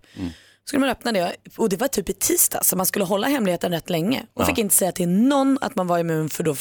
Skulle 0.65 0.79
man 0.79 0.89
öppna 0.89 1.11
det 1.11 1.35
och 1.57 1.69
det 1.69 1.77
var 1.77 1.87
typ 1.87 2.09
i 2.09 2.13
tisdag 2.13 2.63
så 2.63 2.75
man 2.77 2.85
skulle 2.85 3.05
hålla 3.05 3.27
hemligheten 3.27 3.71
rätt 3.71 3.89
länge 3.89 4.25
och 4.33 4.41
Ja. 4.41 4.45
fick 4.45 4.57
inte 4.57 4.75
säga 4.75 4.91
till 4.91 5.09
någon 5.09 5.57
att 5.61 5.75
man 5.75 5.87
var 5.87 5.99
immun 5.99 6.29
för 6.29 6.43
då 6.43 6.55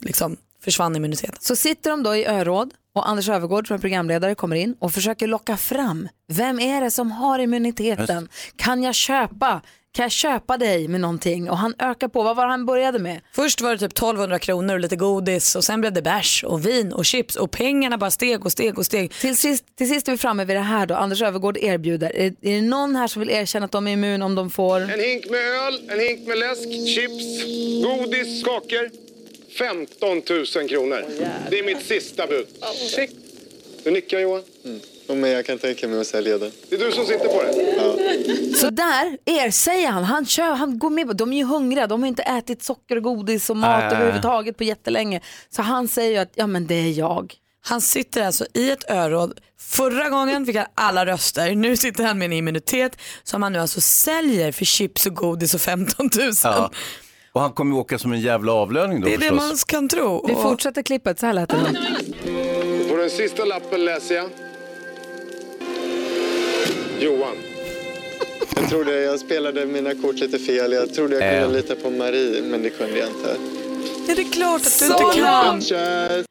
liksom 0.00 0.36
försvann 0.68 0.96
immuniteten. 0.96 1.36
Så 1.40 1.56
sitter 1.56 1.90
de 1.90 2.02
då 2.02 2.16
i 2.16 2.26
öråd 2.26 2.74
Och 2.94 3.08
Anders 3.08 3.28
Övergård 3.28 3.66
som 3.66 3.74
är 3.76 3.80
programledare 3.80 4.34
kommer 4.34 4.56
in 4.56 4.74
och 4.78 4.92
försöker 4.92 5.26
locka 5.26 5.56
fram, 5.56 6.08
vem 6.32 6.60
är 6.60 6.80
det 6.80 6.90
som 6.90 7.10
har 7.10 7.38
immuniteten? 7.38 8.28
Kan 8.56 8.82
jag 8.82 8.94
köpa? 8.94 9.60
Kan 9.92 10.02
jag 10.02 10.12
köpa 10.12 10.56
dig 10.56 10.88
med 10.88 11.00
någonting? 11.00 11.50
Och 11.50 11.58
han 11.58 11.74
ökar 11.78 12.08
på, 12.08 12.22
vad 12.22 12.36
var 12.36 12.44
det 12.44 12.50
han 12.50 12.66
började 12.66 12.98
med? 12.98 13.20
Först 13.32 13.60
var 13.60 13.70
det 13.70 13.78
typ 13.78 13.92
1200 13.92 14.38
kronor 14.38 14.74
och 14.74 14.80
lite 14.80 14.96
godis 14.96 15.56
och 15.56 15.64
sen 15.64 15.80
blev 15.80 15.92
det 15.92 16.02
bärs 16.02 16.44
och 16.44 16.66
vin 16.66 16.92
och 16.92 17.04
chips 17.04 17.36
och 17.36 17.50
pengarna 17.50 17.98
bara 17.98 18.10
steg 18.10 18.44
och 18.44 18.52
steg 18.52 18.78
och 18.78 18.86
steg. 18.86 19.12
Till 19.12 19.36
sist, 19.36 19.64
till 19.76 19.88
sist 19.88 20.08
är 20.08 20.12
vi 20.12 20.18
framme 20.18 20.44
vid 20.44 20.56
det 20.56 20.60
här 20.60 20.86
då, 20.86 20.94
Anders 20.94 21.22
Övergård 21.22 21.56
erbjuder. 21.56 22.16
Är, 22.16 22.26
är 22.26 22.54
det 22.54 22.62
någon 22.62 22.96
här 22.96 23.06
som 23.06 23.20
vill 23.20 23.30
erkänna 23.30 23.64
att 23.64 23.72
de 23.72 23.88
är 23.88 23.92
immun 23.92 24.22
om 24.22 24.34
de 24.34 24.50
får? 24.50 24.80
En 24.80 25.00
hink 25.00 25.30
med 25.30 25.40
öl, 25.40 25.90
en 25.90 26.00
hink 26.00 26.28
med 26.28 26.38
läsk, 26.38 26.68
chips, 26.94 27.44
godis, 27.84 28.44
kakor. 28.44 29.07
15 29.58 30.22
000 30.56 30.68
kronor. 30.68 31.04
Det 31.50 31.58
är 31.58 31.62
mitt 31.62 31.86
sista 31.86 32.26
bud. 32.26 32.46
Du 33.84 33.90
nickar 33.90 34.18
Johan. 34.18 34.42
Mm. 34.64 34.80
Men 35.20 35.30
jag 35.30 35.46
kan 35.46 35.58
tänka 35.58 35.88
mig 35.88 36.00
att 36.00 36.06
sälja 36.06 36.38
den. 36.38 36.52
Det 36.68 36.76
är 36.76 36.78
du 36.78 36.92
som 36.92 37.06
sitter 37.06 37.28
på 37.28 37.42
det? 37.42 37.74
Ja. 37.76 38.56
Så 38.56 38.70
där 38.70 39.18
ersäger 39.24 39.88
han, 39.88 40.04
han, 40.04 40.26
kör, 40.26 40.54
han 40.54 40.78
går 40.78 40.90
med 40.90 41.06
på, 41.06 41.12
de 41.12 41.32
är 41.32 41.36
ju 41.36 41.44
hungriga, 41.44 41.86
de 41.86 42.00
har 42.02 42.08
inte 42.08 42.22
ätit 42.22 42.62
socker 42.62 42.96
och 42.96 43.02
godis 43.02 43.50
och 43.50 43.56
mat 43.56 43.84
Nej. 43.84 43.96
överhuvudtaget 43.96 44.56
på 44.56 44.64
jättelänge. 44.64 45.20
Så 45.50 45.62
han 45.62 45.88
säger 45.88 46.10
ju 46.10 46.16
att, 46.16 46.32
ja 46.34 46.46
men 46.46 46.66
det 46.66 46.74
är 46.74 46.92
jag. 46.92 47.34
Han 47.60 47.80
sitter 47.80 48.22
alltså 48.22 48.46
i 48.54 48.70
ett 48.70 48.90
öråd. 48.90 49.40
Förra 49.60 50.08
gången 50.08 50.46
fick 50.46 50.56
han 50.56 50.66
alla 50.74 51.06
röster. 51.06 51.54
Nu 51.54 51.76
sitter 51.76 52.04
han 52.04 52.18
med 52.18 52.26
en 52.26 52.32
immunitet 52.32 52.98
som 53.22 53.42
han 53.42 53.52
nu 53.52 53.58
alltså 53.58 53.80
säljer 53.80 54.52
för 54.52 54.64
chips 54.64 55.06
och 55.06 55.14
godis 55.14 55.54
och 55.54 55.60
15 55.60 56.10
000. 56.18 56.32
Ja. 56.44 56.70
Och 57.38 57.42
han 57.42 57.52
kommer 57.52 57.74
ju 57.74 57.80
åka 57.80 57.98
som 57.98 58.12
en 58.12 58.20
jävla 58.20 58.52
avlöning 58.52 59.00
då 59.00 59.06
Det 59.06 59.14
är 59.14 59.18
det 59.18 59.24
förstås. 59.28 59.48
man 59.48 59.56
kan 59.66 59.88
tro. 59.88 60.24
Vi 60.28 60.34
fortsätter 60.34 60.82
klippet, 60.82 61.18
så 61.20 61.26
här 61.26 61.32
lät 61.32 61.48
det. 61.48 61.56
nu. 61.72 62.88
På 62.90 62.96
den 62.96 63.10
sista 63.10 63.44
lappen 63.44 63.84
läser 63.84 64.14
jag. 64.14 64.28
Johan. 67.00 67.36
Jag 68.56 68.68
trodde 68.68 69.00
jag 69.00 69.20
spelade 69.20 69.66
mina 69.66 69.94
kort 69.94 70.14
lite 70.14 70.38
fel. 70.38 70.72
Jag 70.72 70.94
trodde 70.94 71.14
jag 71.14 71.22
kunde 71.42 71.58
Äh. 71.58 71.62
lita 71.62 71.74
på 71.74 71.90
Marie, 71.90 72.42
men 72.42 72.62
det 72.62 72.70
kunde 72.70 72.98
jag 72.98 73.08
inte. 73.08 73.36
Är 74.12 74.16
det 74.16 74.24
klart 74.24 74.56
att 74.60 74.64
du 74.64 74.70
Så 74.70 74.84
inte 75.08 75.20
kan? 75.20 75.46
Han 75.46 75.62
spelade 75.62 76.24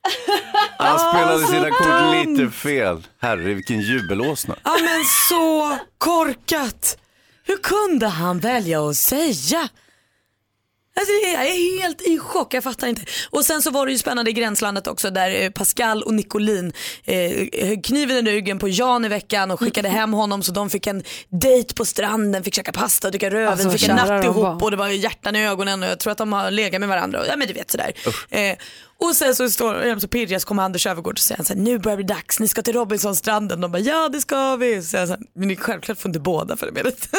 Ah, 1.35 1.39
så 1.39 1.47
sina 1.47 1.69
kort 1.71 2.27
lite 2.37 2.51
fel. 2.51 3.03
Herre, 3.21 3.53
vilken 3.53 3.81
jubelåsna. 3.81 4.55
Ja 4.63 4.71
men 4.81 5.03
så 5.29 5.77
korkat. 5.97 6.97
Hur 7.45 7.57
kunde 7.57 8.07
han 8.07 8.39
välja 8.39 8.81
att 8.89 8.95
säga? 8.95 9.69
Jag 11.43 11.47
är 11.47 11.81
helt 11.81 12.01
i 12.01 12.17
chock, 12.19 12.53
jag 12.53 12.63
fattar 12.63 12.87
inte. 12.87 13.01
Och 13.29 13.45
sen 13.45 13.61
så 13.61 13.71
var 13.71 13.85
det 13.85 13.91
ju 13.91 13.97
spännande 13.97 14.31
i 14.31 14.33
gränslandet 14.33 14.87
också 14.87 15.09
där 15.09 15.41
eh, 15.43 15.49
Pascal 15.49 16.03
och 16.03 16.13
Nicolin 16.13 16.73
eh, 17.05 17.15
högg 17.67 17.83
kniven 17.85 18.27
i 18.27 18.31
ryggen 18.31 18.59
på 18.59 18.67
Jan 18.69 19.05
i 19.05 19.07
veckan 19.07 19.51
och 19.51 19.59
skickade 19.59 19.89
hem 19.89 20.13
honom 20.13 20.43
så 20.43 20.51
de 20.51 20.69
fick 20.69 20.87
en 20.87 21.03
dejt 21.29 21.73
på 21.73 21.85
stranden, 21.85 22.43
fick 22.43 22.55
käka 22.55 22.71
pasta 22.71 23.07
och 23.07 23.11
dricka 23.11 23.29
rödvin, 23.29 23.47
Alltså, 23.47 23.69
fick 23.69 23.89
en 23.89 23.95
natt 23.95 24.23
ihop 24.23 24.35
var. 24.35 24.63
och 24.63 24.71
det 24.71 24.77
var 24.77 24.87
hjärtan 24.87 25.35
i 25.35 25.47
ögonen 25.47 25.83
och 25.83 25.89
jag 25.89 25.99
tror 25.99 26.11
att 26.11 26.17
de 26.17 26.33
har 26.33 26.51
legat 26.51 26.79
med 26.79 26.89
varandra. 26.89 27.19
och- 27.19 27.27
Ja 27.27 27.35
men 27.35 27.47
du 27.47 27.53
vet 27.53 27.71
sådär. 27.71 27.91
Eh, 28.29 28.57
och 28.99 29.15
sen 29.15 29.35
så 29.35 29.49
står 29.49 29.73
de 29.89 29.99
så 30.01 30.07
pirriga 30.07 30.39
så 30.39 30.47
kommer 30.47 30.63
Anders 30.63 30.87
Öfvergård 30.87 31.13
och 31.13 31.19
säger 31.19 31.43
så 31.43 31.53
här, 31.53 31.61
nu 31.61 31.79
börjar 31.79 31.97
det 31.97 32.03
bli 32.03 32.15
dags, 32.15 32.39
ni 32.39 32.47
ska 32.47 32.61
till 32.61 32.73
Robinsonstranden. 32.73 33.61
De 33.61 33.71
bara 33.71 33.79
ja 33.79 34.09
det 34.09 34.21
ska 34.21 34.55
vi. 34.55 34.81
Så 34.81 34.97
jag 34.97 35.07
så 35.07 35.13
här, 35.13 35.23
men 35.33 35.47
ni 35.47 35.55
självklart 35.55 35.97
får 35.97 36.09
inte 36.09 36.19
båda 36.19 36.57
följa 36.57 36.73
med 36.73 36.85
dit. 36.85 37.09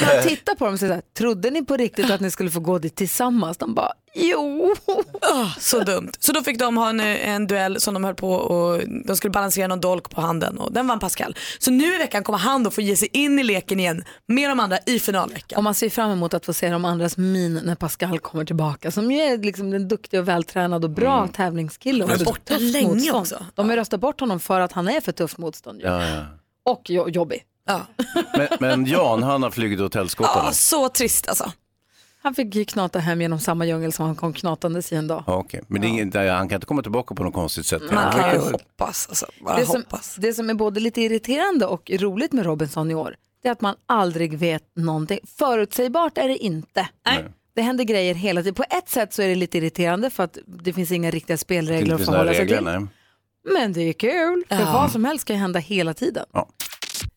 Och 0.00 0.14
jag 0.14 0.22
tittar 0.22 0.54
på 0.54 0.64
dem 0.64 0.74
och 0.74 0.80
säger 0.80 0.90
så 0.90 0.94
här, 0.94 1.02
trodde 1.18 1.50
ni 1.50 1.64
på 1.64 1.76
riktigt 1.76 2.10
att 2.10 2.20
ni 2.20 2.30
skulle 2.30 2.50
få 2.50 2.60
gå 2.60 2.78
dit 2.78 2.96
tillsammans? 2.96 3.56
De 3.56 3.74
bara, 3.74 3.92
jo. 4.14 4.74
Ah, 5.20 5.46
så 5.60 5.80
dumt. 5.80 6.10
Så 6.18 6.32
då 6.32 6.42
fick 6.42 6.58
de 6.58 6.76
ha 6.76 6.88
en, 6.88 7.00
en 7.00 7.46
duell 7.46 7.80
som 7.80 7.94
de 7.94 8.04
höll 8.04 8.14
på 8.14 8.32
och 8.32 8.80
de 9.06 9.16
skulle 9.16 9.30
balansera 9.30 9.66
någon 9.66 9.80
dolk 9.80 10.10
på 10.10 10.20
handen 10.20 10.58
och 10.58 10.72
den 10.72 10.86
vann 10.86 10.98
Pascal. 10.98 11.36
Så 11.58 11.70
nu 11.70 11.94
i 11.94 11.98
veckan 11.98 12.24
kommer 12.24 12.38
han 12.38 12.62
då 12.62 12.70
få 12.70 12.80
ge 12.80 12.96
sig 12.96 13.08
in 13.12 13.38
i 13.38 13.42
leken 13.42 13.80
igen 13.80 14.04
med 14.26 14.50
de 14.50 14.60
andra 14.60 14.78
i 14.86 14.98
finalveckan. 14.98 15.56
Och 15.56 15.64
man 15.64 15.74
ser 15.74 15.90
fram 15.90 16.10
emot 16.10 16.34
att 16.34 16.46
få 16.46 16.52
se 16.52 16.68
de 16.70 16.84
andras 16.84 17.16
min 17.16 17.54
när 17.64 17.74
Pascal 17.74 18.18
kommer 18.20 18.44
tillbaka. 18.44 18.90
Som 18.90 19.12
ju 19.12 19.20
är 19.20 19.38
liksom 19.38 19.70
den 19.70 19.88
duktiga 19.88 20.20
och 20.20 20.28
vältränad 20.28 20.84
och 20.84 20.90
bra 20.90 21.28
tävlingskille. 21.28 22.04
Och 22.04 22.10
Han 22.10 22.18
var 22.18 22.24
så 22.24 22.30
borta 22.32 22.56
länge 22.58 22.88
motstånd. 22.88 23.20
också. 23.20 23.46
De 23.54 23.68
har 23.70 23.76
röstat 23.76 24.00
bort 24.00 24.20
honom 24.20 24.40
för 24.40 24.60
att 24.60 24.72
han 24.72 24.88
är 24.88 25.00
för 25.00 25.12
tufft 25.12 25.38
motstånd. 25.38 25.80
ju. 25.80 25.86
Ja, 25.86 26.08
ja. 26.08 26.22
Och 26.64 26.82
jo- 26.88 27.08
jobbig. 27.08 27.42
Men, 28.36 28.48
men 28.60 28.86
Jan, 28.86 29.22
han 29.22 29.42
har 29.42 29.50
flugit 29.50 29.80
åt 29.80 29.94
helskotta 29.94 30.30
Ja, 30.44 30.52
så 30.52 30.88
trist 30.88 31.28
alltså. 31.28 31.52
Han 32.24 32.34
fick 32.34 32.54
ju 32.54 32.64
knata 32.64 32.98
hem 32.98 33.20
genom 33.20 33.38
samma 33.38 33.66
djungel 33.66 33.92
som 33.92 34.06
han 34.06 34.16
kom 34.16 34.32
knatandes 34.32 34.92
i 34.92 34.96
en 34.96 35.06
dag. 35.06 35.24
Ja, 35.26 35.34
okej. 35.36 35.60
Men 35.68 35.80
det 35.80 35.86
är 35.86 35.88
inget, 35.88 36.14
han 36.14 36.48
kan 36.48 36.56
inte 36.56 36.66
komma 36.66 36.82
tillbaka 36.82 37.14
på 37.14 37.24
något 37.24 37.34
konstigt 37.34 37.66
sätt. 37.66 37.82
Man 37.92 38.12
kan 38.12 38.32
ju 38.32 38.38
hoppas. 38.38 39.06
Alltså. 39.08 39.26
Bara 39.40 39.56
Det 39.56 39.66
som, 39.66 39.76
hoppas. 39.82 40.16
det 40.20 40.32
som 40.34 40.50
är 40.50 40.54
både 40.54 40.80
lite 40.80 41.00
irriterande 41.00 41.66
och 41.66 41.90
roligt 41.90 42.32
med 42.32 42.44
Robinson 42.46 42.90
i 42.90 42.94
år, 42.94 43.16
det 43.42 43.48
är 43.48 43.52
att 43.52 43.60
man 43.60 43.74
aldrig 43.86 44.38
vet 44.38 44.62
någonting. 44.76 45.18
Förutsägbart 45.38 46.18
är 46.18 46.28
det 46.28 46.36
inte. 46.36 46.88
Nej. 47.06 47.24
Det 47.54 47.62
händer 47.62 47.84
grejer 47.84 48.14
hela 48.14 48.40
tiden. 48.42 48.54
På 48.54 48.64
ett 48.70 48.88
sätt 48.88 49.12
så 49.14 49.22
är 49.22 49.28
det 49.28 49.34
lite 49.34 49.58
irriterande 49.58 50.10
för 50.10 50.22
att 50.24 50.38
det 50.46 50.72
finns 50.72 50.90
inga 50.92 51.10
riktiga 51.10 51.36
spelregler 51.36 51.94
att 51.94 52.04
förhålla 52.04 52.32
sig 52.34 52.40
regler, 52.40 52.56
till. 52.56 52.64
nej. 52.64 52.86
Men 53.54 53.72
det 53.72 53.80
är 53.82 53.92
kul, 53.92 54.44
för 54.48 54.56
Ja. 54.56 54.72
vad 54.72 54.92
som 54.92 55.04
helst 55.04 55.24
kan 55.24 55.36
ju 55.36 55.40
hända 55.40 55.58
hela 55.58 55.94
tiden. 55.94 56.24
Ja. 56.32 56.48